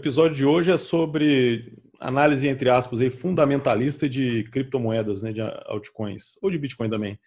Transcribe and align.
episódio 0.00 0.36
de 0.36 0.46
hoje 0.46 0.72
é 0.72 0.76
sobre 0.76 1.74
análise, 2.00 2.48
entre 2.48 2.70
aspas, 2.70 3.00
aí, 3.00 3.10
fundamentalista 3.10 4.08
de 4.08 4.44
criptomoedas, 4.44 5.22
né, 5.22 5.32
de 5.32 5.42
altcoins, 5.66 6.38
ou 6.40 6.50
de 6.50 6.58
Bitcoin 6.58 6.88
também. 6.88 7.18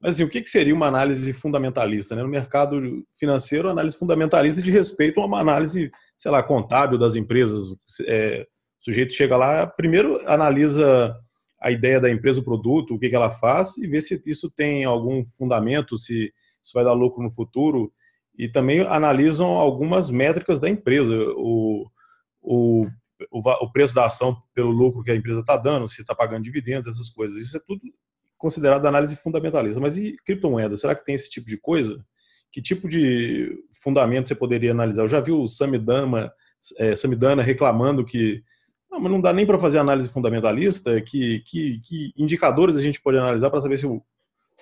Mas 0.00 0.14
assim, 0.14 0.24
o 0.24 0.28
que 0.28 0.46
seria 0.46 0.74
uma 0.74 0.86
análise 0.86 1.32
fundamentalista? 1.32 2.14
Né? 2.14 2.22
No 2.22 2.28
mercado 2.28 3.04
financeiro, 3.18 3.68
análise 3.68 3.96
fundamentalista 3.96 4.62
de 4.62 4.70
respeito 4.70 5.20
a 5.20 5.26
uma 5.26 5.40
análise, 5.40 5.90
sei 6.16 6.30
lá, 6.30 6.42
contábil 6.42 6.98
das 6.98 7.16
empresas. 7.16 7.74
É, 8.06 8.46
o 8.80 8.84
sujeito 8.84 9.12
chega 9.12 9.36
lá, 9.36 9.66
primeiro 9.66 10.20
analisa 10.28 11.16
a 11.60 11.72
ideia 11.72 12.00
da 12.00 12.08
empresa, 12.08 12.40
o 12.40 12.44
produto, 12.44 12.94
o 12.94 12.98
que, 12.98 13.08
que 13.08 13.16
ela 13.16 13.32
faz 13.32 13.76
e 13.78 13.88
vê 13.88 14.00
se 14.00 14.22
isso 14.24 14.48
tem 14.48 14.84
algum 14.84 15.24
fundamento, 15.24 15.98
se 15.98 16.32
isso 16.62 16.72
vai 16.72 16.84
dar 16.84 16.92
lucro 16.92 17.22
no 17.22 17.30
futuro. 17.30 17.90
E 18.38 18.48
também 18.48 18.82
analisam 18.82 19.48
algumas 19.48 20.10
métricas 20.10 20.60
da 20.60 20.68
empresa, 20.68 21.12
o, 21.36 21.86
o, 22.48 22.86
o, 23.30 23.40
o 23.40 23.70
preço 23.70 23.94
da 23.94 24.06
ação 24.06 24.40
pelo 24.54 24.70
lucro 24.70 25.02
que 25.02 25.10
a 25.10 25.14
empresa 25.14 25.40
está 25.40 25.56
dando, 25.56 25.86
se 25.86 26.00
está 26.00 26.14
pagando 26.14 26.44
dividendos, 26.44 26.86
essas 26.88 27.10
coisas. 27.10 27.36
Isso 27.36 27.56
é 27.58 27.60
tudo 27.60 27.82
considerado 28.38 28.86
análise 28.86 29.14
fundamentalista. 29.16 29.78
Mas 29.78 29.98
e 29.98 30.16
criptomoeda? 30.24 30.76
Será 30.76 30.94
que 30.94 31.04
tem 31.04 31.14
esse 31.14 31.28
tipo 31.28 31.46
de 31.46 31.58
coisa? 31.58 32.02
Que 32.50 32.62
tipo 32.62 32.88
de 32.88 33.62
fundamento 33.82 34.28
você 34.28 34.34
poderia 34.34 34.70
analisar? 34.70 35.02
Eu 35.02 35.08
já 35.08 35.20
vi 35.20 35.32
o 35.32 35.46
Samidana, 35.46 36.32
é, 36.78 36.96
Samidana 36.96 37.42
reclamando 37.42 38.04
que 38.04 38.42
não, 38.90 38.98
mas 38.98 39.12
não 39.12 39.20
dá 39.20 39.34
nem 39.34 39.44
para 39.44 39.58
fazer 39.58 39.78
análise 39.78 40.08
fundamentalista. 40.08 40.98
Que, 41.02 41.40
que, 41.40 41.80
que, 41.80 42.12
indicadores 42.16 42.76
a 42.76 42.80
gente 42.80 43.02
pode 43.02 43.18
analisar 43.18 43.50
para 43.50 43.60
saber 43.60 43.76
se 43.76 43.86
o, 43.86 44.02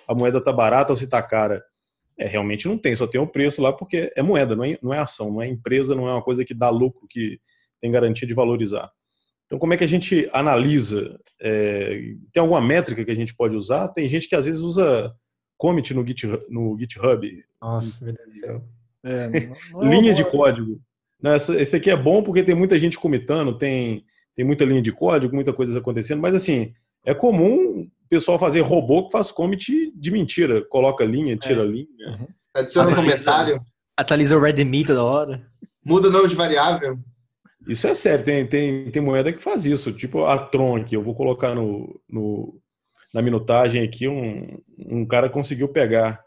a 0.05 0.13
moeda 0.13 0.39
está 0.39 0.51
barata 0.51 0.91
ou 0.91 0.97
se 0.97 1.05
está 1.05 1.21
cara? 1.21 1.63
É, 2.19 2.27
realmente 2.27 2.67
não 2.67 2.77
tem, 2.77 2.95
só 2.95 3.05
tem 3.05 3.21
o 3.21 3.27
preço 3.27 3.61
lá 3.61 3.71
porque 3.71 4.11
é 4.15 4.23
moeda, 4.23 4.55
não 4.55 4.63
é, 4.63 4.77
não 4.81 4.91
é 4.91 4.97
ação, 4.97 5.31
não 5.31 5.39
é 5.39 5.47
empresa, 5.47 5.93
não 5.93 6.09
é 6.09 6.13
uma 6.13 6.23
coisa 6.23 6.43
que 6.43 6.53
dá 6.53 6.67
lucro, 6.67 7.07
que 7.07 7.39
tem 7.81 7.91
garantia 7.91 8.27
de 8.27 8.33
valorizar. 8.33 8.91
Então, 9.45 9.57
como 9.57 9.73
é 9.73 9.77
que 9.77 9.83
a 9.83 9.87
gente 9.87 10.29
analisa? 10.33 11.17
É, 11.41 12.01
tem 12.33 12.41
alguma 12.41 12.61
métrica 12.61 13.03
que 13.03 13.11
a 13.11 13.15
gente 13.15 13.33
pode 13.35 13.55
usar? 13.55 13.87
Tem 13.89 14.07
gente 14.07 14.27
que 14.27 14.35
às 14.35 14.45
vezes 14.45 14.59
usa 14.61 15.13
commit 15.57 15.93
no, 15.93 16.05
Git, 16.05 16.27
no 16.49 16.77
GitHub. 16.77 17.43
Nossa, 17.61 18.03
meu 18.03 18.13
Deus 18.13 18.27
do 18.27 18.33
céu. 18.33 18.63
É, 19.03 19.29
não, 19.29 19.81
não 19.81 19.87
é 19.87 19.95
linha 19.95 20.13
de 20.13 20.25
código. 20.25 20.81
Não, 21.21 21.31
essa, 21.31 21.59
esse 21.59 21.75
aqui 21.75 21.89
é 21.89 21.95
bom 21.95 22.21
porque 22.21 22.43
tem 22.43 22.53
muita 22.53 22.77
gente 22.77 22.99
comitando, 22.99 23.57
tem, 23.57 24.03
tem 24.35 24.45
muita 24.45 24.65
linha 24.65 24.81
de 24.81 24.91
código, 24.91 25.33
muita 25.33 25.53
coisa 25.53 25.79
acontecendo, 25.79 26.21
mas 26.21 26.35
assim, 26.35 26.73
é 27.05 27.13
comum 27.13 27.81
o 27.81 28.09
pessoal 28.09 28.37
fazer 28.37 28.61
robô 28.61 29.05
que 29.05 29.11
faz 29.11 29.31
commit 29.31 29.91
de 29.95 30.11
mentira. 30.11 30.61
Coloca 30.65 31.05
linha, 31.05 31.35
tira 31.37 31.63
é. 31.63 31.65
linha. 31.65 31.87
Uhum. 32.09 32.27
Adiciona 32.53 32.91
atualiza, 32.91 33.13
comentário. 33.15 33.61
Atualiza 33.95 34.37
o 34.37 34.39
readme 34.39 34.85
toda 34.85 35.03
hora. 35.03 35.47
Muda 35.83 36.09
o 36.09 36.11
nome 36.11 36.27
de 36.27 36.35
variável. 36.35 36.99
Isso 37.67 37.87
é 37.87 37.93
sério, 37.93 38.23
tem, 38.23 38.45
tem, 38.45 38.89
tem 38.91 39.01
moeda 39.01 39.33
que 39.33 39.43
faz 39.43 39.65
isso, 39.65 39.91
tipo 39.91 40.25
a 40.25 40.37
Tron 40.37 40.77
aqui, 40.77 40.95
eu 40.95 41.03
vou 41.03 41.13
colocar 41.13 41.53
no, 41.53 41.99
no 42.09 42.59
na 43.13 43.21
minutagem 43.21 43.83
aqui, 43.83 44.07
um, 44.07 44.59
um 44.77 45.05
cara 45.05 45.29
conseguiu 45.29 45.67
pegar 45.67 46.23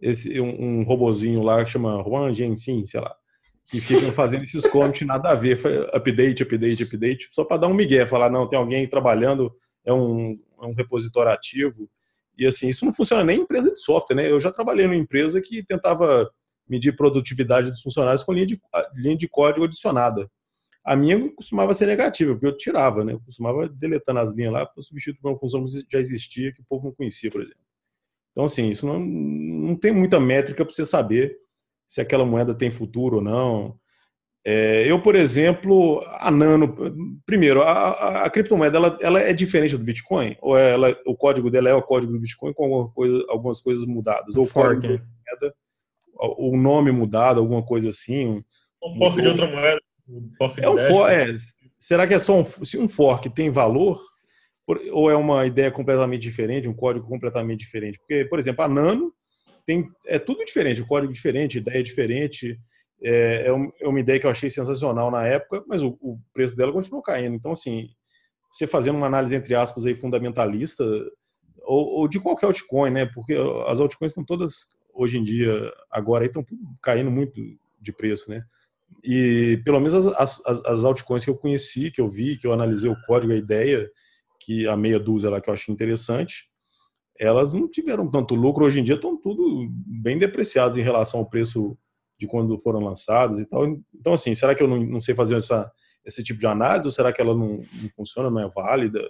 esse, 0.00 0.40
um, 0.40 0.80
um 0.80 0.82
robozinho 0.82 1.42
lá 1.42 1.62
que 1.62 1.70
chama 1.70 2.02
Juan 2.02 2.34
Gensin, 2.34 2.84
sei 2.86 3.00
lá, 3.00 3.14
que 3.70 3.80
fica 3.80 4.10
fazendo 4.12 4.44
esses 4.44 4.66
commits 4.66 5.06
nada 5.06 5.30
a 5.30 5.34
ver, 5.34 5.58
update, 5.92 6.42
update, 6.42 6.82
update, 6.82 7.28
só 7.32 7.44
para 7.44 7.58
dar 7.58 7.68
um 7.68 7.74
migué, 7.74 8.06
falar, 8.06 8.30
não, 8.30 8.48
tem 8.48 8.58
alguém 8.58 8.86
trabalhando, 8.88 9.54
é 9.84 9.92
um, 9.92 10.38
é 10.60 10.66
um 10.66 10.72
repositório 10.72 11.32
ativo, 11.32 11.88
e 12.36 12.46
assim, 12.46 12.68
isso 12.68 12.84
não 12.84 12.92
funciona 12.92 13.22
nem 13.22 13.38
em 13.38 13.42
empresa 13.42 13.70
de 13.70 13.78
software, 13.78 14.16
né? 14.16 14.30
Eu 14.30 14.40
já 14.40 14.50
trabalhei 14.50 14.86
numa 14.86 14.96
empresa 14.96 15.42
que 15.42 15.62
tentava 15.62 16.30
medir 16.66 16.96
produtividade 16.96 17.70
dos 17.70 17.82
funcionários 17.82 18.24
com 18.24 18.32
linha 18.32 18.46
de, 18.46 18.58
linha 18.94 19.16
de 19.16 19.28
código 19.28 19.64
adicionada. 19.64 20.26
A 20.84 20.96
minha 20.96 21.30
costumava 21.32 21.74
ser 21.74 21.86
negativa, 21.86 22.32
porque 22.32 22.46
eu 22.46 22.56
tirava, 22.56 23.04
né? 23.04 23.12
Eu 23.12 23.20
costumava 23.20 23.68
deletando 23.68 24.20
as 24.20 24.32
linhas 24.34 24.52
lá 24.52 24.66
para 24.66 24.82
substituir 24.82 25.28
uma 25.28 25.38
função 25.38 25.64
que 25.64 25.86
já 25.90 25.98
existia, 25.98 26.52
que 26.52 26.60
o 26.60 26.64
povo 26.68 26.86
não 26.86 26.94
conhecia, 26.94 27.30
por 27.30 27.42
exemplo. 27.42 27.60
Então, 28.32 28.44
assim, 28.44 28.70
isso 28.70 28.86
não, 28.86 28.98
não 28.98 29.76
tem 29.76 29.92
muita 29.92 30.18
métrica 30.18 30.64
para 30.64 30.72
você 30.72 30.86
saber 30.86 31.36
se 31.86 32.00
aquela 32.00 32.24
moeda 32.24 32.54
tem 32.54 32.70
futuro 32.70 33.16
ou 33.16 33.22
não. 33.22 33.78
É, 34.44 34.90
eu, 34.90 35.02
por 35.02 35.14
exemplo, 35.14 36.02
a 36.06 36.30
Nano, 36.30 36.74
primeiro, 37.26 37.62
a, 37.62 37.72
a, 37.72 38.24
a 38.24 38.30
criptomoeda 38.30 38.78
ela, 38.78 38.98
ela, 39.02 39.20
é 39.20 39.34
diferente 39.34 39.76
do 39.76 39.84
Bitcoin? 39.84 40.36
Ou 40.40 40.56
é 40.56 40.72
ela, 40.72 40.96
o 41.04 41.14
código 41.14 41.50
dela 41.50 41.68
é 41.68 41.74
o 41.74 41.82
código 41.82 42.12
do 42.12 42.20
Bitcoin 42.20 42.54
com 42.54 42.64
alguma 42.64 42.90
coisa, 42.90 43.24
algumas 43.28 43.60
coisas 43.60 43.84
mudadas? 43.84 44.36
Ou 44.36 44.44
o 44.44 44.46
fork, 44.46 44.80
código 44.80 45.04
moeda, 45.28 45.54
o 46.14 46.56
nome 46.56 46.90
mudado, 46.90 47.40
alguma 47.40 47.62
coisa 47.62 47.90
assim? 47.90 48.42
Um 48.82 48.96
fork 48.96 49.20
de 49.20 49.28
outra 49.28 49.46
moeda. 49.46 49.80
Fork 50.36 50.60
é 50.60 50.68
um 50.68 50.78
for, 50.78 51.10
é, 51.10 51.36
será 51.78 52.06
que 52.06 52.14
é 52.14 52.18
só 52.18 52.40
um, 52.40 52.44
se 52.44 52.78
um 52.78 52.88
fork 52.88 53.28
tem 53.30 53.50
valor 53.50 54.00
ou 54.92 55.10
é 55.10 55.16
uma 55.16 55.46
ideia 55.46 55.70
completamente 55.70 56.22
diferente, 56.22 56.68
um 56.68 56.74
código 56.74 57.06
completamente 57.06 57.60
diferente? 57.60 57.98
Porque, 57.98 58.24
por 58.24 58.38
exemplo, 58.38 58.64
a 58.64 58.68
Nano 58.68 59.12
tem 59.66 59.88
é 60.06 60.18
tudo 60.18 60.44
diferente, 60.44 60.80
o 60.80 60.86
código 60.86 61.12
diferente, 61.12 61.58
ideia 61.58 61.82
diferente. 61.82 62.58
É, 63.02 63.46
é, 63.46 63.84
é 63.84 63.88
uma 63.88 64.00
ideia 64.00 64.20
que 64.20 64.26
eu 64.26 64.30
achei 64.30 64.50
sensacional 64.50 65.10
na 65.10 65.26
época, 65.26 65.64
mas 65.66 65.82
o, 65.82 65.96
o 66.00 66.16
preço 66.32 66.56
dela 66.56 66.72
continuou 66.72 67.02
caindo. 67.02 67.34
Então, 67.34 67.52
assim, 67.52 67.88
você 68.52 68.66
fazendo 68.66 68.96
uma 68.96 69.06
análise 69.06 69.34
entre 69.34 69.54
aspas 69.54 69.86
aí 69.86 69.94
fundamentalista 69.94 70.84
ou, 71.62 72.00
ou 72.00 72.08
de 72.08 72.20
qualquer 72.20 72.46
altcoin, 72.46 72.90
né? 72.90 73.06
Porque 73.06 73.34
as 73.66 73.80
altcoins 73.80 74.12
estão 74.12 74.24
todas 74.24 74.68
hoje 74.92 75.18
em 75.18 75.22
dia 75.22 75.72
agora 75.90 76.26
estão 76.26 76.42
tudo 76.42 76.60
caindo 76.82 77.10
muito 77.10 77.40
de 77.80 77.92
preço, 77.92 78.30
né? 78.30 78.44
E 79.02 79.60
pelo 79.64 79.78
menos 79.78 79.94
as, 79.94 80.06
as, 80.46 80.64
as 80.66 80.84
altcoins 80.84 81.24
que 81.24 81.30
eu 81.30 81.36
conheci, 81.36 81.90
que 81.90 82.00
eu 82.00 82.08
vi, 82.08 82.36
que 82.36 82.46
eu 82.46 82.52
analisei 82.52 82.90
o 82.90 83.00
código, 83.06 83.32
a 83.32 83.36
ideia, 83.36 83.90
que 84.40 84.66
a 84.66 84.76
meia 84.76 84.98
dúzia 84.98 85.30
lá 85.30 85.40
que 85.40 85.48
eu 85.48 85.54
achei 85.54 85.72
interessante, 85.72 86.50
elas 87.18 87.52
não 87.52 87.68
tiveram 87.68 88.10
tanto 88.10 88.34
lucro. 88.34 88.64
Hoje 88.64 88.80
em 88.80 88.82
dia 88.82 88.94
estão 88.94 89.16
tudo 89.16 89.68
bem 89.86 90.18
depreciadas 90.18 90.78
em 90.78 90.82
relação 90.82 91.20
ao 91.20 91.28
preço 91.28 91.76
de 92.18 92.26
quando 92.26 92.58
foram 92.58 92.80
lançadas 92.80 93.38
e 93.38 93.46
tal. 93.46 93.66
Então, 93.94 94.12
assim, 94.12 94.34
será 94.34 94.54
que 94.54 94.62
eu 94.62 94.68
não, 94.68 94.78
não 94.78 95.00
sei 95.00 95.14
fazer 95.14 95.36
essa, 95.36 95.70
esse 96.04 96.22
tipo 96.22 96.38
de 96.38 96.46
análise 96.46 96.86
ou 96.86 96.90
será 96.90 97.12
que 97.12 97.20
ela 97.20 97.34
não, 97.34 97.58
não 97.58 97.90
funciona, 97.94 98.30
não 98.30 98.40
é 98.40 98.48
válida, 98.48 99.00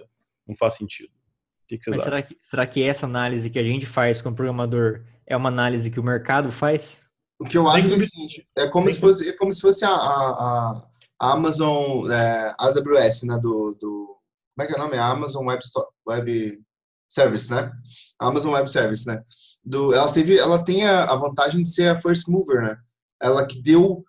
não 0.47 0.55
faz 0.55 0.75
sentido? 0.75 1.09
O 1.09 1.67
que, 1.67 1.77
que 1.77 1.83
vocês 1.83 1.97
Mas 1.97 2.07
acham? 2.07 2.17
Será 2.17 2.21
que, 2.21 2.37
será 2.41 2.67
que 2.67 2.83
essa 2.83 3.05
análise 3.05 3.49
que 3.49 3.59
a 3.59 3.63
gente 3.63 3.85
faz 3.85 4.21
como 4.21 4.35
programador 4.35 5.03
é 5.25 5.35
uma 5.35 5.49
análise 5.49 5.91
que 5.91 5.99
o 5.99 6.03
mercado 6.03 6.51
faz? 6.51 7.09
O 7.41 7.43
que 7.43 7.57
eu 7.57 7.67
acho 7.67 7.87
é 7.87 7.95
o 7.95 7.97
seguinte, 7.97 8.47
é 8.55 8.67
como 8.67 8.91
se 8.91 8.99
fosse, 8.99 9.27
é 9.27 9.33
como 9.33 9.51
se 9.51 9.61
fosse 9.61 9.83
a, 9.83 9.89
a, 9.89 10.83
a 11.19 11.33
Amazon 11.33 12.07
é, 12.11 12.53
AWS, 12.55 13.23
né, 13.23 13.39
do, 13.39 13.75
do, 13.81 14.15
como 14.55 14.61
é 14.61 14.67
que 14.67 14.73
é 14.73 14.75
o 14.75 14.79
nome? 14.79 14.95
A 14.95 15.07
Amazon 15.07 15.47
Web, 15.47 15.59
Web 16.07 16.61
Service, 17.09 17.49
né? 17.49 17.71
A 18.19 18.27
Amazon 18.27 18.53
Web 18.53 18.69
Service, 18.69 19.07
né? 19.07 19.23
Do, 19.65 19.91
ela 19.91 20.11
teve, 20.11 20.37
ela 20.37 20.63
tem 20.63 20.85
a, 20.85 21.05
a 21.05 21.15
vantagem 21.15 21.63
de 21.63 21.69
ser 21.73 21.89
a 21.89 21.97
first 21.97 22.27
mover, 22.27 22.61
né? 22.61 22.77
Ela 23.19 23.43
que 23.47 23.59
deu, 23.59 24.05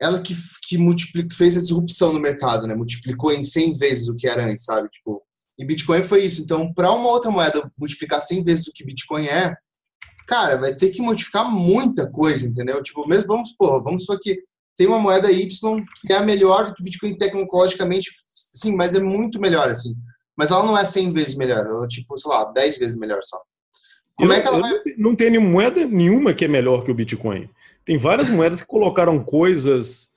ela 0.00 0.20
que, 0.20 0.34
que 0.34 1.34
fez 1.36 1.56
a 1.56 1.60
disrupção 1.60 2.12
no 2.12 2.18
mercado, 2.18 2.66
né? 2.66 2.74
Multiplicou 2.74 3.30
em 3.30 3.44
100 3.44 3.78
vezes 3.78 4.08
o 4.08 4.16
que 4.16 4.26
era 4.26 4.44
antes, 4.44 4.64
sabe? 4.64 4.88
Tipo, 4.88 5.22
e 5.56 5.64
Bitcoin 5.64 6.02
foi 6.02 6.24
isso. 6.24 6.42
Então, 6.42 6.74
para 6.74 6.92
uma 6.92 7.08
outra 7.08 7.30
moeda 7.30 7.70
multiplicar 7.78 8.20
100 8.20 8.42
vezes 8.42 8.66
o 8.66 8.72
que 8.72 8.84
Bitcoin 8.84 9.26
é, 9.26 9.56
cara, 10.28 10.58
vai 10.58 10.74
ter 10.74 10.90
que 10.90 11.00
modificar 11.00 11.50
muita 11.50 12.08
coisa, 12.08 12.46
entendeu? 12.46 12.82
Tipo, 12.82 13.08
mesmo, 13.08 13.26
vamos 13.26 13.48
supor, 13.48 13.82
vamos 13.82 14.02
supor 14.02 14.20
que 14.20 14.38
tem 14.76 14.86
uma 14.86 14.98
moeda 14.98 15.32
Y 15.32 15.48
que 16.06 16.12
é 16.12 16.16
a 16.16 16.22
melhor 16.22 16.66
do 16.66 16.74
que 16.74 16.82
o 16.82 16.84
Bitcoin 16.84 17.16
tecnologicamente, 17.16 18.10
sim, 18.30 18.76
mas 18.76 18.94
é 18.94 19.00
muito 19.00 19.40
melhor, 19.40 19.70
assim. 19.70 19.96
Mas 20.36 20.50
ela 20.50 20.64
não 20.64 20.78
é 20.78 20.84
100 20.84 21.10
vezes 21.10 21.34
melhor, 21.34 21.66
ela 21.66 21.84
é 21.84 21.88
tipo, 21.88 22.16
sei 22.16 22.30
lá, 22.30 22.44
10 22.44 22.78
vezes 22.78 22.98
melhor 22.98 23.20
só. 23.22 23.40
Como 24.14 24.30
eu, 24.30 24.36
é 24.36 24.40
que 24.40 24.48
ela 24.48 24.60
vai... 24.60 24.72
Não 24.98 25.16
tem 25.16 25.36
moeda 25.38 25.84
nenhuma 25.86 26.34
que 26.34 26.44
é 26.44 26.48
melhor 26.48 26.84
que 26.84 26.90
o 26.90 26.94
Bitcoin. 26.94 27.48
Tem 27.84 27.96
várias 27.96 28.28
moedas 28.28 28.60
que 28.60 28.66
colocaram 28.66 29.24
coisas 29.24 30.10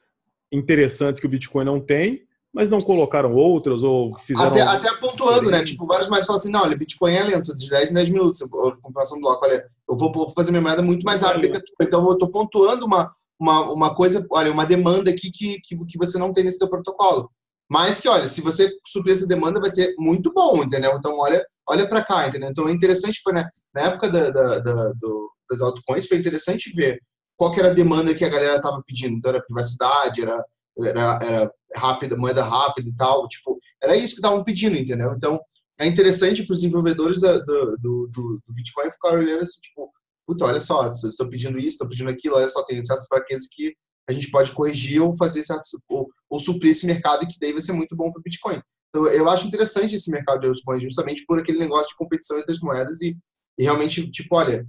interessantes 0.52 1.22
que 1.22 1.26
o 1.26 1.30
Bitcoin 1.30 1.64
não 1.64 1.80
tem, 1.80 2.24
mas 2.54 2.70
não 2.70 2.80
colocaram 2.80 3.34
outras 3.34 3.82
ou 3.82 4.14
fizeram. 4.16 4.50
Até, 4.50 4.62
até 4.62 4.94
pontuando, 4.96 5.50
né? 5.50 5.64
Tipo, 5.64 5.88
vários 5.88 6.10
mais 6.10 6.26
falam 6.26 6.40
assim: 6.40 6.52
não, 6.52 6.64
olha, 6.64 6.76
Bitcoin 6.76 7.14
é 7.14 7.24
lento, 7.24 7.56
de 7.56 7.70
10 7.70 7.92
em 7.92 7.94
10 7.94 8.10
minutos. 8.10 8.40
Confirmação 8.82 9.18
do 9.18 9.22
bloco, 9.22 9.46
olha, 9.46 9.66
eu 9.90 9.98
vou 9.98 10.30
fazer 10.34 10.52
minha 10.52 10.62
moeda 10.62 10.82
muito 10.82 11.04
mais 11.04 11.22
rápida 11.22 11.50
que 11.50 11.58
a 11.58 11.62
tua. 11.62 11.88
Então, 11.88 12.06
eu 12.06 12.14
estou 12.14 12.30
pontuando 12.30 12.86
uma, 12.86 13.12
uma, 13.40 13.72
uma 13.72 13.96
coisa, 13.96 14.26
olha, 14.30 14.52
uma 14.52 14.66
demanda 14.66 15.10
aqui 15.10 15.32
que, 15.32 15.62
que, 15.62 15.78
que 15.86 15.98
você 15.98 16.18
não 16.18 16.34
tem 16.34 16.44
nesse 16.44 16.60
teu 16.60 16.70
protocolo. 16.70 17.32
Mas 17.70 18.02
que, 18.02 18.10
olha, 18.10 18.28
se 18.28 18.42
você 18.42 18.70
suprir 18.86 19.14
essa 19.14 19.26
demanda, 19.26 19.62
vai 19.62 19.70
ser 19.70 19.96
muito 19.98 20.34
bom, 20.34 20.62
entendeu? 20.62 20.92
Então, 20.98 21.18
olha, 21.20 21.46
olha 21.70 21.88
para 21.88 22.04
cá, 22.04 22.28
entendeu? 22.28 22.50
Então, 22.50 22.68
é 22.68 22.72
interessante, 22.74 23.22
foi 23.24 23.32
né, 23.32 23.48
na 23.74 23.82
época 23.84 24.10
da, 24.10 24.30
da, 24.30 24.60
da, 24.60 24.94
do, 25.00 25.32
das 25.50 25.62
altcoins, 25.62 26.06
foi 26.06 26.18
interessante 26.18 26.70
ver 26.76 27.02
qual 27.38 27.54
era 27.56 27.70
a 27.70 27.74
demanda 27.74 28.14
que 28.14 28.26
a 28.26 28.30
galera 28.30 28.58
estava 28.58 28.84
pedindo. 28.86 29.16
Então, 29.16 29.30
era 29.30 29.42
privacidade, 29.42 30.22
era 30.22 30.44
era, 30.80 31.20
era 31.22 31.52
rápida, 31.76 32.18
moeda 32.18 32.44
rápida 32.44 32.88
e 32.90 32.96
tal. 32.96 33.28
Tipo, 33.28 33.60
era 33.82 33.96
isso 33.96 34.14
que 34.14 34.20
estavam 34.20 34.44
pedindo, 34.44 34.78
entendeu? 34.78 35.14
Então, 35.16 35.40
é 35.80 35.88
interessante 35.88 36.44
para 36.44 36.54
os 36.54 36.62
desenvolvedores 36.62 37.22
da, 37.22 37.40
do, 37.40 37.78
do, 37.78 38.10
do, 38.12 38.54
Bitcoin 38.54 38.92
ficar 38.92 39.14
olhando 39.14 39.42
assim, 39.42 39.60
tipo, 39.62 39.92
puta, 40.28 40.46
olha 40.46 40.62
só, 40.62 40.84
vocês 40.90 41.14
estão 41.14 41.30
pedindo 41.30 41.58
isso, 41.58 41.70
estão 41.70 41.88
pedindo 41.88 42.10
aquilo, 42.10 42.36
olha 42.36 42.48
só, 42.50 42.64
tem 42.64 42.84
certas 42.84 43.08
fraquezas 43.08 43.48
que 43.52 43.74
a 44.08 44.14
gente 44.14 44.30
pode 44.30 44.52
corrigir 44.52 45.02
ou 45.02 45.16
fazer 45.16 45.44
certos, 45.44 45.70
ou, 45.90 46.08
ou 46.30 46.40
suprir 46.40 46.72
esse 46.72 46.86
mercado 46.86 47.26
que 47.28 47.40
daí 47.40 47.52
vai 47.52 47.62
ser 47.62 47.74
muito 47.74 47.96
bom 47.96 48.12
para 48.12 48.20
o 48.20 48.24
Bitcoin. 48.24 48.62
Então, 48.90 49.08
eu 49.08 49.30
acho 49.30 49.48
interessante 49.48 49.96
esse 49.96 50.12
mercado 50.12 50.42
de 50.42 50.48
altcoins 50.48 50.84
justamente 50.84 51.26
por 51.26 51.40
aquele 51.40 51.60
negócio 51.60 51.88
de 51.88 51.96
competição 51.96 52.38
entre 52.38 52.52
as 52.52 52.60
moedas 52.60 53.02
e, 53.02 53.18
e 53.58 53.64
realmente, 53.64 54.10
tipo, 54.12 54.36
olha, 54.36 54.68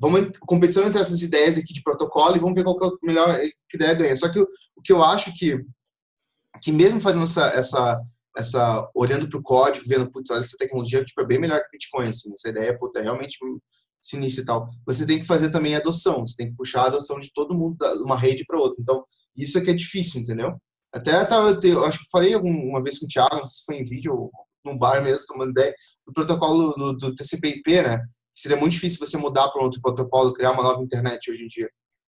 vamos 0.00 0.30
competição 0.40 0.86
entre 0.86 1.00
essas 1.00 1.22
ideias 1.22 1.56
aqui 1.56 1.72
de 1.72 1.82
protocolo 1.82 2.36
e 2.36 2.40
vamos 2.40 2.54
ver 2.54 2.64
qual 2.64 2.78
que 2.78 2.84
é 2.84 2.88
o 2.88 2.98
melhor 3.02 3.40
que 3.68 3.76
ideia 3.76 3.94
ganha. 3.94 4.16
Só 4.16 4.28
que 4.28 4.40
o 4.40 4.82
que 4.82 4.92
eu 4.92 5.04
acho 5.04 5.32
que, 5.36 5.62
que 6.62 6.72
mesmo 6.72 7.00
fazendo 7.00 7.24
essa, 7.24 7.46
essa, 7.48 8.00
essa 8.36 8.90
olhando 8.94 9.28
para 9.28 9.38
o 9.38 9.42
código, 9.42 9.86
vendo, 9.86 10.10
putz, 10.10 10.30
essa 10.30 10.56
tecnologia 10.58 11.04
tipo, 11.04 11.20
é 11.20 11.26
bem 11.26 11.38
melhor 11.38 11.60
que 11.60 11.70
Bitcoin, 11.72 12.08
assim, 12.08 12.32
essa 12.32 12.48
ideia 12.48 12.78
putz, 12.78 12.98
é 12.98 13.02
realmente 13.02 13.38
sinistro 14.00 14.42
e 14.42 14.46
tal. 14.46 14.68
Você 14.86 15.06
tem 15.06 15.18
que 15.18 15.26
fazer 15.26 15.50
também 15.50 15.74
adoção, 15.74 16.26
você 16.26 16.34
tem 16.36 16.50
que 16.50 16.56
puxar 16.56 16.82
a 16.82 16.86
adoção 16.86 17.18
de 17.20 17.32
todo 17.32 17.54
mundo 17.54 17.76
de 17.78 18.02
uma 18.02 18.16
rede 18.16 18.44
para 18.46 18.58
outra. 18.58 18.80
Então, 18.80 19.04
isso 19.36 19.58
é 19.58 19.60
que 19.60 19.70
é 19.70 19.74
difícil, 19.74 20.20
entendeu? 20.20 20.56
Até 20.92 21.24
tava, 21.24 21.58
eu 21.62 21.84
acho 21.84 21.98
que 22.00 22.10
falei 22.10 22.34
uma 22.34 22.82
vez 22.82 22.98
com 22.98 23.06
o 23.06 23.08
Thiago, 23.08 23.36
não 23.36 23.44
sei 23.44 23.58
se 23.58 23.64
foi 23.64 23.76
em 23.76 23.84
vídeo 23.84 24.12
ou 24.12 24.30
num 24.64 24.76
bar 24.76 25.02
mesmo 25.02 25.24
eu 25.30 25.38
mandei, 25.38 25.72
do 26.06 26.12
protocolo 26.12 26.72
do, 26.74 26.96
do 26.96 27.14
TCP/IP, 27.14 27.82
né? 27.82 28.00
Seria 28.32 28.56
muito 28.56 28.72
difícil 28.72 28.98
você 28.98 29.16
mudar 29.16 29.48
para 29.50 29.62
outro 29.62 29.80
protocolo, 29.80 30.32
criar 30.32 30.52
uma 30.52 30.62
nova 30.62 30.82
internet 30.82 31.30
hoje 31.30 31.44
em 31.44 31.46
dia. 31.46 31.70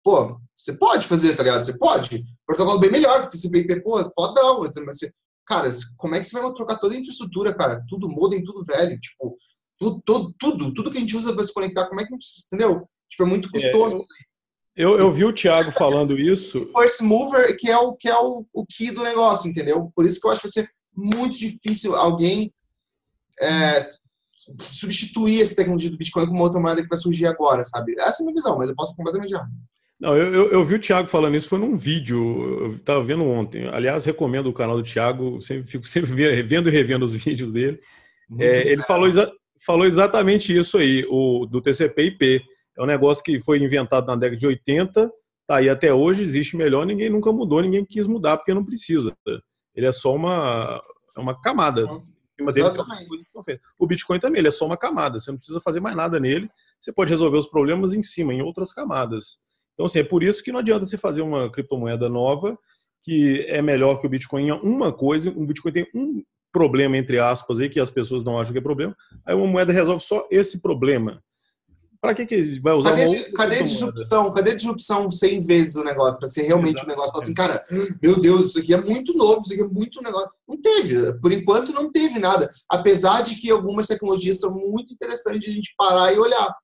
Pô, 0.08 0.34
você 0.56 0.72
pode 0.72 1.06
fazer, 1.06 1.36
tá 1.36 1.42
ligado? 1.42 1.60
Você 1.60 1.76
pode. 1.76 2.24
Protocolo 2.46 2.80
bem 2.80 2.90
melhor 2.90 3.20
que 3.20 3.26
o 3.26 3.28
TCP/IP, 3.28 3.82
pô, 3.82 4.02
fodão. 4.14 4.60
Mas 4.62 4.98
você, 4.98 5.12
cara, 5.46 5.68
como 5.98 6.14
é 6.14 6.20
que 6.20 6.24
você 6.24 6.40
vai 6.40 6.50
trocar 6.54 6.78
toda 6.78 6.94
a 6.94 6.98
infraestrutura, 6.98 7.54
cara? 7.54 7.84
Tudo 7.86 8.08
modem, 8.08 8.42
tudo 8.42 8.64
velho, 8.64 8.98
tipo, 8.98 9.36
tudo, 9.78 10.02
tudo, 10.06 10.34
tudo, 10.38 10.72
tudo 10.72 10.90
que 10.90 10.96
a 10.96 11.00
gente 11.00 11.14
usa 11.14 11.34
para 11.34 11.44
se 11.44 11.52
conectar, 11.52 11.86
como 11.86 12.00
é 12.00 12.04
que 12.04 12.10
não 12.10 12.16
precisa, 12.16 12.46
entendeu? 12.46 12.88
Tipo, 13.10 13.24
é 13.24 13.26
muito 13.26 13.50
custoso. 13.50 13.96
É, 14.74 14.82
eu, 14.82 14.98
eu 14.98 15.12
vi 15.12 15.26
o 15.26 15.32
Thiago 15.32 15.70
falando 15.72 16.18
isso. 16.18 16.66
First 16.74 17.02
mover, 17.02 17.54
que 17.58 17.70
é 17.70 17.76
o 17.76 17.94
que 17.94 18.08
é 18.08 18.16
o, 18.16 18.46
o 18.50 18.64
key 18.64 18.90
do 18.90 19.02
negócio, 19.02 19.46
entendeu? 19.46 19.92
Por 19.94 20.06
isso 20.06 20.18
que 20.18 20.26
eu 20.26 20.30
acho 20.30 20.40
que 20.40 20.48
vai 20.48 20.64
ser 20.64 20.70
muito 20.96 21.36
difícil 21.36 21.94
alguém 21.94 22.50
é, 23.42 23.90
substituir 24.58 25.42
essa 25.42 25.56
tecnologia 25.56 25.90
do 25.90 25.98
Bitcoin 25.98 26.24
com 26.24 26.32
uma 26.32 26.44
outra 26.44 26.58
moeda 26.58 26.82
que 26.82 26.88
vai 26.88 26.98
surgir 26.98 27.26
agora, 27.26 27.62
sabe? 27.62 27.94
Essa 27.98 28.22
é 28.22 28.24
a 28.24 28.24
minha 28.24 28.34
visão, 28.34 28.56
mas 28.56 28.70
eu 28.70 28.74
posso 28.74 28.96
completamente 28.96 29.34
errar. 29.34 29.50
Não, 30.00 30.16
eu, 30.16 30.32
eu, 30.32 30.50
eu, 30.52 30.64
vi 30.64 30.76
o 30.76 30.80
Thiago 30.80 31.08
falando 31.08 31.36
isso, 31.36 31.48
foi 31.48 31.58
num 31.58 31.76
vídeo, 31.76 32.60
eu 32.60 32.76
estava 32.76 33.02
vendo 33.02 33.24
ontem. 33.24 33.66
Aliás, 33.68 34.04
recomendo 34.04 34.46
o 34.46 34.52
canal 34.52 34.76
do 34.76 34.82
Thiago, 34.84 35.40
sempre, 35.40 35.68
fico 35.68 35.88
sempre 35.88 36.12
vendo 36.42 36.68
e 36.68 36.72
revendo 36.72 37.04
os 37.04 37.14
vídeos 37.14 37.50
dele. 37.50 37.80
É, 38.38 38.70
ele 38.70 38.82
falou, 38.82 39.08
exa 39.08 39.26
falou 39.60 39.84
exatamente 39.84 40.56
isso 40.56 40.78
aí, 40.78 41.04
o, 41.10 41.44
do 41.46 41.60
TCP/IP. 41.60 42.42
É 42.76 42.82
um 42.82 42.86
negócio 42.86 43.24
que 43.24 43.40
foi 43.40 43.58
inventado 43.58 44.06
na 44.06 44.14
década 44.14 44.36
de 44.36 44.46
80, 44.46 45.10
tá 45.48 45.56
aí 45.56 45.68
até 45.68 45.92
hoje, 45.92 46.22
existe 46.22 46.56
melhor, 46.56 46.86
ninguém 46.86 47.10
nunca 47.10 47.32
mudou, 47.32 47.60
ninguém 47.60 47.84
quis 47.84 48.06
mudar 48.06 48.36
porque 48.36 48.54
não 48.54 48.64
precisa. 48.64 49.16
Ele 49.74 49.86
é 49.86 49.90
só 49.90 50.14
uma, 50.14 50.80
é 51.16 51.20
uma 51.20 51.40
camada. 51.40 51.84
Dele, 51.84 53.60
o 53.76 53.84
Bitcoin 53.84 54.20
também, 54.20 54.38
ele 54.38 54.46
é 54.46 54.52
só 54.52 54.64
uma 54.64 54.76
camada, 54.76 55.18
você 55.18 55.32
não 55.32 55.38
precisa 55.38 55.60
fazer 55.60 55.80
mais 55.80 55.96
nada 55.96 56.20
nele, 56.20 56.48
você 56.78 56.92
pode 56.92 57.10
resolver 57.10 57.36
os 57.36 57.48
problemas 57.48 57.94
em 57.94 58.02
cima, 58.02 58.32
em 58.32 58.42
outras 58.42 58.72
camadas. 58.72 59.40
Então, 59.78 59.86
assim, 59.86 60.00
é 60.00 60.04
por 60.04 60.24
isso 60.24 60.42
que 60.42 60.50
não 60.50 60.58
adianta 60.58 60.84
você 60.84 60.98
fazer 60.98 61.22
uma 61.22 61.48
criptomoeda 61.48 62.08
nova 62.08 62.58
que 63.00 63.46
é 63.48 63.62
melhor 63.62 64.00
que 64.00 64.08
o 64.08 64.10
Bitcoin 64.10 64.48
em 64.48 64.50
uma 64.50 64.92
coisa, 64.92 65.30
o 65.30 65.46
Bitcoin 65.46 65.70
tem 65.70 65.86
um 65.94 66.20
problema, 66.52 66.96
entre 66.96 67.20
aspas, 67.20 67.60
aí, 67.60 67.68
que 67.68 67.78
as 67.78 67.88
pessoas 67.88 68.24
não 68.24 68.40
acham 68.40 68.52
que 68.52 68.58
é 68.58 68.62
problema, 68.62 68.96
aí 69.24 69.36
uma 69.36 69.46
moeda 69.46 69.72
resolve 69.72 70.02
só 70.02 70.26
esse 70.32 70.60
problema. 70.60 71.22
Para 72.00 72.12
que, 72.12 72.26
que 72.26 72.60
vai 72.60 72.74
usar 72.74 72.90
cadê, 72.90 73.06
uma 73.06 73.32
cadê 73.34 73.58
a 73.60 73.62
disrupção? 73.62 74.32
Cadê 74.32 74.50
a 74.50 74.56
disrupção 74.56 75.10
100 75.10 75.42
vezes 75.42 75.76
o 75.76 75.84
negócio? 75.84 76.18
Para 76.18 76.28
ser 76.28 76.42
realmente 76.42 76.78
Exatamente. 76.78 76.98
um 76.98 77.00
negócio 77.00 77.18
assim, 77.18 77.34
cara, 77.34 77.64
meu 78.02 78.18
Deus, 78.18 78.46
isso 78.46 78.58
aqui 78.58 78.74
é 78.74 78.80
muito 78.80 79.16
novo, 79.16 79.40
isso 79.40 79.52
aqui 79.52 79.62
é 79.62 79.66
muito 79.66 80.02
negócio. 80.02 80.30
Não 80.48 80.60
teve. 80.60 81.18
Por 81.20 81.32
enquanto, 81.32 81.72
não 81.72 81.90
teve 81.90 82.18
nada. 82.18 82.48
Apesar 82.68 83.22
de 83.22 83.36
que 83.36 83.50
algumas 83.50 83.86
tecnologias 83.86 84.38
são 84.38 84.54
muito 84.54 84.92
interessantes 84.92 85.40
de 85.40 85.50
a 85.50 85.52
gente 85.52 85.74
parar 85.76 86.12
e 86.12 86.18
olhar. 86.18 86.54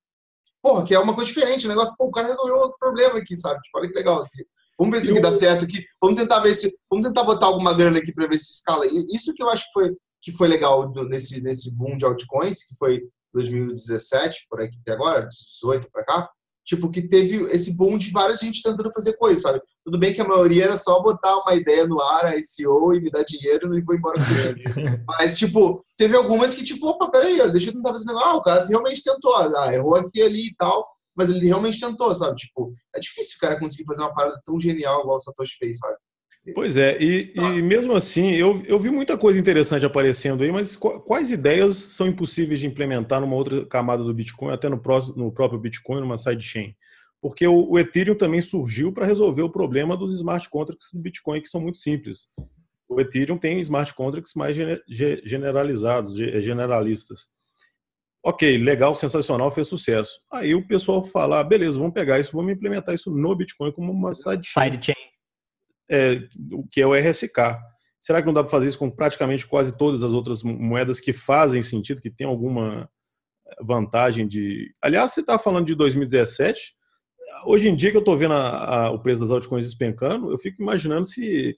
Porra, 0.65 0.83
que 0.83 0.95
é 0.95 0.99
uma 0.99 1.15
coisa 1.15 1.29
diferente. 1.29 1.67
O 1.67 1.69
negócio, 1.69 1.95
pô, 1.99 2.07
o 2.07 2.11
cara 2.11 2.27
resolveu 2.27 2.55
outro 2.55 2.79
problema 2.79 3.19
aqui, 3.19 3.37
sabe? 3.37 3.61
Tipo, 3.61 3.79
olha 3.79 3.89
que 3.89 3.95
legal 3.95 4.23
aqui. 4.23 4.47
Vamos 4.79 4.95
ver 4.95 5.03
se 5.03 5.11
aqui 5.11 5.21
dá 5.21 5.31
certo 5.31 5.67
aqui. 5.67 5.85
Vamos 6.03 6.19
tentar 6.19 6.41
ver 6.41 6.55
se. 6.55 6.75
Vamos 6.91 7.07
tentar 7.07 7.23
botar 7.23 7.47
alguma 7.47 7.75
grana 7.75 7.99
aqui 7.99 8.15
para 8.15 8.27
ver 8.27 8.39
se 8.39 8.53
escala. 8.53 8.87
Isso 8.87 9.35
que 9.35 9.43
eu 9.43 9.51
acho 9.51 9.67
que 9.67 9.73
foi, 9.75 9.95
que 10.23 10.33
foi 10.33 10.49
legal 10.49 10.91
do, 10.91 11.07
nesse, 11.07 11.43
nesse 11.43 11.77
boom 11.77 11.99
de 11.99 12.07
altcoins, 12.07 12.67
que 12.67 12.75
foi 12.79 13.03
2017, 13.35 14.47
por 14.49 14.63
aí 14.63 14.71
que 14.71 14.81
tem 14.83 14.95
agora, 14.95 15.29
18 15.29 15.91
para 15.93 16.05
cá, 16.05 16.31
tipo, 16.65 16.91
que 16.91 17.03
teve 17.03 17.43
esse 17.53 17.77
boom 17.77 17.97
de 17.97 18.11
várias 18.11 18.41
gente 18.41 18.63
tentando 18.63 18.91
fazer 18.91 19.13
coisas, 19.15 19.43
sabe? 19.43 19.61
Tudo 19.85 19.99
bem 19.99 20.15
que 20.15 20.21
a 20.21 20.27
maioria 20.27 20.65
era 20.65 20.77
só 20.77 21.01
botar 21.01 21.37
uma 21.39 21.55
ideia 21.55 21.87
no 21.87 22.01
ar, 22.01 22.27
a 22.27 22.43
SEO 22.43 22.95
e 22.95 23.01
me 23.01 23.11
dar 23.11 23.23
dinheiro 23.23 23.77
e 23.77 23.83
vou 23.83 23.95
embora 23.95 24.19
com 24.19 24.25
dinheiro. 24.25 24.57
Mas, 25.07 25.39
tipo, 25.39 25.83
teve 25.97 26.17
algumas 26.17 26.55
que, 26.55 26.65
tipo, 26.65 26.89
opa, 26.89 27.11
peraí, 27.11 27.37
deixa 27.53 27.71
eu 27.71 27.75
tentar 27.75 27.93
fazer 27.93 28.07
negócio. 28.07 28.29
Ah, 28.29 28.37
o 28.37 28.43
cara 28.43 28.65
realmente 28.67 29.03
tentou, 29.03 29.37
ah, 29.37 29.75
errou 29.75 29.97
aqui 29.97 30.23
ali 30.23 30.47
e 30.49 30.55
tal, 30.57 30.89
mas 31.15 31.29
ele 31.29 31.47
realmente 31.47 31.79
tentou, 31.79 32.13
sabe? 32.15 32.37
Tipo, 32.37 32.73
é 32.95 32.99
difícil 32.99 33.37
o 33.37 33.41
cara 33.41 33.59
conseguir 33.59 33.85
fazer 33.85 34.03
uma 34.03 34.15
parada 34.15 34.41
tão 34.45 34.59
genial 34.59 35.03
igual 35.03 35.17
o 35.17 35.21
Satoshi 35.21 35.57
fez, 35.59 35.79
sabe? 35.79 35.97
Pois 36.53 36.77
é, 36.77 37.01
e, 37.03 37.33
e, 37.35 37.41
ah. 37.41 37.53
mesmo 37.63 37.95
assim, 37.95 38.33
eu, 38.33 38.63
eu 38.67 38.79
vi 38.79 38.91
muita 38.91 39.17
coisa 39.17 39.41
interessante 39.41 39.87
aparecendo 39.87 40.43
aí, 40.43 40.53
mas 40.53 40.77
quais 40.77 41.31
ideias 41.31 41.77
são 41.77 42.07
impossíveis 42.07 42.61
de 42.61 42.67
implementar 42.67 43.19
numa 43.21 43.35
outra 43.35 43.65
camada 43.65 44.05
do 44.05 44.13
Bitcoin, 44.13 44.53
até 44.53 44.69
no, 44.69 44.79
próximo, 44.79 45.17
no 45.17 45.33
próprio 45.33 45.59
Bitcoin, 45.59 46.01
numa 46.01 46.19
sidechain? 46.19 46.77
Porque 47.23 47.47
o, 47.47 47.71
o 47.71 47.79
Ethereum 47.79 48.15
também 48.15 48.43
surgiu 48.43 48.93
para 48.93 49.07
resolver 49.07 49.41
o 49.41 49.51
problema 49.51 49.97
dos 49.97 50.13
smart 50.15 50.51
contracts 50.51 50.89
do 50.93 51.01
Bitcoin, 51.01 51.41
que 51.41 51.49
são 51.49 51.63
muito 51.63 51.79
simples. 51.79 52.29
O 52.87 53.01
Ethereum 53.01 53.39
tem 53.39 53.59
smart 53.61 53.95
contracts 53.95 54.35
mais 54.35 54.55
generalizados, 55.25 56.15
generalistas. 56.15 57.29
Ok, 58.23 58.59
legal, 58.59 58.95
sensacional, 58.95 59.51
fez 59.51 59.67
sucesso. 59.69 60.21
Aí 60.31 60.55
o 60.55 60.67
pessoal 60.67 61.03
fala, 61.03 61.41
ah, 61.41 61.45
beleza, 61.45 61.79
vamos 61.79 61.95
pegar 61.95 62.21
isso, 62.21 62.33
vamos 62.33 62.53
implementar 62.53 62.95
isso 62.95 63.11
no 63.11 63.35
Bitcoin 63.35 63.73
como 63.73 63.91
uma 63.91 64.13
sidechain. 64.13 64.73
Sidechain 64.73 65.14
é, 65.91 66.21
que 66.71 66.81
é 66.81 66.87
o 66.87 66.95
RSK. 66.95 67.59
Será 68.01 68.21
que 68.21 68.27
não 68.27 68.35
dá 68.35 68.43
para 68.43 68.51
fazer 68.51 68.69
isso 68.69 68.79
com 68.79 68.91
praticamente 68.91 69.47
quase 69.47 69.77
todas 69.77 70.03
as 70.03 70.13
outras 70.13 70.43
moedas 70.43 71.01
que 71.01 71.13
fazem 71.13 71.63
sentido, 71.63 72.01
que 72.01 72.11
tem 72.11 72.27
alguma 72.27 72.89
vantagem 73.61 74.27
de. 74.27 74.73
Aliás, 74.83 75.13
você 75.13 75.21
está 75.21 75.39
falando 75.39 75.67
de 75.67 75.75
2017. 75.75 76.75
Hoje 77.47 77.69
em 77.69 77.77
dia 77.77 77.91
que 77.91 77.97
eu 77.97 78.01
estou 78.01 78.17
vendo 78.17 78.35
a, 78.35 78.87
a, 78.87 78.91
o 78.91 79.01
preço 79.01 79.21
das 79.21 79.31
altcoins 79.31 79.65
despencando, 79.65 80.31
eu 80.31 80.39
fico 80.39 80.63
imaginando 80.63 81.07
se 81.07 81.57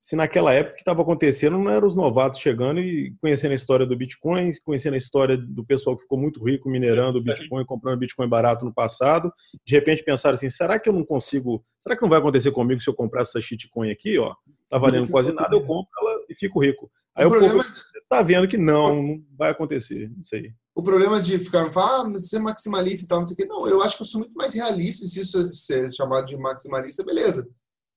se 0.00 0.16
naquela 0.16 0.52
época 0.52 0.76
que 0.76 0.80
estava 0.80 1.02
acontecendo 1.02 1.58
não 1.58 1.70
eram 1.70 1.86
os 1.86 1.94
novatos 1.94 2.40
chegando 2.40 2.80
e 2.80 3.14
conhecendo 3.20 3.52
a 3.52 3.54
história 3.54 3.84
do 3.84 3.96
Bitcoin, 3.96 4.50
conhecendo 4.64 4.94
a 4.94 4.98
história 4.98 5.36
do 5.36 5.64
pessoal 5.64 5.94
que 5.94 6.02
ficou 6.02 6.18
muito 6.18 6.42
rico 6.42 6.70
minerando 6.70 7.18
o 7.18 7.22
Bitcoin, 7.22 7.64
comprando 7.66 7.98
Bitcoin 7.98 8.28
barato 8.28 8.64
no 8.64 8.72
passado, 8.72 9.30
de 9.64 9.74
repente 9.74 10.02
pensaram 10.02 10.34
assim, 10.34 10.48
será 10.48 10.78
que 10.78 10.88
eu 10.88 10.92
não 10.92 11.04
consigo, 11.04 11.62
será 11.80 11.94
que 11.94 12.02
não 12.02 12.08
vai 12.08 12.18
acontecer 12.18 12.50
comigo 12.50 12.80
se 12.80 12.88
eu 12.88 12.94
comprar 12.94 13.22
essa 13.22 13.40
shitcoin 13.40 13.90
aqui, 13.90 14.18
ó, 14.18 14.34
tá 14.70 14.78
valendo 14.78 15.10
quase 15.10 15.32
nada, 15.32 15.54
eu 15.54 15.60
compro 15.60 15.90
ela 16.00 16.20
e 16.28 16.34
fico 16.34 16.62
rico. 16.62 16.90
Aí 17.14 17.24
o, 17.24 17.28
o 17.28 17.30
problema 17.30 17.62
povo 17.62 17.74
tá 18.08 18.22
vendo 18.22 18.48
que 18.48 18.56
não, 18.56 19.02
não 19.02 19.22
vai 19.36 19.50
acontecer, 19.50 20.10
não 20.16 20.24
sei. 20.24 20.52
O 20.74 20.82
problema 20.82 21.20
de 21.20 21.38
ficar 21.38 21.70
falar, 21.70 22.00
ah, 22.00 22.08
mas 22.08 22.28
você 22.28 22.36
é 22.36 22.40
maximalista 22.40 23.04
e 23.04 23.08
tal, 23.08 23.18
não 23.18 23.24
sei 23.24 23.34
o 23.34 23.36
que. 23.36 23.44
Não, 23.44 23.68
eu 23.68 23.82
acho 23.82 23.96
que 23.96 24.02
eu 24.02 24.06
sou 24.06 24.20
muito 24.20 24.34
mais 24.34 24.54
realista, 24.54 25.04
se 25.04 25.20
isso 25.20 25.74
é 25.74 25.90
chamado 25.90 26.24
de 26.24 26.36
maximalista, 26.36 27.04
beleza. 27.04 27.46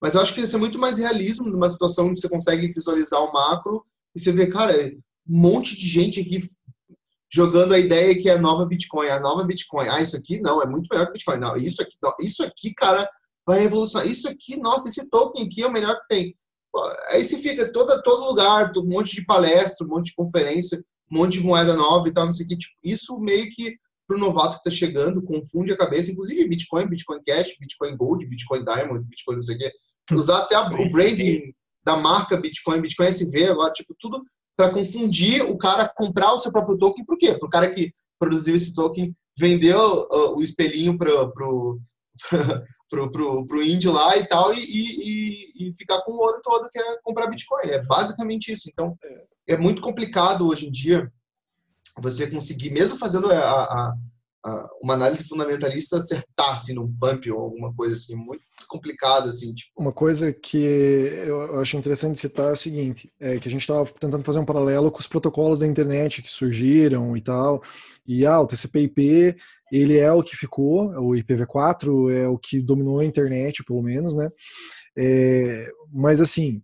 Mas 0.03 0.15
eu 0.15 0.21
acho 0.21 0.33
que 0.33 0.41
isso 0.41 0.57
é 0.57 0.59
muito 0.59 0.77
mais 0.77 0.97
realismo 0.97 1.49
numa 1.49 1.69
situação 1.69 2.07
onde 2.07 2.19
você 2.19 2.27
consegue 2.27 2.67
visualizar 2.67 3.23
o 3.23 3.31
macro 3.31 3.85
e 4.13 4.19
você 4.19 4.33
vê, 4.33 4.47
cara, 4.47 4.73
um 5.25 5.41
monte 5.41 5.77
de 5.77 5.87
gente 5.87 6.19
aqui 6.19 6.39
jogando 7.31 7.73
a 7.73 7.79
ideia 7.79 8.13
que 8.19 8.27
é 8.27 8.33
a 8.33 8.37
nova 8.37 8.65
Bitcoin, 8.65 9.07
a 9.07 9.21
nova 9.21 9.45
Bitcoin. 9.45 9.87
Ah, 9.87 10.01
isso 10.01 10.17
aqui 10.17 10.41
não, 10.41 10.61
é 10.61 10.67
muito 10.67 10.89
melhor 10.91 11.05
que 11.05 11.13
Bitcoin. 11.13 11.39
Não, 11.39 11.55
isso 11.55 11.81
aqui, 11.81 11.95
não, 12.03 12.13
isso 12.19 12.43
aqui, 12.43 12.73
cara, 12.73 13.09
vai 13.47 13.61
revolucionar. 13.61 14.05
Isso 14.05 14.27
aqui, 14.27 14.59
nossa, 14.59 14.89
esse 14.89 15.09
token 15.09 15.47
aqui 15.47 15.63
é 15.63 15.67
o 15.67 15.71
melhor 15.71 15.97
que 16.01 16.07
tem. 16.09 16.35
Aí 17.11 17.23
você 17.23 17.37
fica 17.37 17.71
todo, 17.71 18.01
todo 18.01 18.25
lugar, 18.25 18.73
um 18.75 18.89
monte 18.89 19.15
de 19.15 19.25
palestra, 19.25 19.87
um 19.87 19.89
monte 19.89 20.07
de 20.07 20.15
conferência, 20.15 20.83
um 21.09 21.17
monte 21.17 21.39
de 21.39 21.45
moeda 21.45 21.77
nova 21.77 22.09
e 22.09 22.13
tal, 22.13 22.25
não 22.25 22.33
sei 22.33 22.45
o 22.45 22.49
que. 22.49 22.57
Tipo, 22.57 22.75
isso 22.83 23.17
meio 23.21 23.49
que 23.51 23.77
para 24.13 24.17
o 24.17 24.19
novato 24.19 24.61
que 24.61 24.69
está 24.69 24.71
chegando, 24.71 25.23
confunde 25.23 25.73
a 25.73 25.77
cabeça, 25.77 26.11
inclusive 26.11 26.47
Bitcoin, 26.47 26.87
Bitcoin 26.87 27.19
Cash, 27.25 27.57
Bitcoin 27.59 27.97
Gold, 27.97 28.25
Bitcoin 28.27 28.63
Diamond, 28.63 29.03
Bitcoin 29.07 29.35
não 29.35 29.41
sei 29.41 29.55
o 29.55 29.57
quê. 29.57 29.71
Usar 30.11 30.39
até 30.39 30.55
a, 30.55 30.67
o 30.67 30.91
branding 30.91 31.53
da 31.83 31.97
marca 31.97 32.37
Bitcoin, 32.37 32.81
Bitcoin 32.81 33.07
SV, 33.07 33.47
agora, 33.47 33.71
tipo, 33.71 33.95
tudo 33.99 34.23
para 34.55 34.71
confundir 34.71 35.41
o 35.41 35.57
cara 35.57 35.91
comprar 35.95 36.31
o 36.33 36.39
seu 36.39 36.51
próprio 36.51 36.77
token. 36.77 37.03
Por 37.05 37.17
quê? 37.17 37.33
Para 37.33 37.47
o 37.47 37.49
cara 37.49 37.71
que 37.71 37.91
produziu 38.19 38.55
esse 38.55 38.73
token 38.73 39.13
vendeu 39.37 40.07
uh, 40.11 40.37
o 40.37 40.43
espelhinho 40.43 40.95
para 40.95 41.27
pro, 41.29 41.79
pro, 42.87 43.09
pro, 43.09 43.47
pro 43.47 43.63
índio 43.63 43.91
lá 43.91 44.15
e 44.15 44.27
tal, 44.27 44.53
e, 44.53 44.59
e, 44.59 45.69
e, 45.69 45.75
ficar 45.75 46.03
com 46.03 46.11
o 46.11 46.19
ouro 46.19 46.39
todo 46.43 46.69
que 46.69 46.77
é 46.77 47.01
comprar 47.01 47.27
Bitcoin. 47.27 47.67
É 47.67 47.83
basicamente 47.83 48.51
isso. 48.51 48.69
Então, 48.71 48.95
é 49.49 49.57
muito 49.57 49.81
complicado 49.81 50.47
hoje 50.47 50.67
em 50.67 50.71
dia 50.71 51.11
você 51.97 52.29
conseguir, 52.29 52.71
mesmo 52.71 52.97
fazendo 52.97 53.31
a, 53.31 53.37
a, 53.37 53.93
a, 54.45 54.69
uma 54.81 54.93
análise 54.93 55.23
fundamentalista, 55.23 55.97
acertar 55.97 56.53
assim, 56.53 56.73
num 56.73 56.91
pump 56.91 57.29
ou 57.31 57.39
alguma 57.39 57.73
coisa 57.73 57.93
assim. 57.95 58.15
Muito, 58.15 58.43
complicado, 58.73 59.29
assim, 59.29 59.53
tipo. 59.53 59.71
Uma 59.77 59.91
coisa 59.91 60.33
que 60.33 60.57
eu 60.57 61.59
acho 61.59 61.77
interessante 61.77 62.19
citar 62.19 62.49
é 62.49 62.53
o 62.53 62.57
seguinte, 62.57 63.11
é 63.19 63.37
que 63.37 63.47
a 63.47 63.51
gente 63.51 63.61
estava 63.61 63.85
tentando 63.85 64.23
fazer 64.23 64.39
um 64.39 64.45
paralelo 64.45 64.91
com 64.91 64.99
os 64.99 65.07
protocolos 65.07 65.59
da 65.59 65.67
internet 65.67 66.23
que 66.23 66.31
surgiram 66.31 67.15
e 67.15 67.21
tal, 67.21 67.61
e 68.05 68.25
ah, 68.25 68.41
o 68.41 68.47
TCP/IP, 68.47 69.35
ele 69.71 69.97
é 69.97 70.11
o 70.11 70.23
que 70.23 70.35
ficou, 70.35 70.89
o 70.99 71.11
IPv4 71.11 72.11
é 72.11 72.27
o 72.27 72.37
que 72.37 72.59
dominou 72.59 72.99
a 72.99 73.05
internet, 73.05 73.63
pelo 73.63 73.81
menos, 73.81 74.15
né? 74.15 74.29
É, 74.97 75.71
mas 75.91 76.19
assim, 76.19 76.61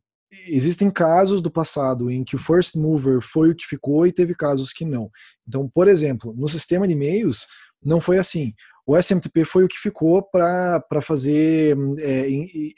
existem 0.48 0.91
casos 0.91 1.41
do 1.41 1.51
passado 1.51 2.12
em 2.12 2.24
que 2.24 2.36
o 2.36 2.39
first 2.39 2.75
mover 2.75 3.21
foi 3.21 3.51
o 3.51 3.55
que 3.55 3.65
ficou 3.65 4.05
e 4.05 4.12
teve 4.12 4.36
casos 4.36 4.71
que 4.71 4.86
não. 4.86 5.09
Então, 5.48 5.69
por 5.74 5.88
exemplo, 5.88 6.33
no 6.38 6.48
sistema 6.48 6.88
de 6.88 6.93
e-mails, 6.93 7.45
não 7.83 8.00
foi 8.00 8.17
assim. 8.17 8.53
O 8.86 8.98
SMTP 8.98 9.45
foi 9.45 9.63
o 9.63 9.67
que 9.67 9.77
ficou 9.77 10.24
para 10.24 11.01
fazer 11.01 11.77
é, 12.00 12.27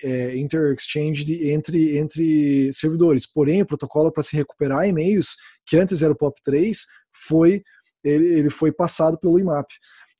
é, 0.03 0.37
inter-exchange 0.37 1.49
entre, 1.49 1.97
entre 1.97 2.69
servidores. 2.73 3.25
Porém, 3.25 3.61
o 3.61 3.65
protocolo 3.65 4.11
para 4.11 4.21
se 4.21 4.35
recuperar 4.35 4.87
e-mails, 4.87 5.37
que 5.65 5.77
antes 5.77 6.01
era 6.01 6.11
o 6.11 6.17
POP3, 6.17 6.75
foi, 7.27 7.63
ele, 8.03 8.27
ele 8.27 8.49
foi 8.49 8.73
passado 8.73 9.17
pelo 9.17 9.39
IMAP. 9.39 9.67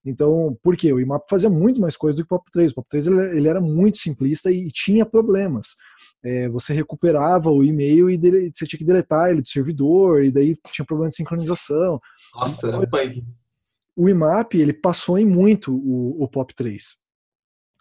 Então, 0.05 0.57
por 0.63 0.75
quê? 0.77 0.91
O 0.93 0.99
IMAP 0.99 1.25
fazia 1.29 1.49
muito 1.49 1.79
mais 1.81 1.95
coisa 1.97 2.17
do 2.17 2.25
que 2.25 2.33
o 2.33 2.39
POP3. 2.39 2.71
O 2.71 2.81
POP3 2.81 3.07
ele, 3.07 3.37
ele 3.37 3.47
era 3.49 3.59
muito 3.59 3.97
simplista 3.97 4.49
e 4.49 4.71
tinha 4.71 5.05
problemas. 5.05 5.75
É, 6.23 6.47
você 6.49 6.73
recuperava 6.73 7.49
o 7.49 7.63
e-mail 7.63 8.09
e 8.09 8.17
dele, 8.17 8.51
você 8.53 8.65
tinha 8.65 8.77
que 8.77 8.85
deletar 8.85 9.29
ele 9.29 9.41
do 9.41 9.47
servidor, 9.47 10.23
e 10.23 10.31
daí 10.31 10.55
tinha 10.71 10.85
problema 10.85 11.09
de 11.09 11.15
sincronização. 11.15 11.99
Nossa, 12.35 12.67
era 12.67 12.87
punk. 12.87 13.25
O 13.95 14.07
IMAP 14.07 14.55
ele 14.55 14.73
passou 14.73 15.17
em 15.17 15.25
muito 15.25 15.75
o, 15.75 16.23
o 16.23 16.29
POP3. 16.29 16.95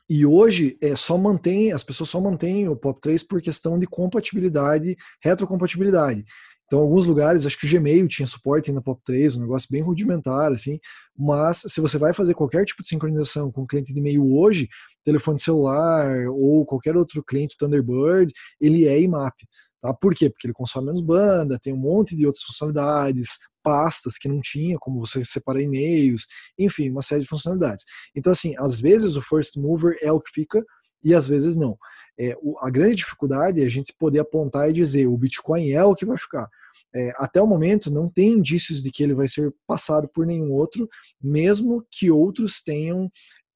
E 0.09 0.27
hoje 0.27 0.77
é, 0.83 0.97
só 0.97 1.17
mantém, 1.17 1.73
as 1.73 1.85
pessoas 1.85 2.11
só 2.11 2.21
mantêm 2.21 2.69
o 2.69 2.77
POP3 2.77 3.25
por 3.29 3.41
questão 3.41 3.79
de 3.79 3.87
compatibilidade, 3.87 4.97
retrocompatibilidade. 5.23 6.25
Então, 6.67 6.81
alguns 6.81 7.05
lugares, 7.05 7.47
acho 7.47 7.59
que 7.59 7.67
o 7.67 7.71
Gmail 7.71 8.07
tinha 8.07 8.27
suporte 8.27 8.71
ainda 8.71 8.81
POP3, 8.81 9.37
um 9.37 9.41
negócio 9.41 9.69
bem 9.71 9.83
rudimentar, 9.83 10.53
assim. 10.53 10.79
Mas 11.17 11.63
se 11.67 11.81
você 11.81 11.99
vai 11.99 12.15
fazer 12.15 12.35
qualquer 12.35 12.65
tipo 12.65 12.83
de 12.83 12.89
sincronização 12.89 13.51
com 13.51 13.63
o 13.63 13.67
cliente 13.67 13.93
de 13.93 13.99
e-mail 13.99 14.25
hoje, 14.33 14.69
telefone 15.05 15.39
celular 15.39 16.29
ou 16.29 16.65
qualquer 16.65 16.97
outro 16.97 17.23
cliente 17.25 17.57
Thunderbird, 17.59 18.33
ele 18.61 18.87
é 18.87 19.01
IMAP. 19.01 19.35
Tá? 19.81 19.95
Por 19.95 20.15
quê? 20.15 20.29
Porque 20.29 20.47
ele 20.47 20.55
consome 20.55 20.87
menos 20.87 21.01
banda, 21.01 21.59
tem 21.59 21.73
um 21.73 21.79
monte 21.79 22.15
de 22.15 22.27
outras 22.27 22.45
funcionalidades, 22.45 23.39
pastas 23.63 24.19
que 24.19 24.29
não 24.29 24.41
tinha, 24.41 24.79
como 24.79 25.05
você 25.05 25.25
separar 25.25 25.61
e-mails, 25.61 26.27
enfim, 26.59 26.91
uma 26.91 27.03
série 27.03 27.23
de 27.23 27.29
funcionalidades. 27.29 27.85
Então, 28.15 28.33
assim, 28.33 28.55
às 28.59 28.81
vezes 28.81 29.17
o 29.17 29.23
first 29.23 29.57
mover 29.57 29.97
é 30.03 30.13
o 30.13 30.21
que 30.21 30.31
fica 30.31 30.63
e 31.03 31.15
às 31.15 31.27
vezes 31.27 31.57
não. 31.57 31.77
É, 32.19 32.37
a 32.61 32.71
grande 32.71 32.97
dificuldade 32.97 33.63
é 33.63 33.65
a 33.65 33.71
gente 33.71 33.95
poder 33.99 34.19
apontar 34.19 34.69
e 34.69 34.75
dizer 34.75 35.07
o 35.07 35.17
Bitcoin 35.17 35.71
é 35.71 35.83
o 35.83 35.95
que 35.95 36.05
vai 36.05 36.19
ficar. 36.19 36.49
É, 36.95 37.13
até 37.17 37.41
o 37.41 37.47
momento 37.47 37.91
não 37.91 38.09
tem 38.09 38.33
indícios 38.33 38.83
de 38.83 38.91
que 38.91 39.03
ele 39.03 39.15
vai 39.15 39.29
ser 39.29 39.55
passado 39.67 40.09
por 40.13 40.27
nenhum 40.27 40.53
outro, 40.53 40.89
mesmo 41.23 41.87
que 41.91 42.11
outros 42.11 42.61
tenham 42.61 43.11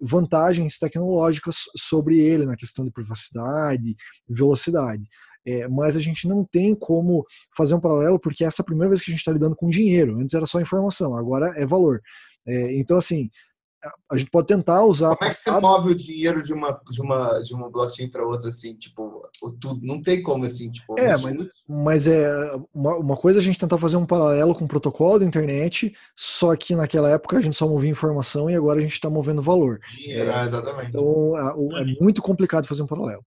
vantagens 0.04 0.78
tecnológicas 0.78 1.64
sobre 1.76 2.18
ele 2.18 2.46
na 2.46 2.56
questão 2.56 2.84
de 2.84 2.90
privacidade, 2.90 3.96
velocidade. 4.28 5.04
É, 5.46 5.68
mas 5.68 5.96
a 5.96 6.00
gente 6.00 6.26
não 6.26 6.44
tem 6.44 6.74
como 6.74 7.24
fazer 7.56 7.74
um 7.74 7.80
paralelo 7.80 8.18
porque 8.18 8.44
essa 8.44 8.62
é 8.62 8.62
a 8.62 8.66
primeira 8.66 8.88
vez 8.88 9.02
que 9.02 9.10
a 9.10 9.12
gente 9.12 9.20
está 9.20 9.32
lidando 9.32 9.56
com 9.56 9.68
dinheiro. 9.68 10.18
Antes 10.18 10.34
era 10.34 10.46
só 10.46 10.60
informação, 10.60 11.16
agora 11.16 11.52
é 11.56 11.66
valor. 11.66 12.00
É, 12.46 12.76
então, 12.76 12.96
assim, 12.96 13.30
a 14.10 14.16
gente 14.16 14.30
pode 14.30 14.46
tentar 14.46 14.84
usar. 14.84 15.16
Como 15.16 15.28
é 15.28 15.32
que 15.32 15.34
você 15.34 15.50
move 15.50 15.90
o 15.90 15.94
dinheiro 15.94 16.42
de 16.42 16.52
uma, 16.52 16.80
de 16.90 17.00
uma, 17.00 17.40
de 17.40 17.54
uma 17.54 17.70
blockchain 17.70 18.08
para 18.08 18.26
outra, 18.26 18.48
assim, 18.48 18.74
tipo, 18.74 19.22
tudo, 19.60 19.80
não 19.82 20.00
tem 20.00 20.22
como, 20.22 20.44
assim, 20.44 20.70
tipo. 20.70 20.98
É, 20.98 21.16
mas, 21.18 21.38
mas 21.68 22.06
é 22.06 22.28
uma, 22.72 22.96
uma 22.96 23.16
coisa 23.16 23.38
é 23.38 23.40
a 23.40 23.44
gente 23.44 23.58
tentar 23.58 23.78
fazer 23.78 23.96
um 23.96 24.06
paralelo 24.06 24.54
com 24.54 24.64
o 24.64 24.68
protocolo 24.68 25.18
da 25.18 25.24
internet, 25.24 25.94
só 26.16 26.54
que 26.56 26.74
naquela 26.74 27.10
época 27.10 27.38
a 27.38 27.40
gente 27.40 27.56
só 27.56 27.68
movia 27.68 27.90
informação 27.90 28.50
e 28.50 28.54
agora 28.54 28.78
a 28.78 28.82
gente 28.82 28.92
está 28.92 29.10
movendo 29.10 29.42
valor. 29.42 29.80
Dinheiro, 29.88 30.30
é, 30.30 30.44
exatamente. 30.44 30.88
Então 30.88 31.32
é, 31.36 31.82
é 31.82 31.84
muito 32.00 32.22
complicado 32.22 32.66
fazer 32.66 32.82
um 32.82 32.86
paralelo. 32.86 33.24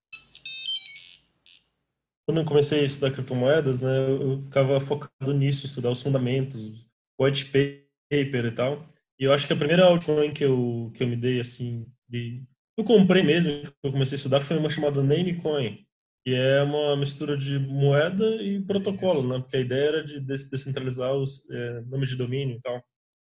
Quando 2.27 2.41
eu 2.41 2.45
comecei 2.45 2.81
a 2.81 2.83
estudar 2.83 3.11
criptomoedas, 3.11 3.79
né, 3.79 4.09
eu 4.09 4.41
ficava 4.41 4.79
focado 4.81 5.33
nisso, 5.33 5.65
estudar 5.65 5.91
os 5.91 6.01
fundamentos, 6.01 6.85
white 7.19 7.45
paper 7.45 8.45
e 8.45 8.51
tal. 8.51 8.85
E 9.19 9.24
eu 9.24 9.33
acho 9.33 9.47
que 9.47 9.53
a 9.53 9.57
primeira 9.57 9.86
altcoin 9.86 10.31
que 10.31 10.45
eu, 10.45 10.91
que 10.95 11.03
eu 11.03 11.07
me 11.07 11.15
dei, 11.15 11.39
assim, 11.39 11.86
de... 12.07 12.43
eu 12.77 12.83
comprei 12.83 13.24
mesmo, 13.24 13.50
que 13.63 13.74
eu 13.83 13.91
comecei 13.91 14.15
a 14.15 14.17
estudar, 14.17 14.41
foi 14.41 14.57
uma 14.57 14.69
chamada 14.69 15.01
Namecoin, 15.01 15.77
que 16.24 16.33
é 16.33 16.62
uma 16.62 16.95
mistura 16.95 17.38
de 17.38 17.57
moeda 17.57 18.41
e 18.41 18.62
protocolo, 18.62 19.27
né? 19.27 19.39
Porque 19.39 19.57
a 19.57 19.62
ideia 19.62 19.88
era 19.88 20.03
de 20.03 20.19
descentralizar 20.19 21.13
os 21.13 21.50
é, 21.50 21.81
nomes 21.81 22.09
de 22.09 22.15
domínio 22.15 22.57
e 22.57 22.62
tal. 22.62 22.83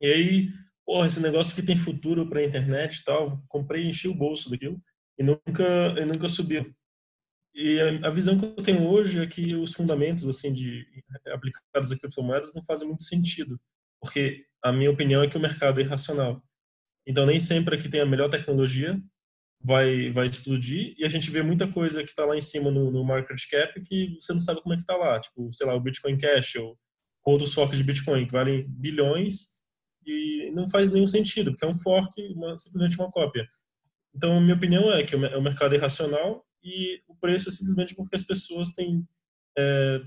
E 0.01 0.07
aí, 0.07 0.49
porra, 0.87 1.07
esse 1.07 1.21
negócio 1.21 1.55
que 1.55 1.63
tem 1.63 1.77
futuro 1.77 2.29
para 2.29 2.41
a 2.41 2.45
internet 2.45 2.97
e 2.97 3.05
tal, 3.05 3.43
comprei 3.49 3.85
e 3.85 3.89
enchi 3.89 4.09
o 4.09 4.15
bolso 4.15 4.51
daquilo 4.51 4.81
e 5.19 5.23
nunca, 5.23 5.65
e 5.99 6.05
nunca 6.05 6.29
subiu. 6.29 6.75
E 7.55 7.81
a, 7.81 8.09
a 8.09 8.11
visão 8.11 8.37
que 8.39 8.45
eu 8.45 8.57
tenho 8.57 8.85
hoje 8.87 9.21
é 9.21 9.27
que 9.27 9.55
os 9.55 9.73
fundamentos, 9.75 10.27
assim, 10.27 10.53
de 10.53 10.87
aplicados 11.33 11.93
a 11.93 11.99
criptomoedas 11.99 12.53
não 12.55 12.65
fazem 12.65 12.89
muito 12.89 13.05
sentido, 13.05 13.61
porque 14.01 14.45
a 14.65 14.73
minha 14.73 14.91
opinião 14.91 15.23
é 15.23 15.29
que 15.29 15.37
o 15.37 15.41
mercado 15.41 15.79
é 15.79 15.85
irracional. 15.85 16.43
Então, 17.07 17.27
nem 17.27 17.39
sempre 17.39 17.77
a 17.77 17.79
que 17.79 17.89
tem 17.89 18.01
a 18.01 18.07
melhor 18.07 18.31
tecnologia 18.31 18.99
vai, 19.63 20.11
vai 20.11 20.27
explodir, 20.27 20.95
e 20.99 21.05
a 21.05 21.09
gente 21.09 21.31
vê 21.31 21.43
muita 21.43 21.71
coisa 21.71 22.03
que 22.03 22.11
está 22.11 22.25
lá 22.25 22.35
em 22.35 22.41
cima 22.41 22.71
no, 22.71 22.91
no, 22.91 23.05
market 23.05 23.39
cap 23.51 23.79
que 23.83 24.17
você 24.19 24.33
não 24.33 24.41
sabe 24.41 24.63
como 24.63 24.73
é 24.73 24.77
que 24.77 24.83
está 24.83 24.97
lá. 24.97 25.21
Tipo, 25.21 25.53
sei 25.53 25.67
lá, 25.67 25.75
o 25.75 25.81
Bitcoin 25.81 26.17
Cash 26.17 26.57
ou 26.57 26.79
outros 27.25 27.53
forks 27.53 27.77
de 27.77 27.85
Bitcoin 27.85 28.27
que 28.27 28.33
valem 28.33 28.67
bilhões 28.69 29.55
e 30.07 30.51
não 30.55 30.69
faz 30.69 30.91
nenhum 30.91 31.07
sentido, 31.07 31.51
porque 31.51 31.65
é 31.65 31.69
um 31.69 31.79
fork, 31.79 32.11
uma, 32.35 32.59
simplesmente 32.59 32.99
uma 32.99 33.11
cópia. 33.11 33.47
Então, 34.15 34.41
minha 34.41 34.55
opinião 34.55 34.91
é 34.93 35.03
que 35.03 35.17
o 35.17 35.43
mercado 35.43 35.75
é 35.75 35.79
irracional 35.79 36.47
e 36.63 37.03
o 37.07 37.15
preço 37.17 37.49
é 37.49 37.53
simplesmente 37.53 37.95
porque 37.95 38.15
as 38.15 38.23
pessoas 38.23 38.73
têm 38.73 39.07
é, 39.59 40.01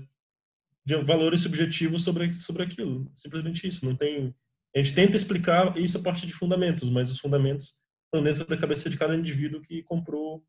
valores 1.04 1.40
subjetivos 1.40 2.02
sobre, 2.02 2.32
sobre 2.32 2.62
aquilo. 2.62 3.10
Simplesmente 3.14 3.66
isso. 3.66 3.84
Não 3.84 3.96
tem 3.96 4.34
a 4.78 4.82
gente 4.82 4.94
tenta 4.94 5.16
explicar 5.16 5.76
isso 5.76 5.98
a 5.98 6.02
partir 6.02 6.26
de 6.26 6.32
fundamentos, 6.32 6.88
mas 6.90 7.10
os 7.10 7.18
fundamentos 7.18 7.74
estão 8.04 8.22
dentro 8.22 8.46
da 8.46 8.56
cabeça 8.56 8.88
de 8.88 8.96
cada 8.96 9.14
indivíduo 9.14 9.60
que 9.60 9.82
comprou 9.82 10.42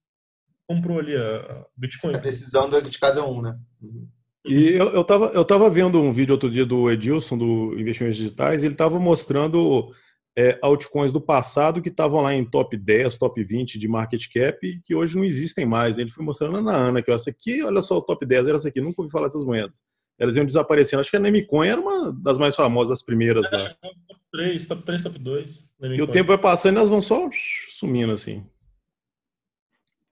comprou 0.68 1.00
ali 1.00 1.16
a, 1.16 1.66
Bitcoin. 1.76 2.16
A 2.16 2.20
decisão 2.20 2.70
de 2.70 3.00
cada 3.00 3.26
um, 3.26 3.42
né? 3.42 3.58
Uhum. 3.82 4.08
E 4.46 4.70
eu, 4.70 4.90
eu, 4.90 5.04
tava, 5.04 5.26
eu 5.28 5.44
tava 5.44 5.68
vendo 5.68 6.00
um 6.00 6.14
vídeo 6.14 6.34
outro 6.34 6.50
dia 6.50 6.66
do 6.66 6.92
Edilson, 6.92 7.38
do 7.38 7.78
Investimentos 7.80 8.18
Digitais, 8.18 8.62
e 8.62 8.68
ele 8.68 8.76
tava 8.76 9.00
mostrando 9.00 9.92
é, 10.38 10.60
altcoins 10.62 11.12
do 11.12 11.20
passado 11.20 11.82
que 11.82 11.90
estavam 11.90 12.22
lá 12.22 12.36
em 12.36 12.48
top 12.48 12.78
10, 12.78 13.18
top 13.18 13.44
20 13.44 13.80
de 13.80 13.88
market 13.88 14.24
cap, 14.32 14.66
e 14.66 14.80
que 14.80 14.94
hoje 14.94 15.18
não 15.18 15.24
existem 15.24 15.66
mais. 15.66 15.98
Ele 15.98 16.12
foi 16.12 16.24
mostrando 16.24 16.62
na 16.62 16.76
Ana, 16.76 17.02
que 17.02 17.12
essa 17.12 17.32
aqui, 17.32 17.64
olha 17.64 17.82
só, 17.82 17.98
o 17.98 18.02
top 18.02 18.24
10 18.24 18.48
era 18.48 18.58
essa 18.58 18.70
aqui, 18.70 18.80
nunca 18.80 19.02
ouvi 19.02 19.12
falar 19.12 19.26
dessas 19.26 19.44
moedas 19.44 19.84
elas 20.20 20.36
iam 20.36 20.46
desaparecendo. 20.46 21.00
Acho 21.00 21.10
que 21.10 21.18
a 21.18 21.20
Nemecoin 21.20 21.68
era 21.68 21.80
uma 21.80 22.12
das 22.12 22.38
mais 22.38 22.56
famosas, 22.56 22.90
das 22.90 23.04
primeiras 23.04 23.52
é, 23.52 23.56
lá. 23.56 23.70
Top 24.08 24.22
3, 24.32 24.68
top 24.68 24.84
3, 24.84 25.04
top 25.04 25.20
2. 25.20 25.70
E 25.82 26.02
o 26.02 26.08
tempo 26.08 26.28
vai 26.28 26.38
passando 26.38 26.76
e 26.76 26.78
elas 26.78 26.90
vão 26.90 27.02
só 27.02 27.30
sumindo 27.70 28.12
assim. 28.12 28.46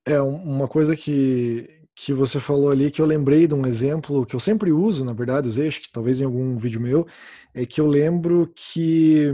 É, 0.06 0.22
uma 0.22 0.70
coisa 0.70 0.96
que, 0.96 1.70
que 1.94 2.14
você 2.14 2.40
falou 2.40 2.72
ali, 2.72 2.90
que 2.90 3.02
eu 3.02 3.06
lembrei 3.06 3.46
de 3.46 3.54
um 3.54 3.66
exemplo 3.66 4.26
que 4.26 4.36
eu 4.36 4.40
sempre 4.40 4.72
uso, 4.72 5.04
na 5.04 5.12
verdade, 5.12 5.50
usei, 5.50 5.68
acho 5.68 5.82
que 5.82 5.92
talvez 5.92 6.22
em 6.22 6.26
algum 6.26 6.56
vídeo 6.56 6.80
meu, 6.80 7.06
é 7.54 7.66
que 7.66 7.82
eu 7.82 7.88
lembro 7.88 8.50
que 8.56 9.30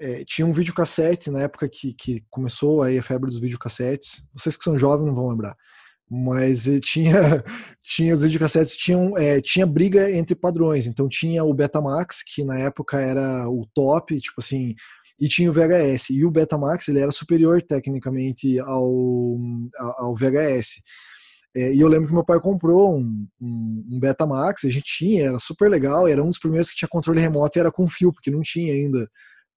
é, 0.00 0.24
tinha 0.24 0.46
um 0.46 0.52
videocassete 0.54 1.30
na 1.30 1.42
época 1.42 1.68
que, 1.68 1.92
que 1.92 2.24
começou 2.30 2.80
aí 2.82 2.98
a 2.98 3.02
febre 3.02 3.28
dos 3.28 3.38
videocassetes. 3.38 4.26
Vocês 4.34 4.56
que 4.56 4.64
são 4.64 4.78
jovens 4.78 5.06
não 5.06 5.14
vão 5.14 5.28
lembrar 5.28 5.54
mas 6.10 6.64
tinha 6.82 7.12
tinha 7.82 8.14
os 8.14 8.22
videocassetes 8.22 8.74
tinham 8.74 9.16
é, 9.16 9.40
tinha 9.40 9.66
briga 9.66 10.10
entre 10.10 10.34
padrões. 10.34 10.86
Então 10.86 11.08
tinha 11.08 11.44
o 11.44 11.54
Betamax 11.54 12.22
que 12.22 12.44
na 12.44 12.58
época 12.58 13.00
era 13.00 13.48
o 13.48 13.66
top 13.74 14.18
tipo 14.20 14.36
assim 14.38 14.74
e 15.20 15.28
tinha 15.28 15.50
o 15.50 15.52
VHS 15.52 16.10
e 16.10 16.24
o 16.24 16.30
Betamax 16.30 16.88
ele 16.88 17.00
era 17.00 17.10
superior 17.10 17.60
tecnicamente 17.62 18.58
ao 18.60 19.36
ao 19.78 20.14
VHS 20.14 20.80
é, 21.56 21.74
e 21.74 21.80
eu 21.80 21.88
lembro 21.88 22.08
que 22.08 22.14
meu 22.14 22.24
pai 22.24 22.38
comprou 22.38 22.96
um, 22.96 23.26
um, 23.40 23.86
um, 23.90 24.00
Betamax 24.00 24.64
a 24.64 24.70
gente 24.70 24.84
tinha 24.84 25.26
era 25.26 25.38
super 25.38 25.68
legal 25.68 26.06
era 26.06 26.22
um 26.22 26.28
dos 26.28 26.38
primeiros 26.38 26.70
que 26.70 26.76
tinha 26.76 26.88
controle 26.88 27.20
remoto 27.20 27.58
e 27.58 27.60
era 27.60 27.72
com 27.72 27.88
fio 27.88 28.12
porque 28.12 28.30
não 28.30 28.42
tinha 28.42 28.72
ainda 28.72 29.10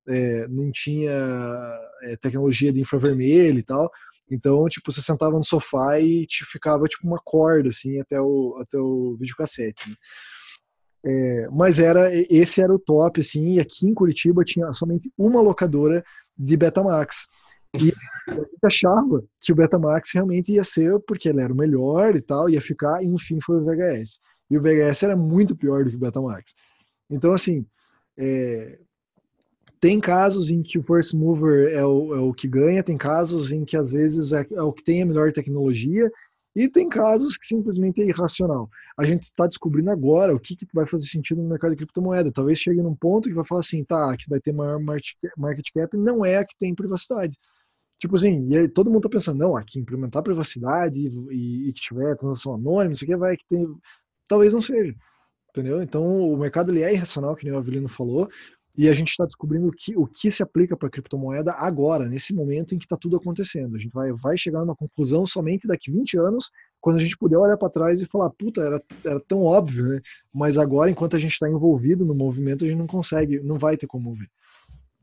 é, 0.09 0.47
não 0.47 0.71
tinha 0.71 1.11
é, 2.03 2.15
tecnologia 2.17 2.73
de 2.73 2.81
infravermelho 2.81 3.59
e 3.59 3.63
tal 3.63 3.89
então, 4.31 4.67
tipo, 4.69 4.91
você 4.91 5.01
sentava 5.01 5.35
no 5.35 5.43
sofá 5.43 5.99
e 5.99 6.25
te 6.25 6.45
ficava 6.45 6.85
tipo 6.85 7.05
uma 7.05 7.19
corda 7.23 7.69
assim 7.69 7.99
até 7.99 8.19
o 8.21 8.57
até 8.59 8.77
o 8.77 9.17
videocassete. 9.19 9.89
Né? 9.89 9.95
É, 11.03 11.47
mas 11.51 11.79
era 11.79 12.09
esse 12.13 12.61
era 12.61 12.73
o 12.73 12.79
top 12.79 13.19
assim, 13.19 13.55
e 13.55 13.59
aqui 13.59 13.87
em 13.87 13.93
Curitiba 13.93 14.43
tinha 14.43 14.73
somente 14.73 15.11
uma 15.17 15.41
locadora 15.41 16.03
de 16.37 16.55
Betamax. 16.55 17.27
E 17.75 17.91
achava 18.63 19.23
que 19.41 19.51
o 19.51 19.55
Betamax 19.55 20.11
realmente 20.13 20.53
ia 20.53 20.63
ser 20.63 20.99
porque 21.01 21.29
ele 21.29 21.41
era 21.41 21.51
o 21.51 21.57
melhor 21.57 22.15
e 22.15 22.21
tal, 22.21 22.49
ia 22.49 22.61
ficar, 22.61 23.03
e 23.03 23.07
enfim 23.07 23.39
foi 23.41 23.57
o 23.57 23.65
VHS. 23.65 24.19
E 24.49 24.57
o 24.57 24.61
VHS 24.61 25.03
era 25.03 25.15
muito 25.15 25.55
pior 25.55 25.83
do 25.83 25.89
que 25.89 25.95
o 25.95 25.99
Betamax. 25.99 26.53
Então, 27.09 27.33
assim, 27.33 27.65
é, 28.17 28.79
tem 29.81 29.99
casos 29.99 30.51
em 30.51 30.61
que 30.61 30.77
o 30.77 30.83
first 30.83 31.15
mover 31.15 31.73
é 31.73 31.83
o, 31.83 32.15
é 32.15 32.19
o, 32.19 32.31
que 32.31 32.47
ganha, 32.47 32.83
tem 32.83 32.95
casos 32.97 33.51
em 33.51 33.65
que 33.65 33.75
às 33.75 33.91
vezes 33.91 34.31
é, 34.31 34.45
é 34.51 34.61
o 34.61 34.71
que 34.71 34.83
tem 34.83 35.01
a 35.01 35.05
melhor 35.05 35.33
tecnologia, 35.33 36.09
e 36.55 36.69
tem 36.69 36.87
casos 36.87 37.35
que 37.35 37.47
simplesmente 37.47 38.01
é 38.01 38.05
irracional. 38.05 38.69
A 38.95 39.03
gente 39.03 39.23
está 39.23 39.47
descobrindo 39.47 39.89
agora 39.89 40.35
o 40.35 40.39
que, 40.39 40.55
que 40.55 40.67
vai 40.73 40.85
fazer 40.85 41.05
sentido 41.05 41.41
no 41.41 41.49
mercado 41.49 41.71
de 41.71 41.77
criptomoeda. 41.77 42.31
Talvez 42.31 42.59
chegue 42.59 42.81
num 42.81 42.95
ponto 42.95 43.29
que 43.29 43.33
vai 43.33 43.45
falar 43.45 43.61
assim, 43.61 43.83
tá, 43.85 44.15
que 44.17 44.29
vai 44.29 44.39
ter 44.39 44.53
maior 44.53 44.79
market 44.79 45.71
cap, 45.73 45.97
não 45.97 46.25
é 46.25 46.37
a 46.37 46.45
que 46.45 46.55
tem 46.59 46.75
privacidade. 46.75 47.35
Tipo 47.99 48.15
assim, 48.15 48.47
e 48.49 48.57
aí 48.57 48.67
todo 48.67 48.91
mundo 48.91 49.03
tá 49.03 49.09
pensando, 49.09 49.39
não, 49.39 49.55
aqui 49.55 49.79
implementar 49.79 50.21
privacidade 50.21 50.99
e, 50.99 51.07
e, 51.31 51.69
e 51.69 51.73
que 51.73 51.81
tiver 51.81 52.15
transação 52.17 52.55
anônima, 52.55 52.93
isso 52.93 53.03
aqui 53.05 53.15
vai 53.15 53.37
que 53.37 53.45
tem. 53.49 53.65
Talvez 54.27 54.53
não 54.53 54.61
seja. 54.61 54.93
Entendeu? 55.49 55.81
Então 55.81 56.03
o 56.31 56.37
mercado 56.37 56.71
ele 56.71 56.83
é 56.83 56.93
irracional, 56.93 57.35
que 57.35 57.45
nem 57.45 57.53
o 57.53 57.57
Avelino 57.57 57.89
falou, 57.89 58.29
e 58.77 58.87
a 58.87 58.93
gente 58.93 59.09
está 59.09 59.25
descobrindo 59.25 59.67
o 59.67 59.71
que, 59.71 59.95
o 59.97 60.07
que 60.07 60.31
se 60.31 60.41
aplica 60.41 60.77
para 60.77 60.89
criptomoeda 60.89 61.51
agora, 61.53 62.07
nesse 62.07 62.33
momento 62.33 62.73
em 62.73 62.79
que 62.79 62.85
está 62.85 62.95
tudo 62.95 63.17
acontecendo. 63.17 63.75
A 63.75 63.79
gente 63.79 63.91
vai, 63.91 64.11
vai 64.13 64.37
chegar 64.37 64.59
numa 64.61 64.75
conclusão 64.75 65.25
somente 65.25 65.67
daqui 65.67 65.91
20 65.91 66.17
anos, 66.17 66.51
quando 66.79 66.97
a 66.97 66.99
gente 66.99 67.17
puder 67.17 67.37
olhar 67.37 67.57
para 67.57 67.69
trás 67.69 68.01
e 68.01 68.05
falar, 68.05 68.29
puta, 68.29 68.61
era, 68.61 68.81
era 69.03 69.19
tão 69.19 69.43
óbvio, 69.43 69.87
né? 69.87 70.01
Mas 70.33 70.57
agora, 70.57 70.89
enquanto 70.89 71.15
a 71.15 71.19
gente 71.19 71.33
está 71.33 71.49
envolvido 71.49 72.05
no 72.05 72.15
movimento, 72.15 72.63
a 72.63 72.67
gente 72.67 72.77
não 72.77 72.87
consegue, 72.87 73.39
não 73.41 73.59
vai 73.59 73.75
ter 73.75 73.87
como 73.87 74.13
ver. 74.15 74.29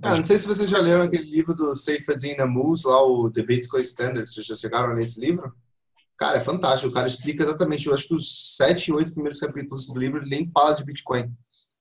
Ah, 0.01 0.17
não 0.17 0.23
sei 0.23 0.39
se 0.39 0.47
vocês 0.47 0.71
já 0.71 0.79
leram 0.79 1.05
aquele 1.05 1.29
livro 1.29 1.55
do 1.55 1.75
Seyfedin 1.75 2.37
Amuz, 2.39 2.85
lá 2.85 3.05
o 3.05 3.31
The 3.31 3.43
Bitcoin 3.43 3.83
Standard. 3.83 4.31
Vocês 4.31 4.47
já 4.47 4.55
chegaram 4.55 4.95
nesse 4.95 5.21
livro? 5.21 5.53
Cara, 6.17 6.39
é 6.39 6.41
fantástico. 6.41 6.89
O 6.89 6.95
cara 6.95 7.07
explica 7.07 7.43
exatamente, 7.43 7.87
eu 7.87 7.95
acho 7.95 8.07
que 8.07 8.15
os 8.15 8.57
sete, 8.57 8.93
oito 8.93 9.13
primeiros 9.13 9.41
capítulos 9.41 9.89
do 9.89 9.99
livro 9.99 10.19
ele 10.19 10.31
nem 10.31 10.47
fala 10.47 10.73
de 10.73 10.85
Bitcoin. 10.85 11.33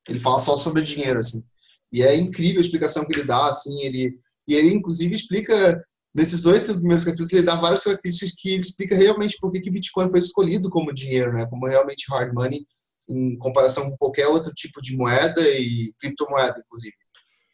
Ele 0.10 0.20
fala 0.20 0.40
só 0.40 0.58
sobre 0.58 0.82
dinheiro, 0.82 1.20
assim. 1.20 1.44
E 1.92 2.04
é 2.04 2.16
incrível 2.16 2.60
a 2.60 2.62
explicação 2.62 3.06
que 3.06 3.14
ele 3.14 3.24
dá, 3.24 3.50
assim, 3.50 3.82
ele 3.82 4.20
e 4.48 4.56
ele 4.56 4.74
inclusive 4.74 5.14
explica 5.14 5.84
nesses 6.16 6.46
oito 6.46 6.74
primeiros 6.74 7.04
capítulos 7.04 7.34
ele 7.34 7.46
dá 7.46 7.56
várias 7.56 7.84
características 7.84 8.34
que 8.38 8.56
explica 8.56 8.96
realmente 8.96 9.38
por 9.40 9.52
que 9.52 9.60
que 9.60 9.70
Bitcoin 9.70 10.10
foi 10.10 10.20
escolhido 10.20 10.70
como 10.70 10.94
dinheiro, 10.94 11.34
né, 11.34 11.46
como 11.46 11.68
realmente 11.68 12.06
hard 12.10 12.34
money 12.34 12.66
em 13.10 13.38
comparação 13.38 13.90
com 13.90 13.98
qualquer 13.98 14.28
outro 14.28 14.52
tipo 14.54 14.82
de 14.82 14.96
moeda 14.96 15.42
e 15.42 15.94
criptomoeda, 16.00 16.62
inclusive. 16.66 16.96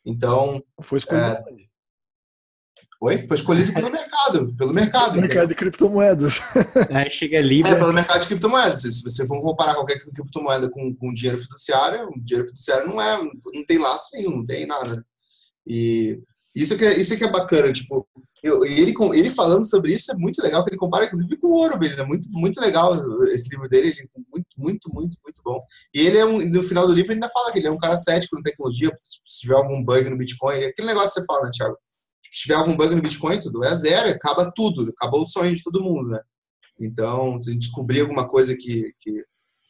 Então, 0.06 0.64
foi 0.82 0.98
escolhido 0.98 1.26
é... 1.26 1.44
Oi? 3.06 3.28
Foi 3.28 3.36
escolhido 3.36 3.74
pelo 3.74 3.92
mercado, 3.92 4.56
pelo 4.56 4.74
mercado. 4.74 5.20
mercado 5.20 5.50
de 5.50 5.56
criptomoedas. 5.56 6.40
Aí 6.90 7.12
chega 7.12 7.42
livre. 7.42 7.70
É, 7.70 7.76
pelo 7.76 7.92
mercado 7.92 8.22
de 8.22 8.28
criptomoedas. 8.30 8.80
Se 8.80 9.04
você 9.04 9.28
for 9.28 9.42
comparar 9.42 9.76
qualquer 9.76 10.00
criptomoeda 10.00 10.70
com, 10.70 10.96
com 10.96 11.14
dinheiro 11.14 11.38
fiduciário, 11.38 12.08
o 12.08 12.24
dinheiro 12.24 12.48
fiduciário 12.48 12.88
não 12.88 13.02
é, 13.02 13.22
não 13.22 13.66
tem 13.68 13.78
laço 13.78 14.12
nenhum, 14.14 14.38
não 14.38 14.46
tem 14.46 14.66
nada. 14.66 15.06
E 15.68 16.18
isso 16.56 16.78
que 16.78 16.86
é, 16.86 16.98
isso 16.98 17.18
que 17.18 17.26
é 17.26 17.30
bacana, 17.30 17.74
tipo, 17.74 18.08
eu, 18.42 18.64
ele, 18.64 18.94
ele 19.16 19.30
falando 19.30 19.66
sobre 19.66 19.94
isso 19.94 20.10
é 20.10 20.16
muito 20.16 20.42
legal, 20.42 20.64
que 20.64 20.70
ele 20.70 20.78
compara 20.78 21.04
inclusive 21.04 21.36
com 21.36 21.48
o 21.48 21.58
ouro 21.58 21.78
dele, 21.78 22.00
é 22.00 22.06
muito, 22.06 22.30
muito 22.32 22.62
legal 22.62 22.94
esse 23.26 23.50
livro 23.50 23.68
dele, 23.68 23.90
ele, 23.90 24.10
muito, 24.32 24.48
muito, 24.58 24.94
muito, 24.94 25.18
muito 25.22 25.42
bom. 25.44 25.62
E 25.94 26.00
ele 26.00 26.18
é 26.18 26.26
um, 26.26 26.40
no 26.40 26.64
final 26.64 26.88
do 26.88 26.94
livro 26.94 27.12
ele 27.12 27.18
ainda 27.18 27.30
fala 27.30 27.52
que 27.52 27.60
ele 27.60 27.68
é 27.68 27.72
um 27.72 27.78
cara 27.78 27.98
cético 27.98 28.38
na 28.38 28.44
tecnologia, 28.44 28.90
se 29.04 29.42
tiver 29.42 29.56
algum 29.56 29.84
bug 29.84 30.10
no 30.10 30.18
Bitcoin, 30.18 30.64
aquele 30.64 30.88
negócio 30.88 31.16
que 31.16 31.20
você 31.20 31.26
fala, 31.26 31.44
né, 31.44 31.52
Thiago? 31.54 31.78
Se 32.34 32.42
tiver 32.42 32.56
algum 32.56 32.76
bug 32.76 32.96
no 32.96 33.02
Bitcoin, 33.02 33.40
tudo 33.40 33.64
é 33.64 33.76
zero, 33.76 34.10
acaba 34.10 34.52
tudo, 34.56 34.92
acabou 34.98 35.22
o 35.22 35.26
sonho 35.26 35.56
de 35.56 35.62
todo 35.62 35.84
mundo, 35.84 36.10
né? 36.10 36.20
Então, 36.82 37.38
se 37.38 37.52
a 37.52 37.54
gente 37.54 37.62
descobrir 37.62 38.02
alguma 38.02 38.28
coisa 38.28 38.58
que, 38.58 38.92
que 39.00 39.24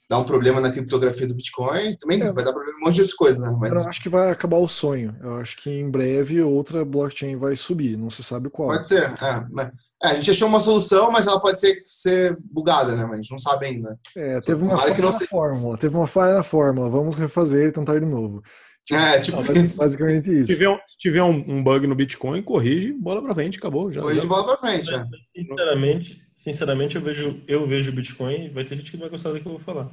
dá 0.09 0.17
um 0.17 0.23
problema 0.23 0.61
na 0.61 0.71
criptografia 0.71 1.27
do 1.27 1.35
Bitcoin, 1.35 1.97
também 1.97 2.21
é. 2.21 2.31
vai 2.31 2.41
dar 2.41 2.53
problema 2.53 2.79
em 2.79 2.81
um 2.81 2.85
monte 2.85 2.95
de 2.95 3.01
outras 3.01 3.17
coisas, 3.17 3.43
né? 3.43 3.53
Mas... 3.59 3.73
Eu 3.73 3.89
acho 3.89 4.01
que 4.01 4.07
vai 4.07 4.31
acabar 4.31 4.57
o 4.57 4.67
sonho. 4.67 5.13
Eu 5.21 5.35
acho 5.35 5.57
que 5.57 5.69
em 5.69 5.91
breve 5.91 6.41
outra 6.41 6.85
blockchain 6.85 7.35
vai 7.35 7.57
subir, 7.57 7.97
não 7.97 8.09
se 8.09 8.23
sabe 8.23 8.49
qual. 8.49 8.69
Pode 8.69 8.88
ser, 8.88 9.03
é. 9.03 9.45
Mas, 9.51 9.67
é, 10.01 10.07
a 10.07 10.13
gente 10.13 10.31
achou 10.31 10.47
uma 10.47 10.61
solução, 10.61 11.11
mas 11.11 11.27
ela 11.27 11.41
pode 11.41 11.59
ser, 11.59 11.83
ser 11.85 12.38
bugada, 12.39 12.95
né? 12.95 13.03
Mas 13.03 13.11
a 13.11 13.21
gente 13.21 13.31
não 13.31 13.39
sabe 13.39 13.65
ainda. 13.65 13.99
É, 14.15 14.39
teve 14.39 14.63
uma 14.63 14.77
falha 14.77 14.97
na 14.97 15.13
fórmula, 15.13 15.77
teve 15.77 15.95
uma 15.97 16.07
falha 16.07 16.33
na 16.35 16.43
fórmula, 16.43 16.89
vamos 16.89 17.15
refazer 17.15 17.67
e 17.67 17.71
tentar 17.73 17.99
de 17.99 18.05
novo. 18.05 18.41
Tipo, 18.85 18.99
é, 18.99 19.19
tipo 19.19 19.41
não, 19.41 19.63
isso. 19.63 19.77
basicamente 19.77 20.29
isso. 20.29 20.47
Se 20.47 20.53
tiver, 20.53 20.83
se 20.85 20.97
tiver 20.97 21.23
um, 21.23 21.35
um, 21.47 21.63
bug 21.63 21.87
no 21.87 21.95
Bitcoin, 21.95 22.41
corrige, 22.41 22.91
bola 22.91 23.21
pra 23.21 23.33
frente, 23.33 23.57
acabou. 23.57 23.91
Já, 23.91 24.01
corrige, 24.01 24.21
já... 24.21 24.27
bola 24.27 24.45
pra 24.45 24.57
frente. 24.57 24.93
É. 24.93 25.05
Sinceramente, 25.33 26.21
sinceramente, 26.35 26.95
eu 26.97 27.01
vejo, 27.01 27.41
eu 27.47 27.67
vejo 27.67 27.91
o 27.91 27.93
Bitcoin, 27.93 28.51
vai 28.51 28.65
ter 28.65 28.75
gente 28.75 28.91
que 28.91 28.97
vai 28.97 29.09
gostar 29.09 29.31
do 29.31 29.39
que 29.39 29.47
eu 29.47 29.53
vou 29.53 29.61
falar 29.61 29.89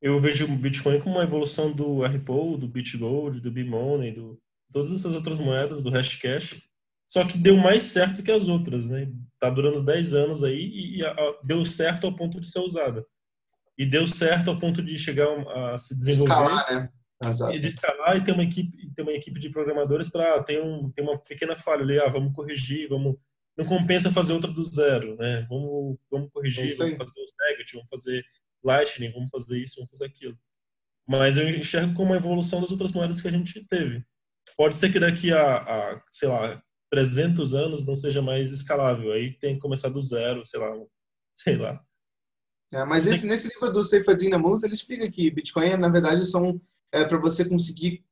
eu 0.00 0.20
vejo 0.20 0.44
o 0.44 0.56
Bitcoin 0.56 1.00
como 1.00 1.16
uma 1.16 1.24
evolução 1.24 1.72
do 1.72 2.06
Ripple, 2.06 2.58
do 2.58 2.68
BitGold, 2.68 3.40
do 3.40 3.50
B-Money, 3.50 4.12
do 4.12 4.38
todas 4.72 4.92
essas 4.92 5.14
outras 5.14 5.38
moedas, 5.38 5.82
do 5.82 5.90
Hashcash, 5.90 6.60
só 7.08 7.24
que 7.24 7.38
deu 7.38 7.56
mais 7.56 7.84
certo 7.84 8.22
que 8.22 8.32
as 8.32 8.48
outras, 8.48 8.88
né? 8.88 9.08
Tá 9.40 9.48
durando 9.48 9.82
10 9.82 10.14
anos 10.14 10.42
aí 10.42 10.58
e, 10.58 10.98
e 10.98 11.04
a, 11.04 11.14
deu 11.42 11.64
certo 11.64 12.06
ao 12.06 12.14
ponto 12.14 12.40
de 12.40 12.48
ser 12.48 12.58
usada. 12.58 13.06
E 13.78 13.86
deu 13.86 14.06
certo 14.06 14.50
ao 14.50 14.58
ponto 14.58 14.82
de 14.82 14.98
chegar 14.98 15.28
a, 15.28 15.74
a 15.74 15.78
se 15.78 15.96
desenvolver. 15.96 16.32
Escalar, 16.32 16.74
né? 16.74 16.88
Exato. 17.24 17.54
E 17.54 17.56
de 17.56 17.68
escalar 17.68 18.16
e 18.16 18.24
ter 18.24 18.32
uma 18.32 18.44
equipe, 18.44 18.90
ter 18.94 19.02
uma 19.02 19.12
equipe 19.12 19.40
de 19.40 19.48
programadores 19.48 20.08
para 20.08 20.42
ter, 20.42 20.62
um, 20.62 20.90
ter 20.90 21.00
uma 21.00 21.18
pequena 21.18 21.56
falha 21.56 21.82
ali, 21.82 21.98
ah, 21.98 22.08
vamos 22.08 22.34
corrigir, 22.34 22.88
vamos 22.88 23.16
não 23.56 23.64
compensa 23.64 24.12
fazer 24.12 24.34
outra 24.34 24.50
do 24.50 24.62
zero, 24.62 25.16
né? 25.16 25.46
Vamos, 25.48 25.96
vamos 26.10 26.30
corrigir, 26.30 26.70
é 26.72 26.76
vamos 26.76 26.96
fazer 26.98 27.24
os 27.24 27.34
negativos, 27.40 27.72
vamos 27.72 27.88
fazer 27.88 28.24
Lightning, 28.62 29.12
vamos 29.12 29.30
fazer 29.30 29.58
isso, 29.58 29.76
vamos 29.76 29.90
fazer 29.90 30.06
aquilo. 30.06 30.38
Mas 31.08 31.38
eu 31.38 31.48
enxergo 31.48 31.94
como 31.94 32.10
uma 32.10 32.16
evolução 32.16 32.60
das 32.60 32.70
outras 32.70 32.92
moedas 32.92 33.20
que 33.20 33.28
a 33.28 33.30
gente 33.30 33.64
teve. 33.66 34.04
Pode 34.56 34.74
ser 34.74 34.92
que 34.92 35.00
daqui 35.00 35.32
a, 35.32 35.56
a 35.56 36.02
sei 36.10 36.28
lá, 36.28 36.62
300 36.90 37.54
anos 37.54 37.86
não 37.86 37.96
seja 37.96 38.20
mais 38.20 38.52
escalável. 38.52 39.12
Aí 39.12 39.38
tem 39.38 39.54
que 39.54 39.60
começar 39.60 39.88
do 39.88 40.02
zero, 40.02 40.44
sei 40.44 40.60
lá, 40.60 40.72
sei 41.34 41.56
lá. 41.56 41.80
É, 42.72 42.84
mas 42.84 43.06
esse, 43.06 43.26
nesse 43.26 43.48
livro 43.48 43.72
do 43.72 43.84
Seyfedin 43.84 44.28
Namus, 44.28 44.64
ele 44.64 44.74
explica 44.74 45.10
que 45.10 45.30
Bitcoin, 45.30 45.76
na 45.76 45.88
verdade, 45.88 46.26
são 46.26 46.60
é, 46.92 47.04
para 47.04 47.18
você 47.18 47.48
conseguir 47.48 48.04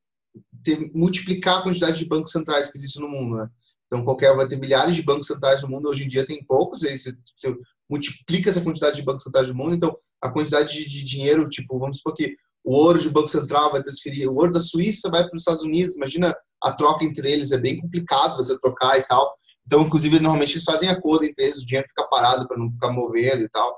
ter, 0.63 0.91
multiplicar 0.93 1.59
a 1.59 1.61
quantidade 1.63 1.97
de 1.97 2.05
bancos 2.05 2.31
centrais 2.31 2.69
que 2.69 2.77
existe 2.77 2.99
no 2.99 3.09
mundo. 3.09 3.37
Né? 3.37 3.49
Então, 3.85 4.03
qualquer 4.03 4.35
vai 4.35 4.47
ter 4.47 4.57
milhares 4.57 4.95
de 4.95 5.03
bancos 5.03 5.27
centrais 5.27 5.61
no 5.61 5.69
mundo. 5.69 5.89
Hoje 5.89 6.03
em 6.03 6.07
dia 6.07 6.25
tem 6.25 6.43
poucos. 6.45 6.83
Aí 6.83 6.97
você, 6.97 7.15
você 7.35 7.55
multiplica 7.89 8.49
essa 8.49 8.61
quantidade 8.61 8.95
de 8.95 9.03
bancos 9.03 9.23
centrais 9.23 9.47
do 9.47 9.55
mundo. 9.55 9.75
Então, 9.75 9.95
a 10.21 10.31
quantidade 10.31 10.73
de, 10.73 10.87
de, 10.87 11.03
dinheiro, 11.03 11.47
tipo, 11.47 11.77
vamos 11.77 11.97
supor 11.97 12.13
que 12.13 12.35
o 12.63 12.73
ouro 12.73 12.99
de 12.99 13.09
Banco 13.09 13.27
Central 13.27 13.71
vai 13.71 13.83
transferir, 13.83 14.27
o 14.27 14.33
ouro 14.33 14.51
da 14.51 14.59
Suíça 14.59 15.07
vai 15.09 15.23
para 15.23 15.35
os 15.35 15.43
Estados 15.43 15.61
Unidos, 15.61 15.95
imagina 15.95 16.35
a 16.63 16.73
troca 16.73 17.05
entre 17.05 17.31
eles, 17.31 17.51
é 17.51 17.59
bem 17.59 17.79
complicado 17.79 18.37
você 18.37 18.59
trocar 18.59 18.97
e 18.97 19.03
tal. 19.03 19.35
Então, 19.67 19.83
inclusive, 19.83 20.19
normalmente 20.19 20.53
eles 20.53 20.63
fazem 20.63 20.89
acordo 20.89 21.25
entre 21.25 21.45
eles, 21.45 21.61
o 21.61 21.65
dinheiro 21.65 21.87
fica 21.87 22.07
parado 22.07 22.47
para 22.47 22.57
não 22.57 22.71
ficar 22.71 22.91
movendo 22.91 23.43
e 23.43 23.49
tal. 23.49 23.77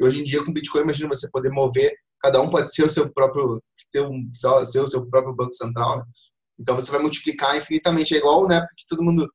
E 0.00 0.04
hoje 0.04 0.20
em 0.20 0.24
dia, 0.24 0.44
com 0.44 0.52
Bitcoin, 0.52 0.82
imagina 0.82 1.08
você 1.08 1.28
poder 1.32 1.50
mover, 1.50 1.92
cada 2.20 2.40
um 2.40 2.50
pode 2.50 2.72
ser 2.72 2.84
o 2.84 2.90
seu 2.90 3.12
próprio, 3.12 3.60
ter 3.90 4.02
um, 4.02 4.28
ser 4.32 4.80
o 4.80 4.88
seu 4.88 5.08
próprio 5.08 5.34
Banco 5.34 5.54
Central, 5.54 5.98
né? 5.98 6.04
Então, 6.58 6.74
você 6.74 6.90
vai 6.90 7.00
multiplicar 7.00 7.56
infinitamente. 7.56 8.14
É 8.14 8.18
igual 8.18 8.46
na 8.48 8.56
época 8.56 8.74
que 8.76 8.86
todo 8.88 9.02
mundo, 9.02 9.30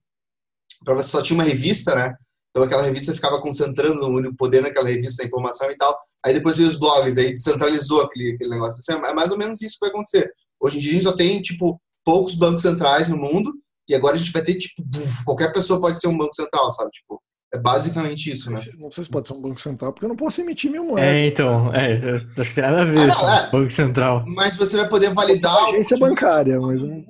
para 0.84 0.96
você 0.96 1.10
só 1.10 1.22
tinha 1.22 1.36
uma 1.36 1.44
revista, 1.44 1.96
né? 1.96 2.16
Então 2.54 2.64
aquela 2.64 2.84
revista 2.84 3.16
ficava 3.16 3.42
concentrando 3.42 4.06
o 4.06 4.36
poder 4.36 4.62
naquela 4.62 4.88
revista, 4.88 5.24
a 5.24 5.26
informação 5.26 5.72
e 5.72 5.76
tal. 5.76 5.98
Aí 6.24 6.36
depois 6.36 6.56
veio 6.56 6.70
os 6.70 6.78
blogs, 6.78 7.18
aí 7.18 7.34
descentralizou 7.34 8.02
aquele, 8.02 8.34
aquele 8.34 8.52
negócio. 8.52 8.80
Assim, 8.80 9.04
é 9.04 9.14
mais 9.14 9.32
ou 9.32 9.38
menos 9.40 9.60
isso 9.60 9.80
que 9.80 9.88
vai 9.88 9.90
acontecer. 9.90 10.32
Hoje 10.62 10.78
em 10.78 10.80
dia 10.80 10.92
a 10.92 10.94
gente 10.94 11.04
só 11.04 11.16
tem, 11.16 11.42
tipo, 11.42 11.82
poucos 12.06 12.36
bancos 12.36 12.62
centrais 12.62 13.10
no 13.10 13.18
mundo 13.18 13.52
e 13.90 13.96
agora 13.96 14.16
a 14.16 14.20
gente 14.20 14.32
vai 14.32 14.44
ter, 14.44 14.54
tipo, 14.54 14.84
qualquer 15.26 15.52
pessoa 15.52 15.82
pode 15.82 16.00
ser 16.00 16.08
um 16.08 16.18
banco 16.18 16.36
central, 16.36 16.72
sabe? 16.72 16.92
Tipo, 16.92 17.20
é 17.54 17.58
basicamente 17.60 18.32
isso, 18.32 18.52
né? 18.52 18.60
Não 18.80 18.92
sei 18.92 19.04
se 19.04 19.10
pode 19.12 19.28
ser 19.28 19.36
um 19.36 19.42
banco 19.42 19.62
central, 19.62 19.94
porque 19.94 20.06
eu 20.06 20.10
não 20.10 20.16
posso 20.16 20.42
emitir 20.42 20.72
minha 20.72 20.82
moeda. 20.82 21.06
É, 21.06 21.28
então, 21.28 21.72
é, 21.72 22.16
acho 22.16 22.50
que 22.50 22.56
tem 22.56 22.64
nada 22.64 22.82
a 22.82 22.86
ver. 22.86 23.00
Ah, 23.00 23.08
não, 23.08 23.34
é. 23.34 23.52
Banco 23.52 23.70
central. 23.70 24.26
Mas 24.28 24.58
você 24.58 24.76
vai 24.78 24.90
poder 24.90 25.14
validar. 25.14 25.56
Uma 25.60 25.70
agência 25.70 25.98
bancária, 25.98 26.60
mas. 26.60 26.84
É. 26.84 27.06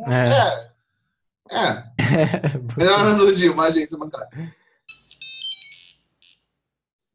É. 1.50 1.56
é. 1.56 1.84
Melhor 2.78 3.00
analogia, 3.00 3.54
uma 3.54 3.68
agência 3.68 3.98
bancária. 3.98 4.28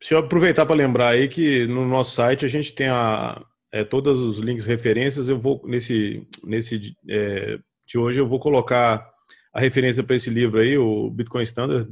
Deixa 0.01 0.15
eu 0.15 0.19
aproveitar 0.21 0.65
para 0.65 0.75
lembrar 0.75 1.09
aí 1.09 1.29
que 1.29 1.67
no 1.67 1.87
nosso 1.87 2.13
site 2.13 2.47
a 2.47 2.49
gente 2.49 2.73
tem 2.73 2.89
a, 2.89 3.45
é, 3.71 3.85
todos 3.85 4.21
os 4.21 4.39
links 4.39 4.65
referências. 4.65 5.29
Eu 5.29 5.39
vou 5.39 5.61
nesse 5.67 6.27
nesse 6.43 6.97
é, 7.07 7.59
de 7.87 7.99
hoje 7.99 8.21
eu 8.21 8.27
vou 8.27 8.41
colocar 8.41 9.07
a 9.53 9.61
referência 9.61 10.03
para 10.03 10.17
esse 10.17 10.31
livro 10.31 10.61
aí, 10.61 10.79
o 10.79 11.11
Bitcoin 11.11 11.43
Standard, 11.43 11.91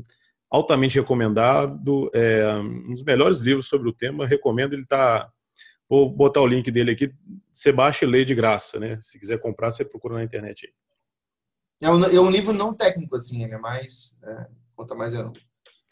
altamente 0.51 0.99
recomendado, 0.99 2.11
é, 2.15 2.57
um 2.57 2.93
dos 2.93 3.03
melhores 3.03 3.39
livros 3.39 3.69
sobre 3.69 3.89
o 3.89 3.93
tema. 3.93 4.27
Recomendo. 4.27 4.73
Ele 4.75 4.87
tá 4.87 5.31
vou 5.89 6.11
botar 6.11 6.41
o 6.41 6.47
link 6.47 6.71
dele 6.71 6.91
aqui. 6.93 7.13
Você 7.53 7.71
baixa 7.71 8.05
e 8.05 8.09
lê 8.09 8.25
de 8.25 8.35
graça, 8.35 8.79
né? 8.81 8.99
Se 9.01 9.19
quiser 9.19 9.39
comprar, 9.39 9.71
você 9.71 9.85
procura 9.85 10.15
na 10.15 10.25
internet 10.25 10.67
aí. 10.67 10.73
É 11.89 11.91
um, 11.93 12.05
é 12.05 12.21
um 12.21 12.31
livro 12.31 12.53
não 12.53 12.75
técnico 12.75 13.17
assim, 13.17 13.45
ele 13.45 13.55
é 13.55 13.59
mais 13.59 14.19
é, 14.25 14.47
conta 14.75 14.95
mais 14.95 15.13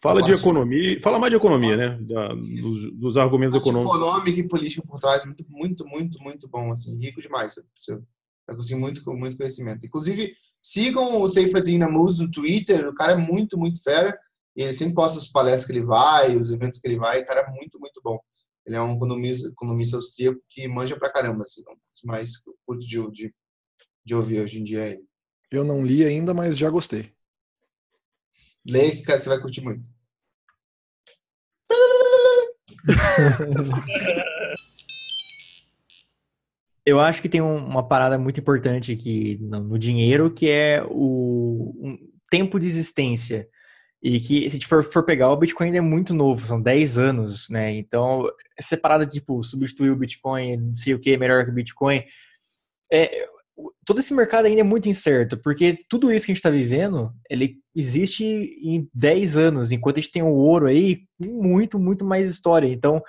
Fala 0.01 0.23
de 0.23 0.33
economia, 0.33 1.01
fala 1.01 1.19
mais 1.19 1.31
de 1.31 1.37
economia, 1.37 1.77
né? 1.77 1.99
Da- 2.03 2.35
dos, 2.35 2.93
dos 2.93 3.17
argumentos 3.17 3.55
econômicos. 3.55 3.97
econômica 3.97 4.39
e 4.39 4.49
política 4.49 4.87
por 4.87 5.01
trás, 5.01 5.25
muito, 5.25 5.45
muito, 5.49 5.87
muito, 5.87 6.23
muito 6.23 6.49
bom, 6.49 6.71
assim, 6.71 6.99
rico 6.99 7.23
demais. 7.23 7.55
Você, 7.75 7.99
vai 8.47 8.55
conseguir 8.55 8.79
muito, 8.79 9.03
muito 9.15 9.37
conhecimento. 9.37 9.87
Inclusive, 9.87 10.33
sigam 10.61 11.23
o 11.23 11.29
Seifedin 11.29 11.83
Amuz 11.83 12.19
no 12.19 12.31
Twitter, 12.31 12.87
o 12.87 12.95
cara 12.95 13.13
é 13.13 13.17
muito, 13.17 13.59
muito 13.59 13.83
fera, 13.83 14.19
e 14.57 14.63
ele 14.63 14.73
sempre 14.75 14.95
posta 14.95 15.19
as 15.19 15.29
palestras 15.29 15.67
que 15.67 15.73
ele 15.73 15.85
vai, 15.85 16.37
os 16.37 16.51
eventos 16.53 16.79
que 16.81 16.87
ele 16.89 16.99
vai, 16.99 17.21
o 17.23 17.27
cara 17.27 17.41
é 17.41 17.51
muito, 17.51 17.79
muito 17.81 18.01
bom. 18.03 18.19
Ele 18.67 18.77
é 18.77 18.81
um 18.81 18.95
economista, 18.95 19.49
economista 19.49 19.97
austríaco 19.97 20.41
que 20.49 20.67
manja 20.69 20.97
pra 20.99 21.13
caramba, 21.13 21.43
assim, 21.43 21.61
um 21.63 21.75
dos 21.75 22.03
mais 22.05 22.39
que 22.39 22.49
eu 22.49 22.55
curto 22.67 22.87
de, 22.87 23.11
de, 23.11 23.35
de 24.05 24.15
ouvir 24.15 24.41
hoje 24.41 24.61
em 24.61 24.63
dia. 24.65 24.81
é 24.87 24.91
ele. 24.93 25.05
Eu 25.51 25.65
não 25.65 25.85
li 25.85 26.05
ainda, 26.05 26.33
mas 26.33 26.57
já 26.57 26.71
gostei. 26.71 27.13
Leia 28.69 28.93
que 28.97 29.03
cara, 29.03 29.19
você 29.19 29.29
vai 29.29 29.41
curtir 29.41 29.61
muito. 29.63 29.89
Eu 36.87 37.01
acho 37.01 37.23
que 37.23 37.29
tem 37.31 37.41
um- 37.41 37.65
uma 37.65 37.87
parada 37.87 38.19
muito 38.19 38.39
importante 38.41 38.93
aqui 38.93 39.39
no, 39.41 39.79
dinheiro, 39.79 40.31
que 40.31 40.49
é 40.51 40.85
o 40.87 41.99
tempo 42.31 42.61
de 42.61 42.67
existência. 42.67 43.49
E 44.05 44.21
que, 44.21 44.43
se 44.43 44.49
a 44.49 44.51
gente 44.51 44.67
for, 44.67 44.85
for 44.85 45.03
pegar, 45.03 45.31
o 45.31 45.37
Bitcoin 45.37 45.69
ainda 45.69 45.79
é 45.79 45.81
muito 45.81 46.13
novo, 46.13 46.47
são 46.47 46.61
10 46.61 46.99
anos, 46.99 47.49
né? 47.49 47.75
Então, 47.75 48.29
essa 48.55 48.77
parada, 48.77 49.07
tipo, 49.07 49.43
substituir 49.43 49.89
o 49.89 49.97
Bitcoin, 49.97 50.59
não 50.59 50.77
sei 50.77 50.93
o 50.93 51.01
que, 51.01 51.17
melhor 51.17 51.43
que 51.43 51.51
o 51.51 51.55
Bitcoin. 51.55 52.05
É, 52.93 53.27
todo 53.83 54.01
esse 54.01 54.13
mercado 54.13 54.45
ainda 54.45 54.61
é 54.61 54.65
muito 54.65 54.91
incerto, 54.91 55.39
porque 55.39 55.79
tudo 55.89 56.13
isso 56.13 56.27
que 56.27 56.33
a 56.33 56.35
gente 56.35 56.41
está 56.41 56.51
vivendo, 56.51 57.15
ele 57.31 57.57
existe 57.75 58.25
em 58.25 58.87
10 58.93 59.39
anos, 59.39 59.73
enquanto 59.73 59.97
a 59.97 60.01
gente 60.03 60.13
tem 60.13 60.23
o 60.23 60.35
ouro 60.35 60.67
aí, 60.67 61.05
muito, 61.25 61.79
muito 61.79 62.05
mais 62.05 62.29
história. 62.29 62.69
Então, 62.69 63.03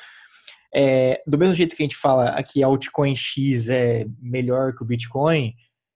é, 0.74 1.22
do 1.28 1.38
mesmo 1.38 1.56
jeito 1.56 1.76
que 1.76 1.84
a 1.84 1.86
gente 1.86 1.98
fala 1.98 2.30
aqui 2.30 2.64
altcoin 2.64 3.14
X 3.14 3.68
é 3.68 4.06
melhor 4.18 4.74
que 4.74 4.82
o 4.82 4.86
Bitcoin, 4.86 5.54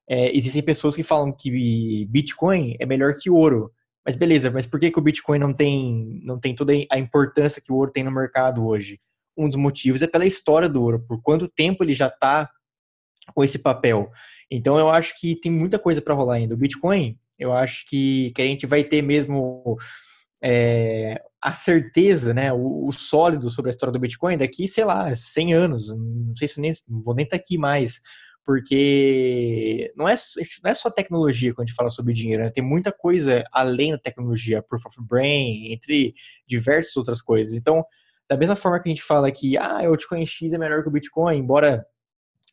é, 0.09 0.35
existem 0.35 0.61
pessoas 0.61 0.93
que 0.93 1.03
falam 1.03 1.31
que 1.31 2.05
Bitcoin 2.09 2.75
é 2.81 2.85
melhor 2.85 3.15
que 3.15 3.29
ouro. 3.29 3.71
Mas 4.09 4.15
beleza, 4.15 4.49
mas 4.49 4.65
por 4.65 4.79
que, 4.79 4.89
que 4.89 4.97
o 4.97 5.03
Bitcoin 5.03 5.37
não 5.37 5.53
tem, 5.53 6.19
não 6.23 6.39
tem 6.39 6.55
toda 6.55 6.73
a 6.91 6.97
importância 6.97 7.61
que 7.61 7.71
o 7.71 7.75
ouro 7.75 7.91
tem 7.91 8.03
no 8.03 8.09
mercado 8.09 8.65
hoje? 8.65 8.99
Um 9.37 9.47
dos 9.47 9.55
motivos 9.55 10.01
é 10.01 10.07
pela 10.07 10.25
história 10.25 10.67
do 10.67 10.81
ouro, 10.81 11.05
por 11.07 11.21
quanto 11.21 11.47
tempo 11.47 11.83
ele 11.83 11.93
já 11.93 12.07
está 12.07 12.49
com 13.35 13.43
esse 13.43 13.59
papel. 13.59 14.09
Então 14.49 14.79
eu 14.79 14.89
acho 14.89 15.13
que 15.19 15.35
tem 15.35 15.51
muita 15.51 15.77
coisa 15.77 16.01
para 16.01 16.15
rolar 16.15 16.37
ainda. 16.37 16.55
O 16.55 16.57
Bitcoin, 16.57 17.19
eu 17.37 17.53
acho 17.53 17.85
que, 17.87 18.31
que 18.33 18.41
a 18.41 18.45
gente 18.45 18.65
vai 18.65 18.83
ter 18.83 19.03
mesmo 19.03 19.77
é, 20.43 21.21
a 21.39 21.51
certeza, 21.51 22.33
né, 22.33 22.51
o, 22.51 22.87
o 22.87 22.91
sólido 22.91 23.47
sobre 23.47 23.69
a 23.69 23.73
história 23.73 23.93
do 23.93 23.99
Bitcoin 23.99 24.39
daqui, 24.39 24.67
sei 24.67 24.85
lá, 24.85 25.13
100 25.13 25.53
anos. 25.53 25.95
Não 25.95 26.35
sei 26.35 26.47
se 26.47 26.57
eu 26.57 26.63
nem, 26.63 26.71
vou 26.87 27.13
nem 27.13 27.25
estar 27.25 27.35
aqui 27.35 27.59
mais, 27.59 28.01
porque 28.49 29.93
não 29.95 30.09
é, 30.09 30.15
não 30.63 30.71
é 30.71 30.73
só 30.73 30.89
tecnologia 30.89 31.53
quando 31.53 31.65
a 31.65 31.67
gente 31.67 31.75
fala 31.75 31.91
sobre 31.91 32.15
dinheiro, 32.15 32.41
né? 32.41 32.49
tem 32.49 32.63
muita 32.63 32.91
coisa 32.91 33.43
além 33.51 33.91
da 33.91 33.99
tecnologia, 33.99 34.59
proof 34.59 34.87
of 34.87 34.97
brain, 35.07 35.71
entre 35.71 36.15
diversas 36.47 36.97
outras 36.97 37.21
coisas. 37.21 37.53
Então, 37.53 37.85
da 38.27 38.35
mesma 38.35 38.55
forma 38.55 38.79
que 38.79 38.89
a 38.89 38.91
gente 38.91 39.03
fala 39.03 39.31
que 39.31 39.55
ah, 39.55 39.81
o 39.87 39.91
Bitcoin 39.91 40.25
X 40.25 40.51
é 40.51 40.57
melhor 40.57 40.81
que 40.81 40.89
o 40.89 40.91
Bitcoin, 40.91 41.37
embora 41.37 41.85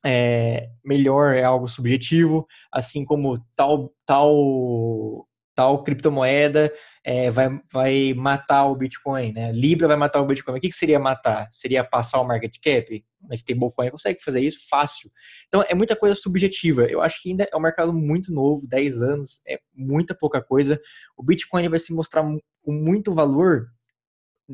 é, 0.04 0.68
melhor 0.84 1.34
é 1.34 1.44
algo 1.44 1.66
subjetivo, 1.66 2.46
assim 2.70 3.02
como 3.02 3.42
tal 3.56 3.90
tal 4.04 5.26
tal 5.54 5.82
criptomoeda 5.82 6.70
é, 7.02 7.30
vai, 7.30 7.48
vai 7.72 8.14
matar 8.14 8.66
o 8.66 8.76
Bitcoin, 8.76 9.32
né? 9.32 9.50
Libra 9.50 9.88
vai 9.88 9.96
matar 9.96 10.20
o 10.20 10.26
Bitcoin. 10.26 10.58
O 10.58 10.60
que, 10.60 10.68
que 10.68 10.74
seria 10.74 10.98
matar? 10.98 11.48
Seria 11.50 11.82
passar 11.82 12.20
o 12.20 12.24
market 12.26 12.56
cap? 12.62 13.02
Mas 13.28 13.40
stablecoin 13.40 13.90
consegue 13.90 14.22
fazer 14.22 14.40
isso 14.40 14.68
fácil. 14.68 15.10
Então 15.48 15.64
é 15.68 15.74
muita 15.74 15.96
coisa 15.96 16.14
subjetiva. 16.14 16.84
Eu 16.86 17.00
acho 17.00 17.22
que 17.22 17.30
ainda 17.30 17.48
é 17.50 17.56
um 17.56 17.60
mercado 17.60 17.92
muito 17.92 18.32
novo, 18.32 18.66
10 18.66 19.02
anos, 19.02 19.40
é 19.46 19.58
muita 19.74 20.14
pouca 20.14 20.42
coisa. 20.42 20.80
O 21.16 21.22
Bitcoin 21.22 21.68
vai 21.68 21.78
se 21.78 21.92
mostrar 21.92 22.22
com 22.22 22.72
muito 22.72 23.14
valor 23.14 23.68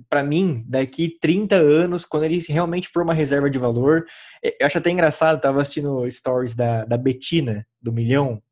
para 0.08 0.22
mim, 0.22 0.64
daqui 0.66 1.18
30 1.20 1.54
anos, 1.56 2.06
quando 2.06 2.24
ele 2.24 2.42
realmente 2.48 2.88
for 2.88 3.02
uma 3.02 3.12
reserva 3.12 3.50
de 3.50 3.58
valor, 3.58 4.06
eu 4.42 4.66
acho 4.66 4.78
até 4.78 4.90
engraçado, 4.90 5.40
tava 5.40 5.60
assistindo 5.60 6.10
stories 6.10 6.54
da, 6.54 6.84
da 6.84 6.96
Betina, 6.96 7.66
do 7.80 7.92
Milhão, 7.92 8.42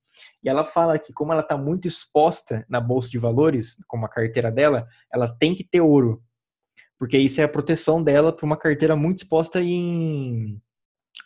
e 0.42 0.48
ela 0.48 0.64
fala 0.64 0.98
que 0.98 1.12
como 1.12 1.32
ela 1.32 1.42
está 1.42 1.56
muito 1.56 1.86
exposta 1.86 2.64
na 2.68 2.80
bolsa 2.80 3.10
de 3.10 3.18
valores, 3.18 3.76
como 3.86 4.06
a 4.06 4.08
carteira 4.08 4.50
dela, 4.50 4.86
ela 5.12 5.28
tem 5.28 5.54
que 5.54 5.64
ter 5.64 5.80
ouro, 5.80 6.22
porque 7.00 7.16
isso 7.16 7.40
é 7.40 7.44
a 7.44 7.48
proteção 7.48 8.02
dela 8.02 8.30
para 8.30 8.44
uma 8.44 8.58
carteira 8.58 8.94
muito 8.94 9.20
exposta 9.20 9.62
em, 9.62 10.60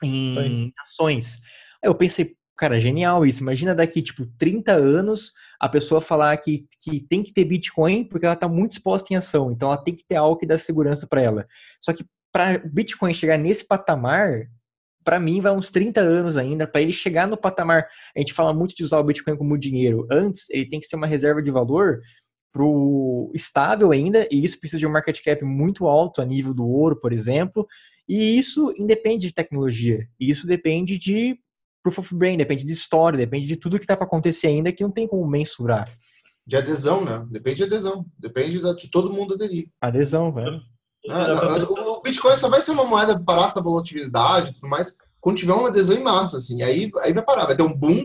em 0.01 0.73
ações. 0.87 1.41
Aí 1.83 1.91
eu 1.91 1.95
pensei, 1.97 2.37
cara, 2.57 2.79
genial 2.79 3.27
isso. 3.27 3.43
Imagina 3.43 3.75
daqui, 3.75 4.01
tipo, 4.01 4.25
30 4.39 4.73
anos, 4.73 5.33
a 5.59 5.69
pessoa 5.69 6.01
falar 6.01 6.37
que, 6.37 6.69
que 6.81 7.01
tem 7.01 7.25
que 7.25 7.33
ter 7.33 7.45
Bitcoin 7.45 8.05
porque 8.05 8.25
ela 8.25 8.37
está 8.37 8.47
muito 8.47 8.71
exposta 8.71 9.13
em 9.13 9.17
ação. 9.17 9.51
Então 9.51 9.67
ela 9.67 9.83
tem 9.83 9.97
que 9.97 10.05
ter 10.07 10.15
algo 10.15 10.37
que 10.37 10.47
dá 10.47 10.57
segurança 10.57 11.09
para 11.09 11.23
ela. 11.23 11.45
Só 11.81 11.93
que 11.93 12.05
para 12.33 12.59
Bitcoin 12.59 13.13
chegar 13.13 13.37
nesse 13.37 13.67
patamar, 13.67 14.47
para 15.03 15.19
mim 15.19 15.41
vai 15.41 15.51
uns 15.51 15.73
30 15.73 16.01
anos 16.01 16.37
ainda. 16.37 16.69
Para 16.69 16.83
ele 16.83 16.93
chegar 16.93 17.27
no 17.27 17.37
patamar, 17.37 17.89
a 18.17 18.21
gente 18.21 18.33
fala 18.33 18.55
muito 18.55 18.77
de 18.77 18.85
usar 18.85 19.01
o 19.01 19.05
Bitcoin 19.05 19.37
como 19.37 19.59
dinheiro. 19.59 20.07
Antes, 20.09 20.49
ele 20.51 20.69
tem 20.69 20.79
que 20.79 20.87
ser 20.87 20.95
uma 20.95 21.07
reserva 21.09 21.43
de 21.43 21.51
valor 21.51 22.01
pro 22.55 23.33
estável 23.35 23.91
ainda, 23.91 24.29
e 24.31 24.45
isso 24.45 24.61
precisa 24.61 24.79
de 24.79 24.87
um 24.87 24.93
market 24.93 25.21
cap 25.21 25.45
muito 25.45 25.89
alto 25.89 26.23
a 26.23 26.25
nível 26.25 26.55
do 26.55 26.65
ouro, 26.65 26.95
por 27.01 27.13
exemplo. 27.13 27.67
E 28.09 28.39
isso 28.39 28.73
independe 28.79 29.27
de 29.27 29.35
tecnologia. 29.35 30.07
Isso 30.21 30.47
depende 30.47 30.97
de 30.97 31.37
proof 31.83 31.99
of 31.99 32.15
brain, 32.15 32.37
depende 32.37 32.65
de 32.65 32.73
história, 32.73 33.19
depende 33.19 33.47
de 33.47 33.57
tudo 33.57 33.77
que 33.77 33.85
está 33.85 33.97
para 33.97 34.07
acontecer 34.07 34.47
ainda 34.47 34.73
que 34.73 34.85
não 34.85 34.91
tem 34.93 35.09
como 35.09 35.27
mensurar. 35.27 35.91
De 36.47 36.57
adesão, 36.57 37.05
né? 37.05 37.27
Depende 37.29 37.57
de 37.57 37.65
adesão. 37.65 38.07
Depende 38.17 38.61
de 38.61 38.91
todo 38.91 39.13
mundo 39.13 39.35
aderir. 39.35 39.67
Adesão, 39.81 40.33
velho. 40.33 40.61
Ah, 41.11 41.29
não, 41.29 41.99
o 41.99 42.03
Bitcoin 42.03 42.37
só 42.37 42.49
vai 42.49 42.61
ser 42.61 42.71
uma 42.71 42.85
moeda 42.85 43.15
para 43.15 43.25
parar 43.25 43.45
essa 43.47 43.61
volatilidade 43.61 44.51
e 44.51 44.55
tudo 44.55 44.69
mais 44.69 44.97
quando 45.21 45.39
tiver 45.39 45.55
uma 45.55 45.69
adesão 45.69 45.97
em 45.97 46.03
massa, 46.03 46.37
assim. 46.37 46.63
Aí, 46.63 46.91
aí 47.01 47.13
vai 47.13 47.25
parar, 47.25 47.47
vai 47.47 47.57
ter 47.57 47.63
um 47.63 47.75
boom 47.75 48.05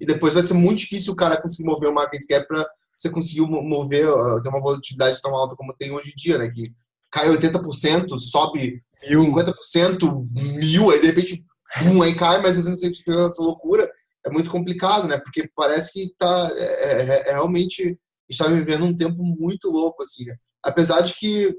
e 0.00 0.06
depois 0.06 0.34
vai 0.34 0.42
ser 0.42 0.54
muito 0.54 0.78
difícil 0.78 1.12
o 1.12 1.16
cara 1.16 1.40
conseguir 1.40 1.68
mover 1.68 1.90
o 1.90 1.94
market 1.94 2.22
cap 2.28 2.46
para 2.46 2.64
você 2.98 3.10
conseguir 3.10 3.42
mover, 3.42 4.06
ter 4.42 4.48
uma 4.48 4.60
volatilidade 4.60 5.22
tão 5.22 5.34
alta 5.34 5.54
como 5.54 5.74
tem 5.78 5.92
hoje 5.92 6.10
em 6.10 6.16
dia, 6.16 6.36
né? 6.36 6.48
Que 6.48 6.72
cai 7.10 7.28
80%, 7.28 8.18
sobe 8.18 8.82
50%, 9.06 10.24
mil, 10.58 10.90
aí 10.90 11.00
de 11.00 11.06
repente, 11.06 11.44
boom, 11.80 12.02
aí 12.02 12.14
cai, 12.14 12.42
mas 12.42 12.64
não 12.64 12.74
sei 12.74 12.92
se 12.92 13.10
essa 13.10 13.42
loucura. 13.42 13.88
É 14.26 14.30
muito 14.30 14.50
complicado, 14.50 15.06
né? 15.06 15.16
Porque 15.16 15.48
parece 15.54 15.92
que 15.92 16.12
tá, 16.18 16.50
é, 16.56 16.64
é, 16.64 17.28
é 17.28 17.32
realmente, 17.32 17.82
a 17.82 17.86
gente 17.86 17.98
está 18.30 18.46
vivendo 18.48 18.84
um 18.84 18.96
tempo 18.96 19.22
muito 19.22 19.70
louco, 19.70 20.02
assim, 20.02 20.24
né? 20.24 20.34
Apesar 20.62 21.00
de 21.00 21.14
que, 21.14 21.54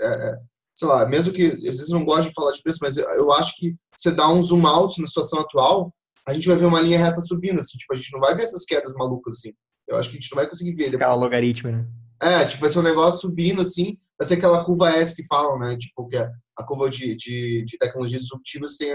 é, 0.00 0.34
sei 0.76 0.88
lá, 0.88 1.06
mesmo 1.06 1.32
que, 1.32 1.46
às 1.46 1.60
vezes 1.60 1.90
eu 1.90 1.98
não 1.98 2.06
gosto 2.06 2.28
de 2.28 2.34
falar 2.34 2.52
de 2.52 2.62
preço, 2.62 2.78
mas 2.80 2.96
eu 2.96 3.32
acho 3.32 3.56
que 3.56 3.74
você 3.96 4.12
dá 4.12 4.28
um 4.28 4.40
zoom 4.40 4.64
out 4.66 5.00
na 5.00 5.08
situação 5.08 5.40
atual, 5.40 5.92
a 6.26 6.32
gente 6.32 6.48
vai 6.48 6.56
ver 6.56 6.66
uma 6.66 6.80
linha 6.80 6.98
reta 6.98 7.20
subindo, 7.20 7.58
assim, 7.58 7.76
tipo, 7.76 7.92
a 7.92 7.96
gente 7.96 8.12
não 8.12 8.20
vai 8.20 8.34
ver 8.34 8.44
essas 8.44 8.64
quedas 8.64 8.94
malucas, 8.94 9.34
assim. 9.34 9.52
Eu 9.88 9.96
acho 9.96 10.08
que 10.08 10.16
a 10.16 10.20
gente 10.20 10.30
não 10.30 10.36
vai 10.36 10.48
conseguir 10.48 10.74
ver. 10.74 10.94
Aquela 10.94 11.14
logaritma, 11.14 11.70
né? 11.70 11.86
É, 12.22 12.44
tipo, 12.44 12.60
vai 12.60 12.70
ser 12.70 12.78
um 12.78 12.82
negócio 12.82 13.20
subindo, 13.20 13.60
assim, 13.60 13.98
vai 14.18 14.26
ser 14.26 14.34
aquela 14.34 14.64
curva 14.64 14.90
S 14.90 15.14
que 15.14 15.26
falam, 15.26 15.58
né? 15.58 15.76
Tipo, 15.76 16.06
que 16.06 16.16
é 16.16 16.30
a 16.56 16.64
curva 16.64 16.88
de, 16.88 17.14
de, 17.16 17.64
de 17.64 17.78
tecnologias 17.78 18.22
disruptivas 18.22 18.76
tem 18.76 18.92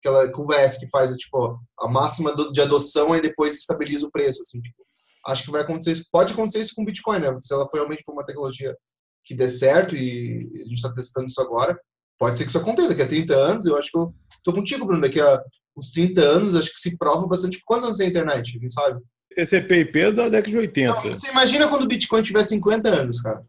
aquela 0.00 0.30
curva 0.32 0.56
S 0.56 0.80
que 0.80 0.88
faz, 0.88 1.14
tipo, 1.16 1.60
a 1.78 1.88
máxima 1.88 2.34
de 2.34 2.60
adoção 2.60 3.14
e 3.14 3.20
depois 3.20 3.56
estabiliza 3.56 4.06
o 4.06 4.10
preço, 4.10 4.42
assim, 4.42 4.60
tipo. 4.60 4.82
Acho 5.24 5.44
que 5.44 5.52
vai 5.52 5.60
acontecer 5.60 5.92
isso. 5.92 6.08
Pode 6.10 6.32
acontecer 6.32 6.60
isso 6.60 6.74
com 6.74 6.82
o 6.82 6.84
Bitcoin, 6.84 7.20
né? 7.20 7.36
Se 7.40 7.54
ela 7.54 7.66
realmente 7.72 8.02
for 8.02 8.12
uma 8.12 8.26
tecnologia 8.26 8.76
que 9.24 9.34
dê 9.34 9.48
certo 9.48 9.94
e 9.94 10.50
a 10.54 10.58
gente 10.58 10.74
está 10.74 10.92
testando 10.92 11.26
isso 11.26 11.40
agora, 11.40 11.78
pode 12.18 12.36
ser 12.36 12.42
que 12.42 12.50
isso 12.50 12.58
aconteça. 12.58 12.88
Daqui 12.88 13.02
a 13.02 13.06
30 13.06 13.34
anos, 13.34 13.66
eu 13.66 13.76
acho 13.76 13.88
que 13.88 13.98
eu 13.98 14.12
tô 14.42 14.52
contigo, 14.52 14.84
Bruno. 14.84 15.00
Daqui 15.00 15.20
a 15.20 15.40
uns 15.76 15.92
30 15.92 16.20
anos, 16.20 16.54
acho 16.56 16.72
que 16.72 16.80
se 16.80 16.98
prova 16.98 17.24
bastante. 17.28 17.62
Quantos 17.64 17.84
anos 17.84 17.98
tem 17.98 18.08
a 18.08 18.10
internet? 18.10 18.58
Quem 18.58 18.68
sabe? 18.68 19.00
Esse 19.36 19.56
é 19.56 19.60
PIP 19.60 20.12
da 20.12 20.28
década 20.28 20.50
de 20.50 20.58
80. 20.58 20.94
Não, 20.94 21.02
você 21.02 21.30
imagina 21.30 21.68
quando 21.68 21.82
o 21.82 21.88
Bitcoin 21.88 22.22
tiver 22.22 22.42
50 22.42 22.88
anos, 22.88 23.20
cara. 23.20 23.44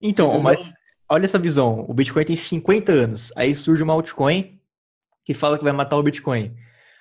Então, 0.00 0.40
mas 0.40 0.72
olha 1.08 1.24
essa 1.24 1.38
visão. 1.38 1.84
O 1.88 1.94
Bitcoin 1.94 2.24
tem 2.24 2.36
50 2.36 2.92
anos. 2.92 3.32
Aí 3.36 3.54
surge 3.54 3.82
uma 3.82 3.92
altcoin 3.92 4.58
que 5.24 5.34
fala 5.34 5.58
que 5.58 5.64
vai 5.64 5.72
matar 5.72 5.96
o 5.96 6.02
Bitcoin. 6.02 6.54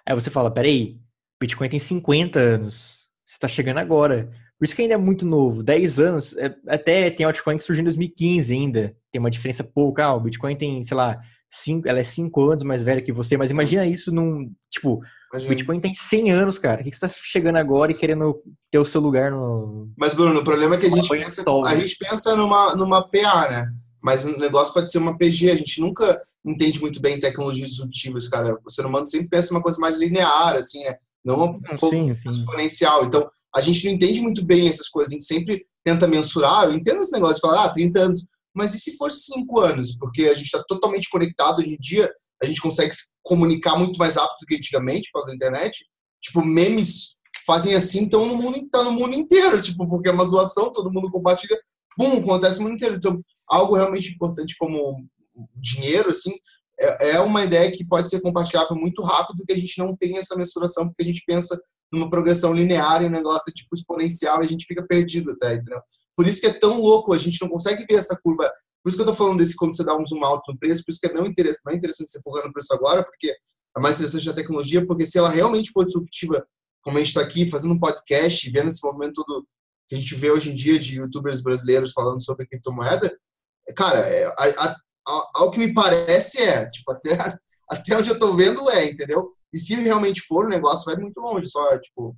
Aí 0.06 0.14
você 0.14 0.30
fala, 0.30 0.52
peraí, 0.52 1.00
o 1.38 1.40
Bitcoin 1.42 1.70
tem 1.70 1.80
50 1.80 2.40
anos. 2.40 3.08
Você 3.26 3.36
está 3.36 3.48
chegando 3.48 3.78
agora. 3.78 4.30
Por 4.58 4.66
isso 4.66 4.76
que 4.76 4.82
ainda 4.82 4.96
é 4.96 4.98
muito 4.98 5.26
novo. 5.26 5.64
10 5.64 6.00
anos, 6.00 6.36
é, 6.38 6.54
até 6.68 7.10
tem 7.10 7.26
altcoin 7.26 7.58
que 7.58 7.64
surgiu 7.64 7.82
em 7.82 7.86
2015 7.86 8.54
ainda. 8.54 8.96
Tem 9.12 9.20
uma 9.20 9.32
diferença 9.32 9.64
pouca. 9.64 10.04
Ah, 10.04 10.16
o 10.16 10.20
Bitcoin 10.20 10.56
tem, 10.56 10.84
sei 10.84 10.98
lá, 10.98 11.22
cinco, 11.50 11.88
ela 11.88 12.00
é 12.00 12.04
5 12.04 12.50
anos 12.50 12.64
mais 12.64 12.84
velha 12.84 13.02
que 13.02 13.14
você. 13.14 13.38
Mas 13.38 13.52
imagina 13.52 13.86
isso 13.86 14.12
num, 14.12 14.54
tipo, 14.70 15.02
O 15.34 15.48
Bitcoin 15.48 15.80
tem 15.80 15.94
100 15.94 16.32
anos, 16.32 16.58
cara. 16.58 16.82
O 16.82 16.84
que 16.84 16.92
você 16.92 17.06
está 17.06 17.22
chegando 17.24 17.58
agora 17.58 17.92
e 17.92 17.96
querendo 17.96 18.42
ter 18.72 18.80
o 18.80 18.86
seu 18.86 19.00
lugar 19.00 19.32
no. 19.32 19.92
Mas, 19.96 20.14
Bruno, 20.14 20.40
o 20.40 20.44
problema 20.44 20.76
é 20.76 20.78
que 20.80 20.88
a 20.88 20.90
gente 20.90 21.08
pensa, 21.08 21.44
a 21.66 21.76
gente 21.76 21.96
pensa 21.98 22.36
numa, 22.36 22.76
numa 22.76 23.08
PA, 23.08 23.48
né? 23.50 23.72
Mas 24.02 24.26
o 24.26 24.40
negócio 24.40 24.74
pode 24.74 24.92
ser 24.92 24.98
uma 24.98 25.18
PG. 25.18 25.52
A 25.52 25.56
gente 25.56 25.82
nunca 25.82 26.20
entende 26.44 26.82
muito 26.82 27.00
bem 27.00 27.20
tecnologias 27.20 27.70
disruptivas, 27.70 28.28
cara. 28.28 28.58
O 28.66 28.72
ser 28.72 28.86
humano 28.86 29.06
sempre 29.06 29.30
pensa 29.30 29.54
uma 29.54 29.62
coisa 29.62 29.78
mais 29.78 29.98
linear, 29.98 30.56
assim, 30.56 30.84
né? 30.84 30.96
Não 31.24 31.36
uma 31.36 31.78
sim, 31.90 32.14
sim. 32.16 32.30
exponencial. 32.30 33.06
Então, 33.06 33.30
a 33.56 33.62
gente 33.62 33.86
não 33.86 33.92
entende 33.92 34.22
muito 34.22 34.44
bem 34.44 34.68
essas 34.68 34.88
coisas. 34.88 35.12
A 35.12 35.14
gente 35.14 35.26
sempre 35.26 35.64
tenta 35.84 36.08
mensurar. 36.08 36.66
Eu 36.66 36.74
entendo 36.74 37.00
esse 37.00 37.12
negócio 37.12 37.36
de 37.36 37.42
falar, 37.42 37.66
ah, 37.66 37.70
30 37.70 38.00
anos. 38.00 38.26
Mas 38.56 38.74
e 38.74 38.80
se 38.80 38.98
for 38.98 39.12
5 39.12 39.60
anos? 39.60 39.96
Porque 39.96 40.24
a 40.24 40.34
gente 40.34 40.46
está 40.46 40.64
totalmente 40.68 41.08
conectado 41.10 41.60
hoje 41.60 41.74
em 41.74 41.78
dia 41.78 42.10
a 42.42 42.46
gente 42.46 42.62
consegue 42.62 42.94
se 42.94 43.16
comunicar 43.22 43.78
muito 43.78 43.98
mais 43.98 44.16
rápido 44.16 44.38
do 44.42 44.46
que 44.46 44.56
antigamente 44.56 45.10
por 45.12 45.20
causa 45.20 45.30
da 45.30 45.36
internet. 45.36 45.86
Tipo, 46.22 46.44
memes 46.44 47.20
fazem 47.46 47.74
assim, 47.76 48.02
então 48.02 48.26
no 48.26 48.36
mundo, 48.36 48.60
tá 48.70 48.84
no 48.84 48.92
mundo 48.92 49.16
inteiro, 49.16 49.60
tipo, 49.62 49.88
porque 49.88 50.10
é 50.10 50.12
uma 50.12 50.26
zoação, 50.26 50.72
todo 50.72 50.92
mundo 50.92 51.10
compartilha, 51.12 51.60
bum, 51.98 52.20
acontece 52.20 52.60
no 52.60 52.66
mundo 52.66 52.76
inteiro. 52.76 52.96
Então, 52.96 53.22
algo 53.48 53.76
realmente 53.76 54.14
importante 54.14 54.56
como 54.58 55.04
dinheiro, 55.56 56.10
assim, 56.10 56.32
é, 56.80 57.12
é 57.12 57.20
uma 57.20 57.44
ideia 57.44 57.72
que 57.72 57.86
pode 57.86 58.10
ser 58.10 58.22
compartilhável 58.22 58.76
muito 58.76 59.02
rápido, 59.02 59.44
que 59.46 59.54
a 59.54 59.58
gente 59.58 59.78
não 59.78 59.96
tem 59.96 60.18
essa 60.18 60.36
mensuração, 60.36 60.88
porque 60.88 61.04
a 61.04 61.06
gente 61.06 61.24
pensa 61.26 61.60
numa 61.92 62.10
progressão 62.10 62.54
linear 62.54 63.02
e 63.02 63.08
um 63.08 63.12
negócio 63.12 63.52
tipo 63.54 63.70
exponencial, 63.74 64.40
a 64.40 64.46
gente 64.46 64.66
fica 64.66 64.86
perdido 64.86 65.32
até, 65.32 65.56
entendeu? 65.56 65.82
Por 66.16 66.28
isso 66.28 66.40
que 66.40 66.48
é 66.48 66.54
tão 66.54 66.80
louco, 66.80 67.14
a 67.14 67.18
gente 67.18 67.42
não 67.42 67.50
consegue 67.50 67.86
ver 67.86 67.96
essa 67.96 68.20
curva 68.24 68.50
por 68.84 68.90
isso 68.90 68.98
que 68.98 69.02
eu 69.02 69.10
estou 69.10 69.14
falando 69.14 69.40
desse 69.40 69.56
quando 69.56 69.76
você 69.76 69.84
dá 69.84 69.96
um 69.96 70.06
zoom 70.06 70.24
alto 70.24 70.52
no 70.52 70.58
preço, 70.58 70.84
por 70.86 70.92
isso 70.92 71.00
que 71.00 71.08
é 71.08 71.14
não 71.14 71.26
interessante, 71.26 71.62
não 71.66 71.74
é 71.74 71.76
interessante 71.76 72.10
você 72.10 72.22
focar 72.22 72.46
no 72.46 72.54
preço 72.54 72.74
agora, 72.74 73.04
porque 73.04 73.28
é 73.30 73.82
mais 73.82 73.98
interessante 73.98 74.30
a 74.30 74.34
tecnologia, 74.34 74.86
porque 74.86 75.06
se 75.06 75.18
ela 75.18 75.30
realmente 75.30 75.72
for 75.72 75.86
disruptiva, 75.86 76.46
como 76.82 76.98
a 76.98 77.00
gente 77.00 77.10
está 77.10 77.22
aqui 77.22 77.46
fazendo 77.50 77.74
um 77.74 77.80
podcast, 77.80 78.50
vendo 78.50 78.70
esse 78.70 78.84
movimento 78.86 79.24
todo 79.24 79.46
que 79.88 79.96
a 79.96 79.98
gente 79.98 80.14
vê 80.16 80.30
hoje 80.30 80.52
em 80.52 80.56
dia 80.56 80.78
de 80.78 81.00
youtubers 81.00 81.42
brasileiros 81.42 81.92
falando 81.94 82.24
sobre 82.24 82.46
criptomoeda, 82.46 83.12
cara, 83.76 84.00
é, 84.00 84.26
a, 84.26 84.66
a, 84.66 84.76
a, 85.08 85.32
ao 85.36 85.52
que 85.52 85.60
me 85.60 85.74
parece 85.74 86.40
é, 86.42 86.70
tipo, 86.70 86.92
até, 86.92 87.18
até 87.70 87.98
onde 87.98 88.10
eu 88.10 88.14
estou 88.14 88.36
vendo 88.36 88.70
é, 88.70 88.86
entendeu? 88.86 89.34
E 89.52 89.60
se 89.60 89.76
realmente 89.76 90.22
for, 90.22 90.46
o 90.46 90.50
negócio 90.50 90.86
vai 90.86 90.96
muito 90.96 91.20
longe, 91.20 91.50
só, 91.50 91.78
tipo... 91.80 92.16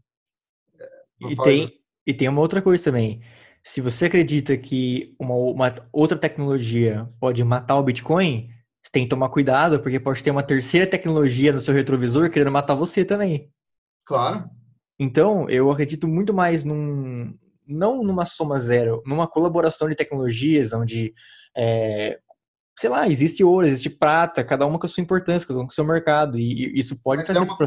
É, 0.77 1.31
e, 1.31 1.35
tem, 1.35 1.71
e 2.05 2.13
tem 2.13 2.27
uma 2.27 2.41
outra 2.41 2.61
coisa 2.61 2.83
também 2.83 3.21
se 3.63 3.81
você 3.81 4.05
acredita 4.05 4.57
que 4.57 5.15
uma, 5.19 5.35
uma, 5.35 5.75
outra 5.91 6.17
tecnologia 6.17 7.07
pode 7.19 7.43
matar 7.43 7.77
o 7.77 7.83
Bitcoin, 7.83 8.49
você 8.81 8.91
tem 8.91 9.03
que 9.03 9.09
tomar 9.09 9.29
cuidado, 9.29 9.79
porque 9.79 9.99
pode 9.99 10.23
ter 10.23 10.31
uma 10.31 10.43
terceira 10.43 10.87
tecnologia 10.87 11.53
no 11.53 11.59
seu 11.59 11.73
retrovisor 11.73 12.29
querendo 12.29 12.51
matar 12.51 12.73
você 12.73 13.05
também. 13.05 13.51
Claro. 14.05 14.49
Então, 14.99 15.49
eu 15.49 15.71
acredito 15.71 16.07
muito 16.07 16.33
mais 16.33 16.63
num. 16.63 17.37
Não 17.67 18.03
numa 18.03 18.25
soma 18.25 18.59
zero, 18.59 19.01
numa 19.05 19.27
colaboração 19.27 19.87
de 19.87 19.95
tecnologias 19.95 20.73
onde. 20.73 21.13
É, 21.55 22.19
sei 22.77 22.89
lá, 22.89 23.07
existe 23.07 23.43
ouro, 23.43 23.67
existe 23.67 23.89
prata, 23.89 24.43
cada 24.43 24.65
uma 24.65 24.79
com 24.79 24.85
a 24.85 24.89
sua 24.89 25.03
importância, 25.03 25.47
cada 25.47 25.59
uma 25.59 25.67
com 25.67 25.71
o 25.71 25.75
seu 25.75 25.85
mercado. 25.85 26.37
E, 26.37 26.65
e 26.65 26.79
isso 26.79 26.99
pode 27.01 27.23
Mas 27.27 27.35
é 27.35 27.39
uma... 27.39 27.57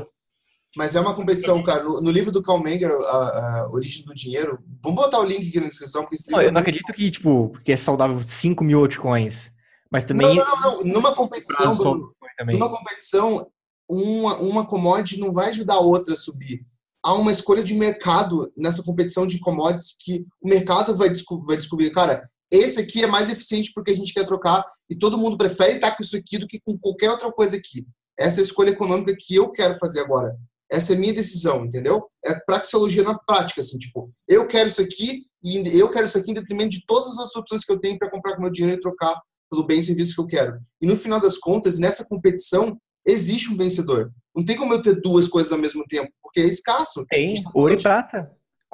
Mas 0.77 0.97
é 0.97 1.01
uma 1.01 1.15
competição, 1.15 1.63
cara. 1.63 1.85
No, 1.85 2.01
no 2.01 2.11
livro 2.11 2.33
do 2.33 2.43
Carl 2.43 2.63
Menger, 2.63 2.91
a, 2.91 3.63
a, 3.63 3.71
Origem 3.71 4.05
do 4.05 4.15
Dinheiro, 4.15 4.59
vamos 4.83 5.03
botar 5.03 5.21
o 5.21 5.25
link 5.25 5.49
aqui 5.49 5.61
na 5.61 5.69
descrição, 5.69 6.03
porque 6.03 6.17
não, 6.29 6.41
Eu 6.41 6.49
é 6.49 6.51
não 6.51 6.61
acredito 6.61 6.93
que, 6.93 7.11
tipo, 7.11 7.57
que 7.65 7.73
é 7.73 7.77
saudável 7.77 8.21
5 8.21 8.65
mil 8.65 8.81
altcoins. 8.81 9.53
Mas 9.91 10.05
também. 10.05 10.35
Não, 10.35 10.35
não, 10.35 10.61
não. 10.61 10.77
não. 10.79 10.85
Numa 10.85 11.15
competição, 11.15 11.77
Bruno, 11.77 12.13
numa 12.53 12.69
competição, 12.69 13.47
uma, 13.89 14.37
uma 14.39 14.67
commodity 14.67 15.21
não 15.21 15.31
vai 15.31 15.51
ajudar 15.51 15.75
a 15.75 15.81
outra 15.81 16.15
a 16.15 16.17
subir. 16.17 16.67
Há 17.03 17.15
uma 17.15 17.31
escolha 17.31 17.63
de 17.63 17.75
mercado 17.75 18.51
nessa 18.57 18.83
competição 18.83 19.27
de 19.27 19.39
commodities 19.39 19.95
que 19.99 20.25
o 20.43 20.49
mercado 20.49 20.95
vai, 20.97 21.11
desco 21.11 21.45
vai 21.45 21.57
descobrir, 21.57 21.91
cara, 21.91 22.23
esse 22.51 22.81
aqui 22.81 23.03
é 23.03 23.07
mais 23.07 23.31
eficiente 23.31 23.73
porque 23.75 23.91
a 23.91 23.97
gente 23.97 24.15
quer 24.15 24.25
trocar 24.27 24.65
e 24.89 24.97
todo 24.97 25.19
mundo 25.19 25.37
prefere 25.37 25.75
estar 25.75 25.91
com 25.93 26.03
isso 26.03 26.17
aqui 26.17 26.39
do 26.39 26.47
que 26.47 26.61
com 26.61 26.79
qualquer 26.79 27.11
outra 27.11 27.31
coisa 27.31 27.57
aqui. 27.57 27.87
Essa 28.19 28.41
é 28.41 28.43
a 28.43 28.45
escolha 28.45 28.71
econômica 28.71 29.15
que 29.19 29.35
eu 29.35 29.51
quero 29.51 29.77
fazer 29.79 30.01
agora. 30.01 30.37
Essa 30.75 30.93
é 30.93 30.97
minha 30.97 31.13
decisão, 31.13 31.65
entendeu? 31.65 32.07
É 32.25 32.35
praxeologia 32.35 33.03
na 33.03 33.17
prática, 33.19 33.61
assim, 33.61 33.79
tipo, 33.79 34.11
eu 34.29 34.47
quero 34.49 34.69
isso 34.69 34.83
aqui 34.83 35.23
e 35.43 35.79
eu 35.79 35.91
quero 35.91 36.07
isso 36.07 36.19
aqui 36.19 36.31
em 36.31 36.35
detrimento 36.35 36.71
de 36.71 36.85
todas 36.87 37.07
as 37.07 37.19
outras 37.19 37.37
opções 37.37 37.65
que 37.65 37.73
eu 37.73 37.79
tenho 37.79 37.99
para 37.99 38.11
comprar 38.11 38.35
com 38.35 38.43
meu 38.43 38.51
dinheiro 38.51 38.79
e 38.79 38.81
trocar 38.81 39.21
pelo 39.51 39.65
bem 39.67 39.79
e 39.79 39.83
serviço 39.83 40.15
que 40.15 40.21
eu 40.21 40.27
quero. 40.27 40.59
E 40.81 40.87
no 40.87 40.97
final 40.97 41.21
das 41.21 41.39
contas, 41.39 41.79
nessa 41.79 42.07
competição, 42.09 42.77
existe 43.07 43.53
um 43.53 43.57
vencedor. 43.57 44.11
Não 44.35 44.45
tem 44.45 44.57
como 44.57 44.73
eu 44.73 44.83
ter 44.83 45.01
duas 45.01 45.29
coisas 45.29 45.53
ao 45.53 45.59
mesmo 45.59 45.85
tempo, 45.87 46.11
porque 46.23 46.41
é 46.41 46.45
escasso. 46.45 47.05
Tem, 47.09 47.35
tá 47.35 47.51
ouro 47.55 47.75
e 47.75 47.81
prata. 47.81 48.31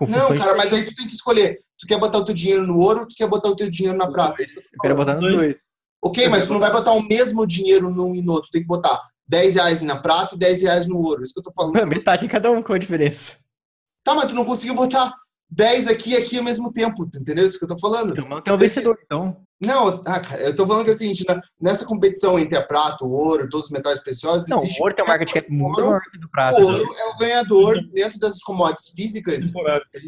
Não, 0.09 0.39
cara, 0.39 0.57
mas 0.57 0.73
aí 0.73 0.85
tu 0.85 0.95
tem 0.95 1.07
que 1.07 1.15
escolher. 1.15 1.59
Tu 1.79 1.87
quer 1.87 1.99
botar 1.99 2.19
o 2.19 2.25
teu 2.25 2.35
dinheiro 2.35 2.67
no 2.67 2.79
ouro 2.79 3.01
ou 3.01 3.07
tu 3.07 3.15
quer 3.15 3.29
botar 3.29 3.51
o 3.51 3.57
teu 3.57 3.69
dinheiro 3.69 3.99
na 3.99 4.11
prata? 4.11 4.43
É 4.43 4.45
eu, 4.45 4.49
eu 4.49 4.79
quero 4.81 4.97
botar 4.97 5.15
nos 5.17 5.37
dois. 5.37 5.59
Ok, 6.03 6.29
mas 6.31 6.47
tu 6.47 6.55
não 6.55 6.61
vai 6.61 6.73
botar 6.73 6.93
o 6.93 7.03
mesmo 7.03 7.47
dinheiro 7.47 7.91
num 7.91 8.15
e 8.15 8.23
no 8.23 8.33
outro. 8.33 8.49
Tu 8.49 8.53
tem 8.53 8.63
que 8.63 8.69
botar 8.69 8.99
10 9.31 9.55
reais 9.55 9.83
na 9.83 9.97
prata 9.97 10.35
e 10.35 10.39
10 10.39 10.63
reais 10.63 10.87
no 10.89 10.99
ouro. 10.99 11.23
Isso 11.23 11.33
que 11.33 11.39
eu 11.39 11.45
tô 11.45 11.53
falando. 11.53 11.87
Metade 11.87 12.27
cada 12.27 12.51
um, 12.51 12.63
com 12.63 12.73
a 12.73 12.79
diferença? 12.79 13.37
Tá, 14.03 14.15
mas 14.15 14.27
tu 14.27 14.35
não 14.35 14.45
conseguiu 14.45 14.75
botar 14.75 15.15
10 15.49 15.87
aqui 15.87 16.11
e 16.11 16.17
aqui 16.17 16.39
ao 16.39 16.45
mesmo 16.45 16.73
tempo, 16.73 17.09
entendeu? 17.15 17.47
Isso 17.47 17.59
que 17.59 17.65
eu 17.65 17.69
tô 17.69 17.79
falando. 17.79 18.11
Então 18.11 18.29
não 18.29 18.43
tem 18.43 18.53
o 18.53 18.59
vencedor, 18.59 18.99
então. 19.05 19.37
Não, 19.63 20.03
ah, 20.07 20.21
cara, 20.21 20.41
eu 20.43 20.57
tô 20.57 20.67
falando 20.67 20.85
que 20.85 20.91
é 20.91 20.95
o 20.95 20.97
seguinte, 20.97 21.25
nessa 21.61 21.85
competição 21.85 22.39
entre 22.39 22.57
a 22.57 22.63
prata, 22.63 23.05
o 23.05 23.11
ouro, 23.11 23.49
todos 23.49 23.67
os 23.67 23.73
metais 23.73 24.01
preciosos, 24.01 24.49
não, 24.49 24.59
o 24.59 24.83
ouro 24.83 24.95
tem 24.95 25.05
um 25.05 25.09
market 25.09 25.33
cap 25.33 25.53
muito 25.53 25.81
maior 25.81 26.01
que 26.11 26.19
do 26.19 26.31
prata. 26.31 26.61
O 26.61 26.65
ouro 26.65 26.95
é 26.99 27.05
o 27.11 27.17
ganhador 27.19 27.81
dentro 27.93 28.19
dessas 28.19 28.43
commodities 28.43 28.89
físicas. 28.89 29.53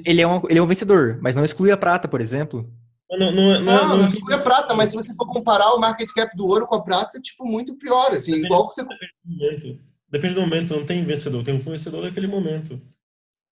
Ele 0.04 0.22
é, 0.22 0.26
um, 0.26 0.42
ele 0.48 0.58
é 0.58 0.62
um 0.62 0.66
vencedor, 0.66 1.18
mas 1.20 1.34
não 1.34 1.44
exclui 1.44 1.70
a 1.70 1.76
prata, 1.76 2.08
por 2.08 2.20
exemplo. 2.20 2.68
Não, 3.12 3.30
não, 3.30 3.32
não, 3.32 3.62
não, 3.62 3.96
não 3.98 4.08
exclui 4.08 4.34
a 4.34 4.38
prata, 4.38 4.74
mas 4.74 4.90
se 4.90 4.96
você 4.96 5.14
for 5.14 5.26
comparar 5.26 5.72
o 5.74 5.78
market 5.78 6.08
cap 6.14 6.34
do 6.36 6.46
ouro 6.46 6.66
com 6.66 6.76
a 6.76 6.82
prata, 6.82 7.18
é 7.18 7.20
tipo 7.20 7.44
muito 7.44 7.76
pior, 7.76 8.10
assim, 8.12 8.32
depende, 8.32 8.46
igual 8.46 8.68
que 8.68 8.74
você... 8.74 8.82
Depende 8.82 9.14
do, 9.24 9.30
momento, 9.30 9.80
depende 10.08 10.34
do 10.34 10.40
momento, 10.40 10.76
não 10.76 10.86
tem 10.86 11.04
vencedor, 11.04 11.44
tem 11.44 11.54
um 11.54 11.58
vencedor 11.58 12.02
daquele 12.02 12.26
momento. 12.26 12.80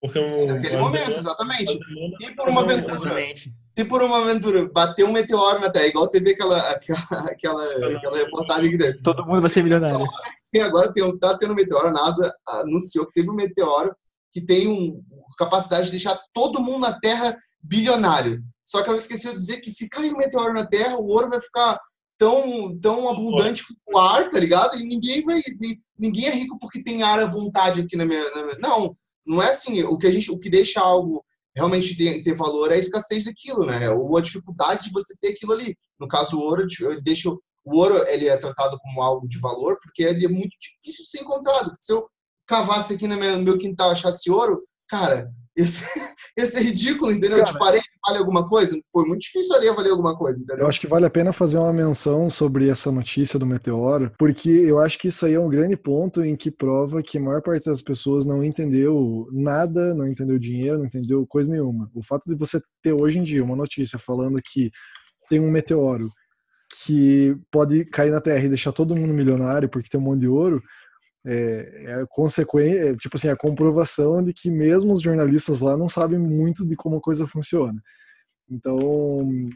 Porque 0.01 0.17
um, 0.17 0.45
Naquele 0.47 0.77
momento, 0.77 1.19
exatamente. 1.19 1.77
Se 2.19 2.35
por 2.35 2.49
uma 2.49 2.61
aventura, 2.61 3.35
se 3.77 3.85
por 3.85 4.01
uma 4.01 4.17
aventura 4.23 4.67
bater 4.73 5.05
um 5.05 5.11
meteoro 5.11 5.59
na 5.59 5.69
Terra, 5.69 5.85
igual 5.85 6.07
teve 6.07 6.31
aquela, 6.31 6.57
aquela, 6.71 6.99
aquela, 7.29 7.97
aquela 7.97 8.17
reportagem 8.17 8.71
que 8.71 8.77
teve. 8.79 9.01
Todo 9.03 9.23
mundo 9.27 9.41
vai 9.41 9.49
ser 9.51 9.61
milionário. 9.61 10.03
Sim, 10.43 10.61
agora 10.61 10.91
tem, 10.91 11.17
tá 11.19 11.37
tendo 11.37 11.53
um 11.53 11.55
meteoro, 11.55 11.87
a 11.87 11.91
NASA 11.91 12.33
anunciou 12.47 13.05
que 13.05 13.13
teve 13.13 13.29
um 13.29 13.35
meteoro 13.35 13.95
que 14.31 14.41
tem 14.41 14.67
um, 14.67 15.03
capacidade 15.37 15.85
de 15.85 15.91
deixar 15.91 16.19
todo 16.33 16.61
mundo 16.61 16.79
na 16.79 16.99
Terra 16.99 17.37
bilionário. 17.61 18.43
Só 18.65 18.81
que 18.81 18.89
ela 18.89 18.97
esqueceu 18.97 19.33
de 19.33 19.39
dizer 19.39 19.61
que 19.61 19.71
se 19.71 19.89
cair 19.89 20.13
um 20.13 20.17
meteoro 20.17 20.53
na 20.53 20.67
Terra, 20.67 20.97
o 20.97 21.07
ouro 21.07 21.29
vai 21.29 21.41
ficar 21.41 21.79
tão, 22.17 22.79
tão 22.79 23.09
abundante 23.09 23.63
quanto 23.65 23.95
o 23.95 23.97
ar, 23.97 24.29
tá 24.29 24.39
ligado? 24.39 24.77
E 24.77 24.83
ninguém 24.83 25.23
vai. 25.23 25.41
Ninguém 25.97 26.25
é 26.25 26.31
rico 26.31 26.57
porque 26.59 26.83
tem 26.83 27.03
ar 27.03 27.19
à 27.19 27.25
vontade 27.25 27.81
aqui 27.81 27.97
na 27.97 28.05
minha. 28.05 28.29
Na 28.31 28.43
minha... 28.43 28.57
Não, 28.59 28.95
não 29.25 29.41
é 29.41 29.49
assim. 29.49 29.83
O 29.83 29.97
que, 29.97 30.07
a 30.07 30.11
gente, 30.11 30.31
o 30.31 30.37
que 30.37 30.49
deixa 30.49 30.79
algo 30.79 31.25
realmente 31.55 31.97
ter, 31.97 32.21
ter 32.21 32.35
valor 32.35 32.71
é 32.71 32.75
a 32.75 32.79
escassez 32.79 33.25
daquilo, 33.25 33.65
né? 33.65 33.89
Ou 33.89 34.17
a 34.17 34.21
dificuldade 34.21 34.83
de 34.83 34.91
você 34.91 35.15
ter 35.19 35.29
aquilo 35.29 35.53
ali. 35.53 35.75
No 35.99 36.07
caso, 36.07 36.37
o 36.37 36.41
ouro, 36.41 36.65
ele 36.79 37.01
deixa. 37.01 37.29
O 37.29 37.77
ouro 37.77 37.97
ele 38.07 38.27
é 38.27 38.37
tratado 38.37 38.77
como 38.79 39.01
algo 39.01 39.27
de 39.27 39.39
valor 39.39 39.77
porque 39.81 40.03
ele 40.03 40.25
é 40.25 40.29
muito 40.29 40.57
difícil 40.59 41.03
de 41.03 41.09
ser 41.09 41.21
encontrado. 41.21 41.75
Se 41.79 41.93
eu 41.93 42.07
cavasse 42.47 42.95
aqui 42.95 43.07
no 43.07 43.17
meu, 43.17 43.57
quintal 43.57 43.91
achasse 43.91 44.29
ouro, 44.29 44.63
cara, 44.87 45.31
esse, 45.61 45.83
esse 46.37 46.57
é 46.57 46.61
ridículo, 46.61 47.11
entendeu? 47.11 47.37
Cara, 47.37 47.51
tipo, 47.51 47.63
areia 47.63 47.83
vale 48.05 48.17
alguma 48.19 48.47
coisa? 48.47 48.79
Foi 48.91 49.05
muito 49.05 49.21
difícil 49.21 49.53
a 49.53 49.57
areia 49.57 49.73
valer 49.73 49.91
alguma 49.91 50.17
coisa, 50.17 50.39
entendeu? 50.39 50.63
Eu 50.63 50.67
acho 50.67 50.79
que 50.79 50.87
vale 50.87 51.05
a 51.05 51.09
pena 51.09 51.31
fazer 51.31 51.57
uma 51.57 51.73
menção 51.73 52.29
sobre 52.29 52.69
essa 52.69 52.91
notícia 52.91 53.37
do 53.37 53.45
meteoro, 53.45 54.11
porque 54.17 54.49
eu 54.49 54.79
acho 54.79 54.97
que 54.97 55.09
isso 55.09 55.25
aí 55.25 55.33
é 55.33 55.39
um 55.39 55.49
grande 55.49 55.77
ponto 55.77 56.23
em 56.23 56.35
que 56.35 56.51
prova 56.51 57.01
que 57.01 57.17
a 57.17 57.21
maior 57.21 57.41
parte 57.41 57.65
das 57.65 57.81
pessoas 57.81 58.25
não 58.25 58.43
entendeu 58.43 59.27
nada, 59.31 59.93
não 59.93 60.07
entendeu 60.07 60.39
dinheiro, 60.39 60.79
não 60.79 60.85
entendeu 60.85 61.25
coisa 61.27 61.51
nenhuma. 61.51 61.89
O 61.93 62.03
fato 62.03 62.23
de 62.25 62.35
você 62.35 62.59
ter 62.81 62.93
hoje 62.93 63.19
em 63.19 63.23
dia 63.23 63.43
uma 63.43 63.55
notícia 63.55 63.99
falando 63.99 64.39
que 64.43 64.71
tem 65.29 65.39
um 65.39 65.51
meteoro 65.51 66.07
que 66.85 67.35
pode 67.51 67.85
cair 67.85 68.11
na 68.11 68.21
Terra 68.21 68.45
e 68.45 68.49
deixar 68.49 68.71
todo 68.71 68.95
mundo 68.95 69.13
milionário 69.13 69.69
porque 69.69 69.89
tem 69.89 69.99
um 69.99 70.03
monte 70.03 70.21
de 70.21 70.27
ouro, 70.27 70.61
é, 71.25 71.83
é 71.85 71.93
a 72.01 72.07
consequência, 72.07 72.89
é, 72.89 72.95
tipo 72.95 73.15
assim, 73.15 73.29
a 73.29 73.35
comprovação 73.35 74.23
de 74.23 74.33
que 74.33 74.49
mesmo 74.49 74.93
os 74.93 75.01
jornalistas 75.01 75.61
lá 75.61 75.77
não 75.77 75.87
sabem 75.87 76.19
muito 76.19 76.67
de 76.67 76.75
como 76.75 76.97
a 76.97 77.01
coisa 77.01 77.27
funciona. 77.27 77.81
Então, 78.49 78.77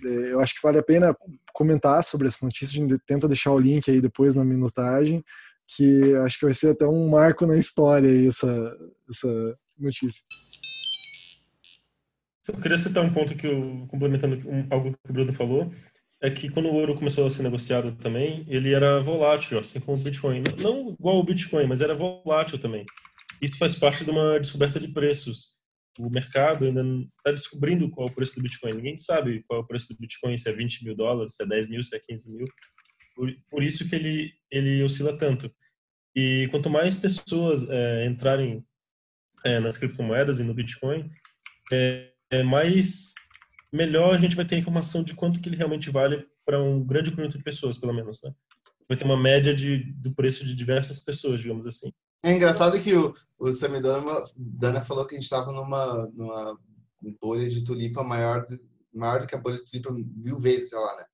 é, 0.05 0.31
eu 0.31 0.39
acho 0.39 0.53
que 0.55 0.61
vale 0.63 0.79
a 0.79 0.83
pena 0.83 1.15
comentar 1.53 2.03
sobre 2.03 2.27
essa 2.27 2.45
notícia. 2.45 2.79
A 2.79 2.87
gente 2.87 2.97
tenta 3.05 3.27
deixar 3.27 3.51
o 3.51 3.59
link 3.59 3.89
aí 3.89 3.99
depois 3.99 4.35
na 4.35 4.45
minutagem, 4.45 5.23
que 5.67 6.15
acho 6.17 6.39
que 6.39 6.45
vai 6.45 6.53
ser 6.53 6.69
até 6.69 6.87
um 6.87 7.09
marco 7.09 7.45
na 7.45 7.57
história 7.57 8.09
aí, 8.09 8.27
essa, 8.27 8.77
essa 9.09 9.57
notícia. 9.77 10.23
Eu 12.47 12.61
queria 12.61 12.77
citar 12.77 13.03
um 13.03 13.11
ponto 13.11 13.35
que 13.35 13.47
eu, 13.47 13.85
complementando 13.87 14.39
algo 14.69 14.91
que 14.91 15.09
o 15.09 15.13
Bruno 15.13 15.33
falou, 15.33 15.71
é 16.25 16.31
que 16.31 16.49
quando 16.49 16.67
o 16.67 16.73
ouro 16.73 16.95
começou 16.95 17.25
a 17.25 17.29
ser 17.29 17.43
negociado 17.43 17.91
também, 17.97 18.45
ele 18.47 18.73
era 18.73 18.99
volátil, 18.99 19.59
assim 19.59 19.79
como 19.79 19.99
o 19.99 20.03
Bitcoin. 20.03 20.43
Não 20.57 20.89
igual 20.89 21.19
o 21.19 21.23
Bitcoin, 21.23 21.67
mas 21.67 21.81
era 21.81 21.93
volátil 21.93 22.57
também. 22.57 22.85
isso 23.41 23.57
faz 23.57 23.75
parte 23.75 24.03
de 24.03 24.09
uma 24.09 24.39
descoberta 24.39 24.79
de 24.79 24.87
preços. 24.87 25.55
O 25.99 26.09
mercado 26.13 26.65
ainda 26.65 26.83
está 27.17 27.31
descobrindo 27.31 27.89
qual 27.89 28.07
é 28.07 28.11
o 28.11 28.13
preço 28.13 28.35
do 28.35 28.41
Bitcoin. 28.41 28.73
Ninguém 28.73 28.97
sabe 28.97 29.43
qual 29.47 29.61
é 29.61 29.63
o 29.63 29.67
preço 29.67 29.93
do 29.93 29.99
Bitcoin, 29.99 30.35
se 30.35 30.49
é 30.49 30.53
20 30.53 30.83
mil 30.83 30.95
dólares, 30.95 31.35
se 31.35 31.43
é 31.43 31.45
10 31.45 31.69
mil, 31.69 31.83
se 31.83 31.95
é 31.95 31.99
15 31.99 32.31
mil. 32.31 32.47
Por, 33.15 33.33
por 33.49 33.63
isso 33.63 33.87
que 33.87 33.95
ele, 33.95 34.33
ele 34.51 34.83
oscila 34.83 35.17
tanto. 35.17 35.49
E 36.15 36.47
quanto 36.49 36.69
mais 36.69 36.97
pessoas 36.97 37.69
é, 37.69 38.05
entrarem 38.05 38.65
é, 39.45 39.59
nas 39.59 39.77
criptomoedas 39.77 40.39
e 40.39 40.43
no 40.43 40.53
Bitcoin, 40.53 41.09
é, 41.71 42.11
é, 42.31 42.43
mais 42.43 43.13
melhor 43.71 44.15
a 44.15 44.17
gente 44.17 44.35
vai 44.35 44.45
ter 44.45 44.57
informação 44.57 45.03
de 45.03 45.13
quanto 45.13 45.39
que 45.39 45.49
ele 45.49 45.57
realmente 45.57 45.89
vale 45.89 46.27
para 46.45 46.61
um 46.61 46.83
grande 46.83 47.11
conjunto 47.11 47.37
de 47.37 47.43
pessoas, 47.43 47.77
pelo 47.77 47.93
menos, 47.93 48.21
né? 48.23 48.33
Vai 48.87 48.97
ter 48.97 49.05
uma 49.05 49.19
média 49.19 49.53
de, 49.53 49.91
do 49.93 50.13
preço 50.13 50.45
de 50.45 50.53
diversas 50.53 50.99
pessoas, 50.99 51.41
digamos 51.41 51.65
assim. 51.65 51.91
É 52.23 52.31
engraçado 52.31 52.79
que 52.79 52.93
o, 52.93 53.13
o 53.37 53.51
Sammy 53.51 53.81
Dana, 53.81 54.23
Dana 54.37 54.81
falou 54.81 55.05
que 55.05 55.15
a 55.15 55.17
gente 55.17 55.25
estava 55.25 55.51
numa, 55.51 56.09
numa 56.13 56.57
bolha 57.21 57.49
de 57.49 57.63
tulipa 57.63 58.03
maior 58.03 58.43
do, 58.45 58.59
maior 58.93 59.19
do 59.19 59.27
que 59.27 59.35
a 59.35 59.39
bolha 59.39 59.57
de 59.57 59.65
tulipa 59.65 59.91
mil 59.91 60.39
vezes, 60.39 60.69
sei 60.69 60.79
lá, 60.79 60.95
né? 60.95 61.05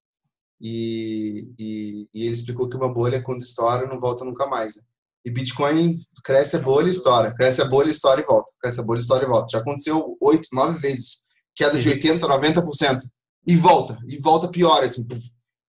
E, 0.59 1.49
e, 1.57 2.09
e, 2.13 2.25
ele 2.25 2.33
explicou 2.33 2.69
que 2.69 2.77
uma 2.77 2.93
bolha, 2.93 3.21
quando 3.21 3.41
estoura, 3.41 3.87
não 3.87 3.99
volta 3.99 4.23
nunca 4.23 4.45
mais. 4.45 4.75
Né? 4.75 4.83
E 5.25 5.31
Bitcoin 5.31 5.95
cresce 6.23 6.55
a 6.55 6.59
bolha 6.59 6.87
e 6.87 6.91
estoura, 6.91 7.33
cresce 7.33 7.61
a 7.61 7.65
bolha, 7.65 7.89
estoura 7.89 8.21
e 8.21 8.23
volta, 8.23 8.53
cresce 8.61 8.79
a 8.79 8.83
bolha, 8.83 8.99
estoura 8.99 9.23
e 9.23 9.27
volta. 9.27 9.51
Já 9.51 9.59
aconteceu 9.59 10.17
oito, 10.21 10.47
nove 10.53 10.79
vezes, 10.79 11.30
queda 11.55 11.79
de 11.79 11.89
80%, 11.89 12.19
90%, 12.19 12.99
e 13.47 13.55
volta, 13.55 13.97
e 14.07 14.17
volta 14.17 14.49
pior, 14.49 14.83
assim, 14.83 15.07
puff, 15.07 15.21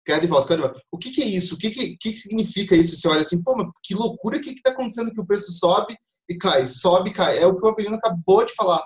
queda 0.05 0.25
e 0.25 0.29
volta, 0.29 0.49
queda 0.49 0.61
e 0.61 0.65
volta. 0.65 0.81
O 0.91 0.99
que, 0.99 1.11
que 1.11 1.23
é 1.23 1.27
isso? 1.27 1.55
O 1.55 1.59
que, 1.59 1.71
que, 1.71 1.97
que, 1.97 2.15
significa 2.15 2.77
isso? 2.77 2.97
Você 2.97 3.09
olha 3.09 3.21
assim, 3.21 3.43
pô, 3.43 3.57
mas 3.57 3.69
que 3.83 3.95
loucura, 3.95 4.37
o 4.37 4.41
que 4.41 4.51
está 4.51 4.71
acontecendo 4.71 5.13
que 5.13 5.21
o 5.21 5.27
preço 5.27 5.53
sobe 5.53 5.97
e 6.29 6.37
cai, 6.37 6.67
sobe 6.67 7.11
e 7.11 7.13
cai? 7.13 7.39
É 7.39 7.47
o 7.47 7.57
que 7.57 7.65
o 7.65 7.69
Avelino 7.69 7.97
acabou 7.97 8.45
de 8.45 8.55
falar. 8.55 8.83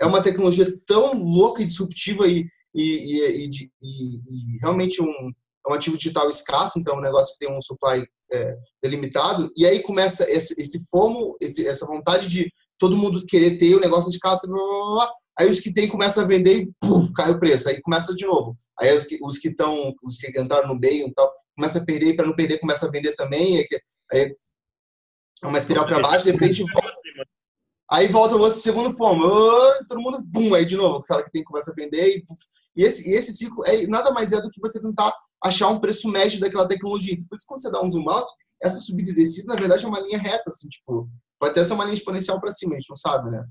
É 0.00 0.06
uma 0.06 0.22
tecnologia 0.22 0.66
tão 0.86 1.12
louca 1.14 1.62
e 1.62 1.66
disruptiva 1.66 2.26
e, 2.26 2.46
e, 2.74 2.82
e, 2.82 3.50
e, 3.50 3.66
e 3.82 4.58
realmente 4.62 5.02
um, 5.02 5.32
é 5.66 5.72
um 5.72 5.74
ativo 5.74 5.96
digital 5.96 6.28
escasso, 6.28 6.78
então 6.78 6.94
é 6.94 6.98
um 6.98 7.02
negócio 7.02 7.32
que 7.32 7.44
tem 7.44 7.54
um 7.54 7.60
supply 7.60 8.04
é, 8.32 8.56
delimitado, 8.82 9.52
e 9.56 9.66
aí 9.66 9.80
começa 9.80 10.28
esse, 10.30 10.60
esse 10.60 10.84
fomo, 10.90 11.36
esse, 11.40 11.66
essa 11.68 11.86
vontade 11.86 12.28
de 12.28 12.50
todo 12.78 12.96
mundo 12.96 13.24
querer 13.26 13.58
ter 13.58 13.74
o 13.76 13.80
negócio 13.80 14.10
de 14.10 14.18
casa, 14.18 14.48
blá, 14.48 14.56
blá, 14.56 14.94
blá, 14.94 15.12
aí 15.38 15.48
os 15.48 15.60
que 15.60 15.72
tem 15.72 15.88
começam 15.88 16.24
a 16.24 16.26
vender 16.26 16.62
e 16.62 16.72
puf, 16.80 17.12
cai 17.12 17.30
o 17.30 17.38
preço, 17.38 17.68
aí 17.68 17.80
começa 17.80 18.14
de 18.14 18.26
novo. 18.26 18.56
Aí 18.78 18.96
os 18.96 19.04
que 19.04 19.18
os 19.22 19.38
que 19.38 19.48
estão, 19.48 19.94
os 20.02 20.16
que 20.16 20.40
entraram 20.40 20.68
no 20.68 20.78
meio 20.78 21.08
e 21.08 21.14
tal, 21.14 21.32
começa 21.56 21.78
a 21.78 21.84
perder, 21.84 22.16
para 22.16 22.26
não 22.26 22.34
perder, 22.34 22.58
começa 22.58 22.86
a 22.86 22.90
vender 22.90 23.14
também, 23.14 23.58
aí, 23.58 23.66
aí 24.12 24.36
é 25.42 25.46
uma 25.46 25.58
espiral 25.58 25.86
para 25.86 26.00
baixo, 26.00 26.24
de 26.24 26.32
repente 26.32 26.62
volta. 26.62 27.02
Aí 27.90 28.08
volta 28.08 28.36
o 28.36 28.50
segundo 28.50 28.90
fomo, 28.92 29.28
todo 29.86 30.00
mundo, 30.00 30.22
bum, 30.22 30.54
aí 30.54 30.64
de 30.64 30.76
novo, 30.76 31.02
sabe 31.06 31.24
que 31.24 31.30
tem 31.30 31.44
começa 31.44 31.72
a 31.72 31.74
vender 31.74 32.16
e, 32.16 32.24
e 32.76 32.84
esse, 32.84 33.10
e 33.10 33.14
esse 33.14 33.34
ciclo 33.34 33.62
é, 33.66 33.86
nada 33.86 34.10
mais 34.12 34.32
é 34.32 34.40
do 34.40 34.50
que 34.50 34.60
você 34.60 34.80
tentar 34.80 35.12
achar 35.44 35.68
um 35.68 35.78
preço 35.78 36.08
médio 36.08 36.40
daquela 36.40 36.66
tecnologia. 36.66 37.16
Por 37.28 37.34
isso, 37.34 37.44
quando 37.46 37.60
você 37.60 37.70
dá 37.70 37.82
um 37.82 37.90
zoom 37.90 38.08
out, 38.08 38.32
essa 38.62 38.78
subida 38.78 39.10
e 39.10 39.14
descida, 39.14 39.52
na 39.52 39.60
verdade, 39.60 39.84
é 39.84 39.88
uma 39.88 40.00
linha 40.00 40.18
reta, 40.18 40.44
assim, 40.46 40.68
tipo, 40.68 41.08
pode 41.38 41.50
até 41.50 41.64
ser 41.64 41.74
uma 41.74 41.84
linha 41.84 41.94
exponencial 41.94 42.40
para 42.40 42.52
cima, 42.52 42.72
a 42.72 42.76
gente 42.76 42.88
não 42.88 42.96
sabe, 42.96 43.30
né? 43.30 43.44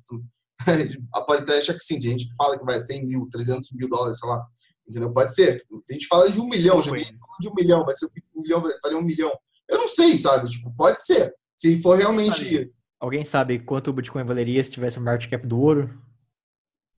Pode 1.26 1.44
até 1.44 1.58
achar 1.58 1.74
que 1.74 1.84
sim, 1.84 2.00
tem 2.00 2.12
gente 2.12 2.30
que 2.30 2.36
fala 2.36 2.58
que 2.58 2.66
vai 2.66 2.80
100 2.80 3.06
mil, 3.06 3.28
300 3.32 3.72
mil 3.74 3.90
dólares, 3.90 4.20
sei 4.20 4.30
lá, 4.30 4.46
entendeu? 4.88 5.12
Pode 5.12 5.34
ser. 5.34 5.64
A 5.90 5.94
gente 5.94 6.08
fala 6.08 6.30
de 6.30 6.40
um 6.40 6.48
milhão, 6.48 6.82
já 6.82 6.92
de 6.92 7.50
um 7.50 7.54
milhão, 7.54 7.84
vai 7.84 7.96
ser 7.96 8.06
um 8.06 8.42
milhão, 8.42 8.62
vai 8.62 8.72
valer 8.84 8.98
um 8.98 9.04
milhão. 9.04 9.32
Eu 9.68 9.78
não 9.78 9.88
sei, 9.88 10.18
sabe? 10.18 10.50
Tipo, 10.50 10.74
pode 10.76 11.02
ser. 11.02 11.34
Se 11.58 11.82
for 11.82 11.98
realmente... 11.98 12.72
Alguém 13.00 13.24
sabe 13.24 13.60
quanto 13.60 13.90
o 13.90 13.94
Bitcoin 13.94 14.24
valeria 14.24 14.64
se 14.64 14.70
tivesse 14.70 15.00
o 15.00 15.02
market 15.02 15.30
cap 15.30 15.46
do 15.48 15.60
ouro? 15.60 15.90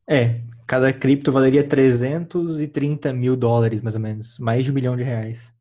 É, 0.10 0.42
cada 0.68 0.92
cripto 0.92 1.32
valeria 1.32 1.66
330 1.66 3.14
mil 3.14 3.38
dólares, 3.38 3.82
mais 3.82 3.96
ou 3.96 4.02
menos. 4.02 4.38
Mais 4.40 4.66
de 4.66 4.72
um 4.72 4.74
milhão 4.74 4.98
de 4.98 5.04
reais. 5.04 5.54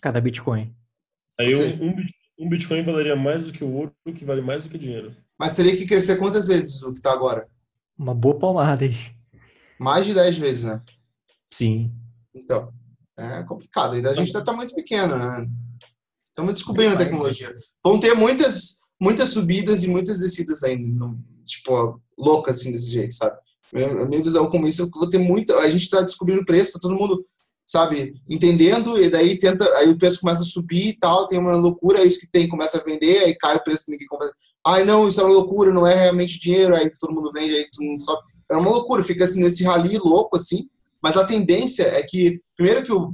Cada 0.00 0.20
Bitcoin. 0.20 0.74
Aí 1.38 1.54
um, 1.54 1.88
um, 1.88 1.96
Bitcoin 2.38 2.84
valeria 2.84 3.16
mais 3.16 3.44
do 3.44 3.52
que 3.52 3.64
o 3.64 3.72
ouro, 3.72 3.92
que 4.14 4.24
vale 4.24 4.42
mais 4.42 4.64
do 4.64 4.70
que 4.70 4.76
dinheiro. 4.76 5.16
Mas 5.38 5.56
teria 5.56 5.76
que 5.76 5.86
crescer 5.86 6.16
quantas 6.16 6.46
vezes 6.46 6.82
o 6.82 6.92
que 6.92 6.98
está 6.98 7.12
agora? 7.12 7.48
Uma 7.98 8.14
boa 8.14 8.38
palmada 8.38 8.84
aí. 8.84 8.96
Mais 9.78 10.04
de 10.04 10.12
10 10.12 10.38
vezes, 10.38 10.64
né? 10.64 10.82
Sim. 11.50 11.92
Então, 12.34 12.72
é 13.16 13.42
complicado. 13.44 13.94
Ainda 13.94 14.10
a 14.10 14.14
gente 14.14 14.26
está 14.26 14.42
tá 14.42 14.52
muito 14.52 14.74
pequeno, 14.74 15.16
né? 15.18 15.46
Estamos 16.28 16.52
descobrindo 16.52 16.94
a 16.94 16.98
tecnologia. 16.98 17.54
Vão 17.82 17.98
ter 17.98 18.14
muitas, 18.14 18.80
muitas 19.00 19.30
subidas 19.30 19.82
e 19.84 19.88
muitas 19.88 20.18
descidas 20.18 20.62
ainda. 20.62 21.06
Tipo, 21.44 22.00
louca 22.18 22.50
assim 22.50 22.72
desse 22.72 22.90
jeito, 22.90 23.14
sabe? 23.14 23.38
A 23.74 24.04
minha 24.04 24.22
visão 24.22 24.46
como 24.46 24.68
isso, 24.68 24.88
vou 24.90 25.08
ter 25.08 25.18
muita. 25.18 25.54
A 25.60 25.70
gente 25.70 25.82
está 25.82 26.02
descobrindo 26.02 26.42
o 26.42 26.46
preço, 26.46 26.74
tá 26.74 26.78
todo 26.80 26.94
mundo, 26.94 27.24
sabe, 27.66 28.14
entendendo, 28.28 28.98
e 28.98 29.10
daí 29.10 29.36
tenta. 29.36 29.64
Aí 29.78 29.88
o 29.88 29.98
preço 29.98 30.20
começa 30.20 30.42
a 30.42 30.46
subir 30.46 30.90
e 30.90 30.96
tal, 30.96 31.26
tem 31.26 31.38
uma 31.38 31.56
loucura, 31.56 31.98
aí 31.98 32.06
os 32.06 32.16
que 32.16 32.30
tem 32.30 32.48
começa 32.48 32.78
a 32.78 32.84
vender, 32.84 33.18
aí 33.18 33.34
cai 33.34 33.56
o 33.56 33.64
preço, 33.64 33.90
ninguém 33.90 34.06
compra. 34.06 34.30
Ai, 34.64 34.84
não, 34.84 35.08
isso 35.08 35.20
é 35.20 35.24
uma 35.24 35.32
loucura, 35.32 35.72
não 35.72 35.86
é 35.86 35.94
realmente 35.94 36.38
dinheiro, 36.38 36.74
aí 36.74 36.90
todo 36.98 37.14
mundo 37.14 37.32
vende, 37.32 37.54
aí 37.54 37.66
todo 37.70 37.84
mundo 37.84 38.02
sobe. 38.02 38.22
É 38.50 38.56
uma 38.56 38.70
loucura, 38.70 39.02
fica 39.02 39.24
assim 39.24 39.40
nesse 39.40 39.64
rali 39.64 39.98
louco, 39.98 40.36
assim. 40.36 40.68
Mas 41.02 41.16
a 41.16 41.26
tendência 41.26 41.84
é 41.84 42.02
que, 42.02 42.40
primeiro, 42.56 42.82
que 42.84 42.92
o, 42.92 43.12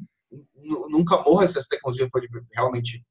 nunca 0.91 1.23
morra 1.23 1.49
se 1.49 1.59
essa 1.59 1.69
tecnologia 1.69 2.09
for 2.11 2.23
realmente 2.55 3.03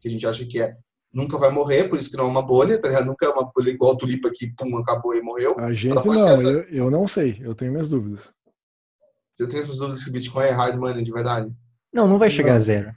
que 0.00 0.08
a 0.08 0.10
gente 0.10 0.26
acha 0.26 0.44
que 0.44 0.60
é 0.60 0.76
nunca 1.12 1.38
vai 1.38 1.50
morrer, 1.50 1.88
por 1.88 1.98
isso 1.98 2.10
que 2.10 2.16
não 2.16 2.26
é 2.26 2.28
uma 2.28 2.42
bolha, 2.42 2.80
tá 2.80 2.88
ligado? 2.88 3.06
Nunca 3.06 3.26
é 3.26 3.28
uma 3.30 3.50
bolha 3.50 3.70
igual 3.70 3.92
a 3.92 3.96
tulipa 3.96 4.30
que, 4.32 4.52
pum, 4.54 4.76
acabou 4.76 5.14
e 5.14 5.22
morreu. 5.22 5.56
A 5.58 5.72
gente 5.72 5.94
não, 5.94 6.28
essa... 6.28 6.46
eu, 6.46 6.62
eu 6.64 6.90
não 6.90 7.08
sei, 7.08 7.40
eu 7.40 7.54
tenho 7.54 7.72
minhas 7.72 7.90
dúvidas. 7.90 8.32
Você 9.38 9.46
tem 9.46 9.60
essas 9.60 9.78
dúvidas 9.78 10.02
que 10.02 10.10
o 10.10 10.12
Bitcoin 10.12 10.46
é 10.46 10.50
hard 10.50 10.76
money 10.76 11.04
de 11.04 11.12
verdade? 11.12 11.48
Não, 11.94 12.08
não 12.08 12.18
vai 12.18 12.28
chegar 12.28 12.50
não. 12.50 12.56
a 12.56 12.60
zero. 12.60 12.92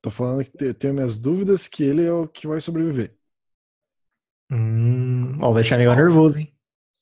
Tô 0.00 0.10
falando 0.10 0.42
que 0.44 0.72
tenho 0.72 0.94
minhas 0.94 1.18
dúvidas 1.18 1.68
que 1.68 1.84
ele 1.84 2.02
é 2.06 2.10
o 2.10 2.26
que 2.26 2.46
vai 2.46 2.58
sobreviver. 2.58 3.14
Hum, 4.50 5.38
ó, 5.42 5.52
vai 5.52 5.62
deixar 5.62 5.76
negócio 5.76 6.02
nervoso, 6.02 6.38
hein? 6.38 6.50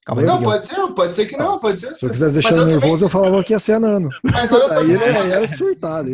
Calma 0.04 0.22
aí, 0.22 0.26
não, 0.26 0.42
pode 0.42 0.64
ser, 0.64 0.94
pode 0.94 1.14
ser 1.14 1.26
que 1.26 1.36
não, 1.36 1.60
pode 1.60 1.78
ser. 1.78 1.94
Se 1.94 2.04
eu 2.04 2.10
quisesse 2.10 2.34
deixar 2.34 2.56
eu 2.56 2.66
nervoso, 2.66 2.80
também... 2.80 3.02
eu 3.02 3.08
falava 3.08 3.44
que 3.44 3.52
ia 3.52 3.60
ser 3.60 3.74
anano. 3.74 4.08
Mas 4.24 4.50
olha 4.50 4.66
só, 4.68 4.80
aí 4.80 4.90
ele 4.90 5.04
era 5.04 5.46
surtado, 5.46 6.08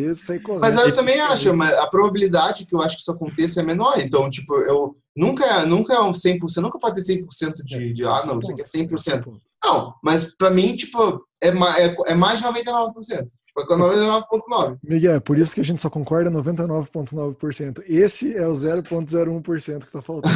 Mas 0.60 0.76
eu 0.76 0.92
também 0.92 1.18
acho, 1.18 1.56
mas 1.56 1.72
a 1.72 1.86
probabilidade 1.86 2.66
que 2.66 2.74
eu 2.74 2.82
acho 2.82 2.96
que 2.96 3.00
isso 3.00 3.12
aconteça 3.12 3.60
é 3.60 3.64
menor. 3.64 3.98
Então, 3.98 4.28
tipo, 4.28 4.54
eu 4.60 4.94
nunca, 5.16 5.64
nunca 5.64 5.94
é 5.94 6.00
um 6.00 6.12
100%, 6.12 6.38
nunca 6.58 6.78
pode 6.78 7.02
ter 7.02 7.14
100% 7.14 7.62
de, 7.64 7.94
de 7.94 8.04
ah, 8.04 8.26
não, 8.26 8.38
isso 8.38 8.52
aqui 8.52 8.60
é 8.60 8.64
100%. 8.64 9.24
Não, 9.64 9.94
mas 10.02 10.36
pra 10.36 10.50
mim, 10.50 10.76
tipo, 10.76 11.25
é, 11.42 11.48
é, 11.48 11.96
é 12.08 12.14
mais 12.14 12.40
de 12.40 12.46
99%. 12.46 13.26
Tipo, 13.46 13.60
é 13.60 13.76
99,9%. 13.76 14.78
Miguel, 14.82 15.14
é 15.14 15.20
por 15.20 15.38
isso 15.38 15.54
que 15.54 15.60
a 15.60 15.64
gente 15.64 15.82
só 15.82 15.90
concorda 15.90 16.30
99,9%. 16.30 17.82
Esse 17.86 18.36
é 18.36 18.46
o 18.46 18.52
0,01% 18.52 19.84
que 19.84 19.92
tá 19.92 20.02
faltando. 20.02 20.34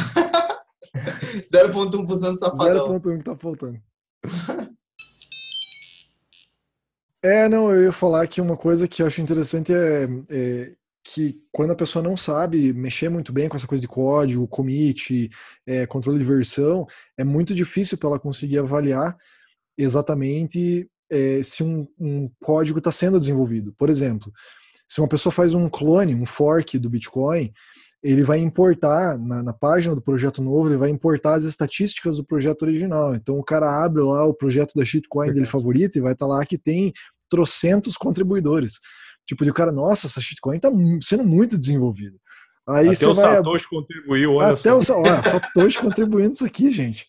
0,1% 1.53 2.37
safadão. 2.37 3.01
0,1 3.01 3.19
que 3.19 3.25
tá 3.25 3.37
faltando. 3.37 3.81
é, 7.23 7.49
não, 7.49 7.73
eu 7.73 7.85
ia 7.85 7.93
falar 7.93 8.27
que 8.27 8.41
uma 8.41 8.57
coisa 8.57 8.87
que 8.87 9.03
eu 9.03 9.07
acho 9.07 9.23
interessante 9.23 9.73
é, 9.73 10.09
é, 10.29 10.73
que 11.03 11.41
quando 11.51 11.71
a 11.71 11.77
pessoa 11.77 12.03
não 12.03 12.17
sabe 12.17 12.73
mexer 12.75 13.09
muito 13.09 13.33
bem 13.33 13.49
com 13.49 13.57
essa 13.57 13.67
coisa 13.67 13.81
de 13.81 13.89
código, 13.89 14.47
commit, 14.47 15.31
é, 15.67 15.87
controle 15.87 16.19
de 16.19 16.25
versão, 16.25 16.87
é 17.17 17.25
muito 17.25 17.55
difícil 17.55 17.97
para 17.97 18.11
ela 18.11 18.19
conseguir 18.19 18.59
avaliar 18.59 19.17
exatamente 19.77 20.89
é, 21.11 21.43
se 21.43 21.63
um, 21.63 21.87
um 21.99 22.31
código 22.41 22.79
está 22.79 22.93
sendo 22.93 23.19
desenvolvido. 23.19 23.75
Por 23.77 23.91
exemplo, 23.91 24.33
se 24.87 25.01
uma 25.01 25.09
pessoa 25.09 25.33
faz 25.33 25.55
um 25.55 25.69
clone, 25.69 26.15
um 26.15 26.27
fork 26.27 26.79
do 26.79 26.91
Bitcoin, 26.91 27.53
ele 28.03 28.23
vai 28.23 28.39
importar 28.39 29.19
na, 29.19 29.43
na, 29.43 29.53
página 29.53 29.95
do 29.95 30.01
projeto 30.01 30.43
novo, 30.43 30.69
ele 30.69 30.79
vai 30.79 30.89
importar 30.89 31.35
as 31.35 31.45
estatísticas 31.45 32.17
do 32.17 32.25
projeto 32.25 32.63
original. 32.63 33.15
Então 33.15 33.39
o 33.39 33.45
cara 33.45 33.85
abre 33.85 34.03
lá 34.03 34.25
o 34.25 34.35
projeto 34.35 34.73
da 34.75 34.85
shitcoin 34.85 35.33
dele 35.33 35.47
favorito 35.47 35.97
e 35.97 36.01
vai 36.01 36.13
estar 36.13 36.27
tá 36.27 36.33
lá 36.33 36.45
que 36.47 36.57
tem 36.57 36.93
trocentos 37.29 37.97
contribuidores. 37.97 38.81
Tipo, 39.27 39.45
de 39.45 39.53
cara, 39.53 39.71
nossa, 39.71 40.07
essa 40.07 40.21
shitcoin 40.21 40.57
está 40.57 40.71
sendo 41.03 41.25
muito 41.25 41.59
desenvolvida. 41.59 42.17
Aí 42.69 42.89
Até 42.89 43.07
o 43.07 43.15
vai... 43.15 43.37
Satoshi 43.37 43.69
contribuiu, 43.69 44.35
olha 44.35 44.49
Até 44.49 44.83
só. 44.83 44.99
o 44.99 45.03
olha, 45.03 45.23
Satoshi 45.23 45.79
contribuindo 45.79 46.33
isso 46.33 46.45
aqui, 46.45 46.73
gente. 46.73 47.07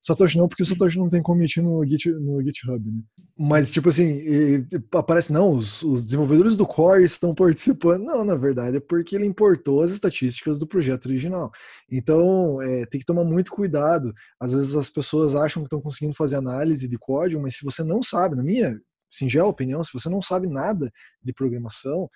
Satoshi 0.00 0.38
não, 0.38 0.48
porque 0.48 0.62
o 0.62 0.66
Satoshi 0.66 0.98
não 0.98 1.08
tem 1.08 1.22
commit 1.22 1.60
no, 1.60 1.84
Git, 1.86 2.10
no 2.10 2.42
GitHub, 2.42 2.90
né? 2.90 3.02
Mas, 3.38 3.70
tipo 3.70 3.88
assim, 3.88 4.04
e, 4.04 4.66
e, 4.72 4.82
aparece, 4.94 5.32
não, 5.32 5.50
os, 5.50 5.82
os, 5.82 6.04
desenvolvedores 6.04 6.56
do 6.56 6.66
Core 6.66 7.04
estão 7.04 7.34
participando. 7.34 8.04
Não, 8.04 8.24
na 8.24 8.34
verdade, 8.34 8.76
é 8.76 8.80
porque 8.80 9.16
ele 9.16 9.26
importou 9.26 9.82
as 9.82 9.90
estatísticas 9.90 10.58
do 10.58 10.66
projeto 10.66 11.06
original. 11.06 11.50
Então, 11.90 12.60
é, 12.62 12.86
tem 12.86 13.00
que 13.00 13.06
tomar 13.06 13.24
muito 13.24 13.50
cuidado. 13.50 14.12
Às 14.38 14.52
vezes 14.52 14.76
as 14.76 14.90
pessoas 14.90 15.34
acham 15.34 15.62
que 15.62 15.66
estão 15.66 15.80
conseguindo 15.80 16.14
fazer 16.14 16.36
análise 16.36 16.88
de 16.88 16.98
código, 16.98 17.42
mas 17.42 17.56
se 17.56 17.64
você 17.64 17.82
não 17.82 18.02
sabe, 18.02 18.36
na 18.36 18.42
minha 18.42 18.78
singela 19.10 19.48
opinião, 19.48 19.82
se 19.84 19.92
você 19.92 20.08
não 20.08 20.22
sabe 20.22 20.46
nada 20.46 20.90
de 21.22 21.32
programação, 21.32 22.08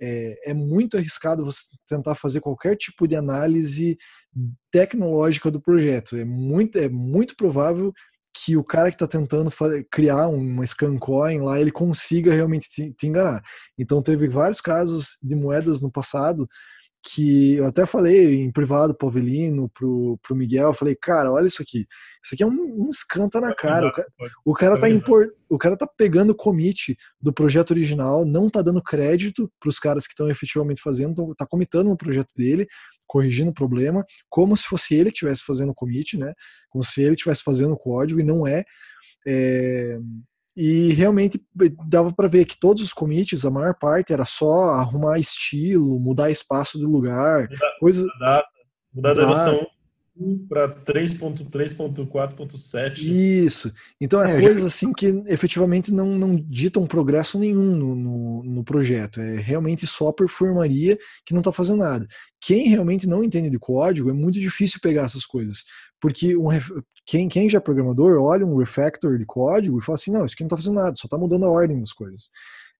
é, 0.00 0.50
é 0.50 0.54
muito 0.54 0.96
arriscado 0.96 1.44
você 1.44 1.62
tentar 1.86 2.14
fazer 2.14 2.40
qualquer 2.40 2.76
tipo 2.76 3.06
de 3.06 3.16
análise 3.16 3.98
tecnológica 4.70 5.50
do 5.50 5.60
projeto. 5.60 6.16
É 6.16 6.24
muito, 6.24 6.78
é 6.78 6.88
muito 6.88 7.36
provável 7.36 7.92
que 8.32 8.56
o 8.56 8.64
cara 8.64 8.88
que 8.90 8.94
está 8.94 9.06
tentando 9.06 9.50
criar 9.90 10.28
uma 10.28 10.64
scancoin 10.64 11.40
lá, 11.40 11.60
ele 11.60 11.72
consiga 11.72 12.32
realmente 12.32 12.68
te, 12.68 12.92
te, 12.92 13.06
enganar. 13.06 13.42
Então 13.76 14.02
teve 14.02 14.28
vários 14.28 14.60
casos 14.60 15.16
de 15.22 15.34
moedas 15.34 15.80
no 15.80 15.90
passado 15.90 16.48
que 17.02 17.54
eu 17.54 17.66
até 17.66 17.86
falei 17.86 18.42
em 18.42 18.52
privado 18.52 18.94
pro 18.94 19.08
Avelino, 19.08 19.70
pro, 19.70 20.18
pro 20.22 20.36
Miguel, 20.36 20.68
eu 20.68 20.74
falei, 20.74 20.94
cara, 20.94 21.32
olha 21.32 21.46
isso 21.46 21.62
aqui. 21.62 21.86
Isso 22.22 22.34
aqui 22.34 22.42
é 22.42 22.46
um, 22.46 22.86
um 22.86 22.90
escanta 22.90 23.40
na 23.40 23.54
cara. 23.54 23.88
O 23.88 23.92
cara, 23.92 24.08
o 24.44 24.52
cara, 24.52 24.78
tá, 24.78 24.86
o 25.48 25.58
cara 25.58 25.76
tá 25.76 25.86
pegando 25.86 26.30
o 26.30 26.34
commit 26.34 26.96
do 27.20 27.32
projeto 27.32 27.70
original, 27.70 28.24
não 28.24 28.50
tá 28.50 28.60
dando 28.60 28.82
crédito 28.82 29.50
para 29.58 29.70
os 29.70 29.78
caras 29.78 30.06
que 30.06 30.12
estão 30.12 30.28
efetivamente 30.28 30.82
fazendo, 30.82 31.34
tá 31.34 31.46
comitando 31.46 31.88
no 31.88 31.96
projeto 31.96 32.32
dele, 32.36 32.66
corrigindo 33.06 33.50
o 33.50 33.54
problema, 33.54 34.04
como 34.28 34.56
se 34.56 34.64
fosse 34.64 34.94
ele 34.94 35.10
que 35.10 35.16
estivesse 35.16 35.42
fazendo 35.44 35.70
o 35.70 35.74
commit, 35.74 36.18
né? 36.18 36.34
Como 36.68 36.84
se 36.84 37.02
ele 37.02 37.14
estivesse 37.14 37.42
fazendo 37.42 37.72
o 37.72 37.78
código 37.78 38.20
e 38.20 38.24
não 38.24 38.46
é. 38.46 38.62
é 39.26 39.98
e 40.62 40.92
realmente 40.92 41.42
dava 41.88 42.12
para 42.12 42.28
ver 42.28 42.44
que 42.44 42.60
todos 42.60 42.82
os 42.82 42.92
commits, 42.92 43.46
a 43.46 43.50
maior 43.50 43.74
parte 43.74 44.12
era 44.12 44.26
só 44.26 44.74
arrumar 44.74 45.18
estilo, 45.18 45.98
mudar 45.98 46.30
espaço 46.30 46.76
de 46.76 46.84
lugar, 46.84 47.48
mudar, 47.48 47.78
coisas. 47.80 48.04
Mudar, 48.04 48.44
mudar 48.92 49.14
da 49.14 49.24
versão 49.24 49.66
para 50.50 50.68
3.3.4.7. 50.84 52.98
Isso. 52.98 53.72
Então 53.98 54.22
é, 54.22 54.36
é 54.36 54.40
coisas 54.40 54.60
já... 54.60 54.66
assim 54.66 54.92
que 54.92 55.06
efetivamente 55.28 55.90
não, 55.90 56.18
não 56.18 56.36
ditam 56.36 56.86
progresso 56.86 57.38
nenhum 57.38 57.74
no, 57.74 57.94
no, 57.94 58.42
no, 58.42 58.62
projeto. 58.62 59.18
É 59.18 59.36
realmente 59.36 59.86
só 59.86 60.12
performaria 60.12 60.98
que 61.24 61.32
não 61.32 61.40
está 61.40 61.50
fazendo 61.50 61.78
nada. 61.78 62.06
Quem 62.38 62.68
realmente 62.68 63.06
não 63.06 63.24
entende 63.24 63.48
de 63.48 63.58
código 63.58 64.10
é 64.10 64.12
muito 64.12 64.38
difícil 64.38 64.78
pegar 64.82 65.04
essas 65.04 65.24
coisas. 65.24 65.64
Porque 66.00 66.36
um, 66.36 66.48
quem, 67.06 67.28
quem 67.28 67.48
já 67.48 67.58
é 67.58 67.60
programador 67.60 68.22
olha 68.22 68.46
um 68.46 68.56
refactor 68.56 69.18
de 69.18 69.26
código 69.26 69.78
e 69.78 69.82
fala 69.82 69.94
assim: 69.94 70.12
não, 70.12 70.24
isso 70.24 70.34
aqui 70.34 70.42
não 70.42 70.48
está 70.48 70.56
fazendo 70.56 70.74
nada, 70.76 70.96
só 70.96 71.06
está 71.06 71.18
mudando 71.18 71.44
a 71.44 71.50
ordem 71.50 71.78
das 71.78 71.92
coisas. 71.92 72.30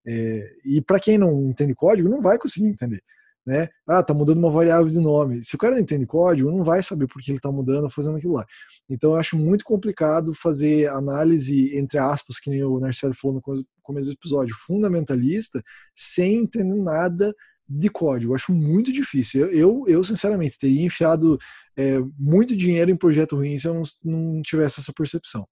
É, 0.07 0.53
e 0.65 0.81
para 0.81 1.01
quem 1.01 1.19
não 1.19 1.49
entende 1.51 1.75
código, 1.75 2.09
não 2.09 2.23
vai 2.23 2.39
conseguir 2.39 2.67
entender 2.67 3.03
né? 3.47 3.69
Ah, 3.87 4.03
tá 4.03 4.13
mudando 4.13 4.39
uma 4.39 4.51
variável 4.51 4.89
de 4.89 5.01
nome. 5.01 5.43
Se 5.43 5.55
o 5.55 5.59
cara 5.59 5.75
não 5.75 5.81
entende 5.81 6.07
código, 6.07 6.51
não 6.51 6.63
vai 6.63 6.83
saber 6.83 7.07
por 7.07 7.21
que 7.23 7.33
ele 7.33 7.41
tá 7.41 7.51
mudando, 7.51 7.91
fazendo 7.91 8.17
aquilo 8.17 8.35
lá. 8.35 8.45
Então 8.89 9.13
eu 9.13 9.17
acho 9.17 9.37
muito 9.37 9.65
complicado 9.65 10.33
fazer 10.35 10.89
análise, 10.89 11.77
entre 11.77 11.99
aspas, 11.99 12.39
que 12.39 12.51
nem 12.51 12.63
o 12.63 12.79
Narcelo 12.79 13.15
falou 13.15 13.37
no 13.37 13.65
começo 13.83 14.09
do 14.09 14.15
episódio, 14.15 14.55
fundamentalista, 14.67 15.63
sem 15.95 16.43
entender 16.43 16.81
nada 16.81 17.35
de 17.71 17.89
código. 17.89 18.35
Acho 18.35 18.53
muito 18.53 18.93
difícil. 18.93 19.47
Eu, 19.47 19.53
eu, 19.53 19.85
eu 19.87 20.05
sinceramente, 20.05 20.59
teria 20.59 20.85
enfiado 20.85 21.39
é, 21.77 21.99
muito 22.19 22.57
dinheiro 22.57 22.91
em 22.91 22.97
projeto 22.97 23.37
ruim 23.37 23.57
se 23.57 23.69
eu 23.69 23.75
não, 23.75 23.83
não 24.05 24.43
tivesse 24.43 24.81
essa 24.81 24.93
percepção. 24.93 25.47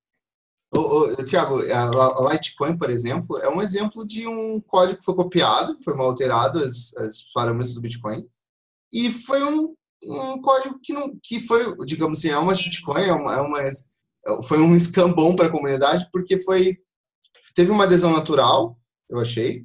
Tiago, 1.24 1.60
a 1.72 2.32
Litecoin, 2.32 2.76
por 2.76 2.90
exemplo, 2.90 3.38
é 3.38 3.48
um 3.48 3.62
exemplo 3.62 4.06
de 4.06 4.26
um 4.26 4.60
código 4.60 4.98
que 4.98 5.04
foi 5.04 5.14
copiado, 5.14 5.76
foi 5.82 5.94
mal 5.94 6.06
alterado 6.06 6.58
as, 6.58 6.94
as 6.98 7.22
parâmetros 7.32 7.74
do 7.74 7.80
Bitcoin, 7.80 8.26
e 8.92 9.10
foi 9.10 9.42
um, 9.42 9.74
um 10.04 10.40
código 10.40 10.78
que 10.82 10.92
não 10.92 11.10
que 11.22 11.40
foi, 11.40 11.74
digamos 11.86 12.18
assim, 12.18 12.28
é 12.28 12.38
uma 12.38 12.54
shitcoin, 12.54 13.04
é 13.04 13.12
uma, 13.12 13.34
é 13.34 13.40
uma 13.40 14.42
foi 14.46 14.58
um 14.58 14.78
scam 14.78 15.14
para 15.34 15.46
a 15.46 15.50
comunidade, 15.50 16.06
porque 16.12 16.38
foi 16.38 16.76
teve 17.54 17.70
uma 17.70 17.84
adesão 17.84 18.12
natural, 18.12 18.78
eu 19.08 19.18
achei, 19.18 19.64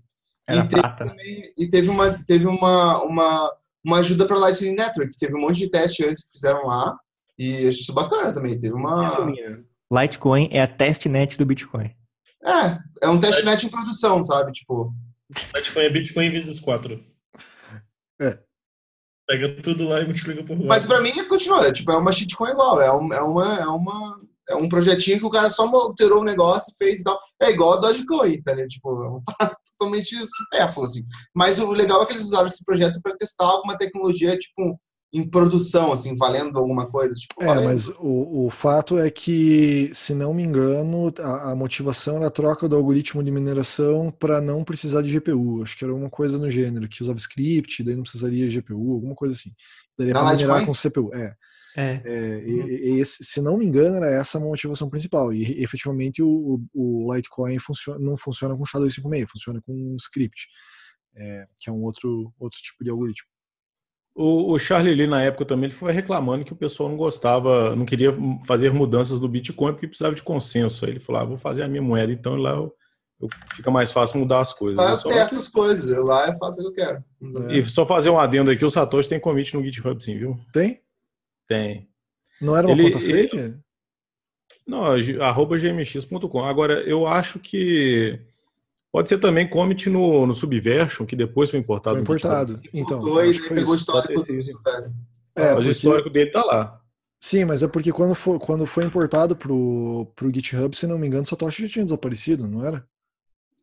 e 0.50 0.68
teve, 0.68 0.96
também, 0.98 1.54
e 1.58 1.70
teve, 1.70 1.90
uma 1.90 2.24
teve 2.26 2.48
uma, 2.48 3.02
uma, 3.04 3.54
uma 3.84 4.00
ajuda 4.00 4.26
para 4.26 4.38
Lightning 4.38 4.76
Network, 4.76 5.16
teve 5.18 5.36
um 5.36 5.42
monte 5.42 5.60
de 5.60 5.70
testes 5.70 6.06
antes 6.06 6.26
que 6.26 6.32
fizeram 6.34 6.66
lá, 6.66 6.98
e 7.38 7.68
achei 7.68 7.70
isso 7.70 7.94
bacana 7.94 8.34
também, 8.34 8.58
teve 8.58 8.74
uma 8.74 9.08
Litecoin 9.92 10.50
é 10.52 10.62
a 10.62 10.68
testnet 10.68 11.38
do 11.38 11.46
Bitcoin. 11.46 11.92
É, 12.44 12.80
é 13.04 13.10
um 13.10 13.20
testnet 13.20 13.66
em 13.66 13.70
produção, 13.70 14.24
sabe? 14.24 14.52
Tipo. 14.52 14.94
Litecoin 15.56 15.84
é 15.84 15.90
Bitcoin 15.90 16.30
vezes 16.32 16.60
4. 16.60 17.04
É. 18.22 18.40
Pega 19.28 19.62
tudo 19.62 19.88
lá 19.88 20.02
e 20.02 20.06
multiplica 20.06 20.42
por 20.42 20.58
4. 20.58 20.66
Mas 20.66 20.86
pra 20.86 21.00
mim 21.00 21.12
continua, 21.28 21.72
tipo, 21.72 21.92
é 21.92 21.98
uma 21.98 22.12
shitcoin 22.12 22.52
igual, 22.52 22.82
é, 22.82 22.92
um, 22.92 23.14
é, 23.14 23.22
uma, 23.22 23.60
é, 23.60 23.66
uma, 23.68 24.18
é 24.50 24.56
um 24.56 24.68
projetinho 24.68 25.20
que 25.20 25.26
o 25.26 25.30
cara 25.30 25.50
só 25.50 25.68
alterou 25.68 26.22
o 26.22 26.26
negócio, 26.26 26.76
fez 26.78 27.02
e 27.02 27.04
tal. 27.04 27.20
É 27.42 27.52
igual 27.52 27.74
a 27.74 27.78
Dogecoin, 27.78 28.42
tá 28.42 28.54
ligado? 28.54 28.70
Tipo, 28.70 29.04
é 29.04 29.10
um 29.10 29.22
totalmente 29.84 30.16
supérfluo, 30.26 30.86
assim. 30.86 31.02
Mas 31.34 31.60
o 31.60 31.72
legal 31.72 32.02
é 32.02 32.06
que 32.06 32.14
eles 32.14 32.24
usaram 32.24 32.48
esse 32.48 32.64
projeto 32.64 33.00
para 33.02 33.16
testar 33.16 33.46
alguma 33.46 33.78
tecnologia, 33.78 34.38
tipo, 34.38 34.80
em 35.14 35.30
produção, 35.30 35.92
assim, 35.92 36.16
valendo 36.18 36.58
alguma 36.58 36.88
coisa? 36.88 37.14
Tipo, 37.14 37.44
é, 37.44 37.46
valendo... 37.46 37.66
mas 37.66 37.88
o, 38.00 38.46
o 38.46 38.50
fato 38.50 38.98
é 38.98 39.10
que, 39.12 39.92
se 39.94 40.14
não 40.14 40.34
me 40.34 40.44
engano, 40.44 41.14
a, 41.20 41.52
a 41.52 41.56
motivação 41.56 42.18
era 42.18 42.28
a 42.28 42.32
troca 42.32 42.68
do 42.68 42.76
algoritmo 42.76 43.24
de 43.24 43.32
mineração 43.32 44.12
para 44.12 44.42
não 44.42 44.64
precisar 44.64 45.02
de 45.02 45.12
GPU. 45.12 45.62
Acho 45.62 45.78
que 45.78 45.84
era 45.84 45.94
uma 45.94 46.10
coisa 46.10 46.40
no 46.40 46.50
gênero, 46.50 46.90
que 46.90 47.04
usava 47.04 47.18
script, 47.20 47.84
daí 47.84 47.96
não 47.96 48.04
precisaria 48.04 48.48
de 48.48 48.60
GPU, 48.60 48.94
alguma 48.94 49.16
coisa 49.16 49.36
assim. 49.36 49.52
Daria 49.98 50.14
para 50.14 50.32
minerar 50.32 50.66
com 50.66 50.72
CPU. 50.74 51.14
É. 51.14 51.36
É. 51.76 52.02
é 52.04 52.44
e, 52.44 53.00
e, 53.00 53.06
se 53.06 53.42
não 53.42 53.58
me 53.58 53.66
engano, 53.66 53.98
era 53.98 54.08
essa 54.08 54.38
a 54.38 54.42
motivação 54.42 54.90
principal. 54.90 55.34
E 55.34 55.64
efetivamente 55.64 56.22
o, 56.22 56.62
o 56.74 57.14
Litecoin 57.14 57.58
funciona, 57.60 58.00
não 58.00 58.16
funciona 58.16 58.56
com 58.56 58.64
SHA-256, 58.64 59.28
funciona 59.30 59.62
com 59.66 59.74
um 59.74 59.96
script, 59.96 60.48
é, 61.16 61.46
que 61.60 61.70
é 61.70 61.74
um 61.74 61.84
outro, 61.84 62.34
outro 62.40 62.60
tipo 62.60 62.84
de 62.84 62.90
algoritmo. 62.90 63.28
O, 64.16 64.54
o 64.54 64.60
Charlie 64.60 64.94
Lee, 64.94 65.08
na 65.08 65.24
época, 65.24 65.44
também 65.44 65.66
ele 65.66 65.74
foi 65.74 65.92
reclamando 65.92 66.46
que 66.46 66.54
o 66.54 66.56
pessoal 66.56 66.88
não 66.88 66.96
gostava, 66.96 67.76
não 67.76 67.84
queria 67.84 68.16
fazer 68.46 68.72
mudanças 68.72 69.20
no 69.20 69.28
Bitcoin 69.28 69.74
porque 69.74 69.88
precisava 69.88 70.14
de 70.14 70.22
consenso. 70.22 70.86
Aí 70.86 70.92
ele 70.92 71.00
falou: 71.00 71.22
ah, 71.22 71.26
vou 71.26 71.38
fazer 71.38 71.64
a 71.64 71.68
minha 71.68 71.82
moeda, 71.82 72.14
então 72.14 72.36
lá 72.36 72.52
eu, 72.52 72.72
eu, 73.20 73.28
fica 73.56 73.72
mais 73.72 73.92
fácil 73.92 74.20
mudar 74.20 74.42
as 74.42 74.54
coisas. 74.54 74.78
Lá 74.78 74.92
eu 74.92 74.98
tenho 75.00 75.18
essas 75.18 75.48
coisas, 75.48 75.92
eu 75.92 76.04
lá 76.04 76.28
eu 76.28 76.38
faço 76.38 76.62
o 76.62 76.72
que 76.72 76.82
eu 76.82 76.86
quero. 76.86 77.04
E 77.50 77.64
só 77.64 77.88
fazer 77.88 78.12
um 78.12 78.20
adendo 78.20 78.52
aqui: 78.52 78.64
o 78.64 78.70
Satoshi 78.70 79.10
tem 79.10 79.20
commit 79.20 79.52
no 79.56 79.64
GitHub, 79.64 80.04
sim, 80.04 80.16
viu? 80.16 80.38
Tem? 80.54 80.80
Tem. 81.48 81.90
Não 82.42 82.56
era 82.56 82.68
uma 82.68 82.74
ele, 82.74 82.92
conta 82.92 83.00
fake? 83.00 83.38
Ele, 83.38 83.58
não, 84.66 84.86
arroba 85.22 85.58
gmx.com. 85.58 86.44
Agora, 86.44 86.82
eu 86.82 87.06
acho 87.06 87.40
que 87.40 88.20
Pode 88.94 89.10
ser 89.10 89.18
também 89.18 89.50
commit 89.50 89.90
no, 89.90 90.28
no 90.28 90.36
Subversion, 90.36 91.04
que 91.04 91.16
depois 91.16 91.50
foi 91.50 91.58
importado. 91.58 91.96
Foi 91.96 92.04
importado. 92.04 92.62
Então, 92.72 93.00
dois, 93.00 93.40
pegou 93.50 93.74
o 93.74 93.76
histórico 93.76 94.22
velho. 94.22 94.94
É, 95.36 95.46
mas 95.46 95.54
porque... 95.56 95.68
o 95.68 95.72
histórico 95.72 96.10
dele 96.12 96.30
tá 96.30 96.44
lá. 96.44 96.80
Sim, 97.20 97.46
mas 97.46 97.64
é 97.64 97.68
porque 97.68 97.92
quando 97.92 98.14
foi, 98.14 98.38
quando 98.38 98.68
foi 98.68 98.84
importado 98.84 99.36
pro, 99.36 100.06
pro 100.16 100.32
GitHub, 100.32 100.78
se 100.78 100.86
não 100.86 101.00
me 101.00 101.08
engano, 101.08 101.26
Satoshi 101.26 101.64
já 101.64 101.74
tinha 101.74 101.86
desaparecido, 101.86 102.48
não 102.48 102.64
era? 102.64 102.88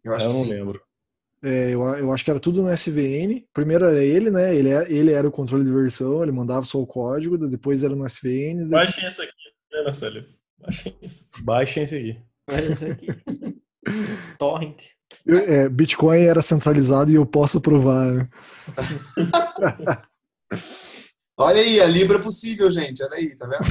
Eu 0.02 0.16
acho 0.16 0.26
eu 0.26 0.30
que 0.30 0.36
não 0.36 0.44
sim. 0.46 0.50
lembro. 0.50 0.82
É, 1.42 1.70
eu, 1.70 1.82
eu 1.82 2.12
acho 2.12 2.24
que 2.24 2.30
era 2.30 2.40
tudo 2.40 2.62
no 2.62 2.72
SVN. 2.72 3.44
Primeiro 3.52 3.86
era 3.86 4.04
ele, 4.04 4.30
né? 4.30 4.54
Ele 4.54 4.68
era, 4.68 4.92
ele 4.92 5.12
era 5.12 5.26
o 5.26 5.32
controle 5.32 5.64
de 5.64 5.72
versão, 5.72 6.22
ele 6.22 6.32
mandava 6.32 6.64
só 6.64 6.78
o 6.78 6.86
código, 6.86 7.38
depois 7.38 7.82
era 7.82 7.94
no 7.94 8.06
SVN. 8.06 8.68
Baixem 8.68 9.06
esse 9.06 9.22
aqui, 9.22 9.32
né, 9.72 9.82
Marcelo? 9.82 10.24
Baixem 10.58 10.96
esse. 11.02 11.26
Baixem 11.42 11.82
esse 11.82 11.96
aqui. 11.96 12.18
Baixem 12.46 12.70
esse 12.70 12.84
aqui. 12.84 13.06
Torrent. 14.38 14.82
É, 15.26 15.68
Bitcoin 15.68 16.22
era 16.22 16.42
centralizado 16.42 17.10
e 17.10 17.14
eu 17.14 17.26
posso 17.26 17.60
provar. 17.60 18.12
Né? 18.12 18.28
Olha 21.36 21.60
aí, 21.62 21.80
a 21.80 21.86
Libra 21.86 22.18
é 22.18 22.22
possível, 22.22 22.70
gente. 22.70 23.02
Olha 23.02 23.14
aí, 23.14 23.34
tá 23.34 23.46
vendo? 23.46 23.64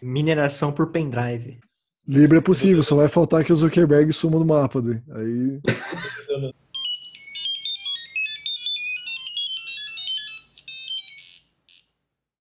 Mineração 0.00 0.72
por 0.72 0.92
pendrive. 0.92 1.58
Libra 2.06 2.38
é 2.38 2.40
possível, 2.40 2.82
só 2.84 2.94
vai 2.94 3.08
faltar 3.08 3.44
que 3.44 3.52
o 3.52 3.56
Zuckerberg 3.56 4.12
suma 4.12 4.38
do 4.38 4.44
mapa. 4.44 4.80
Daí. 4.80 5.02
Aí... 5.10 5.60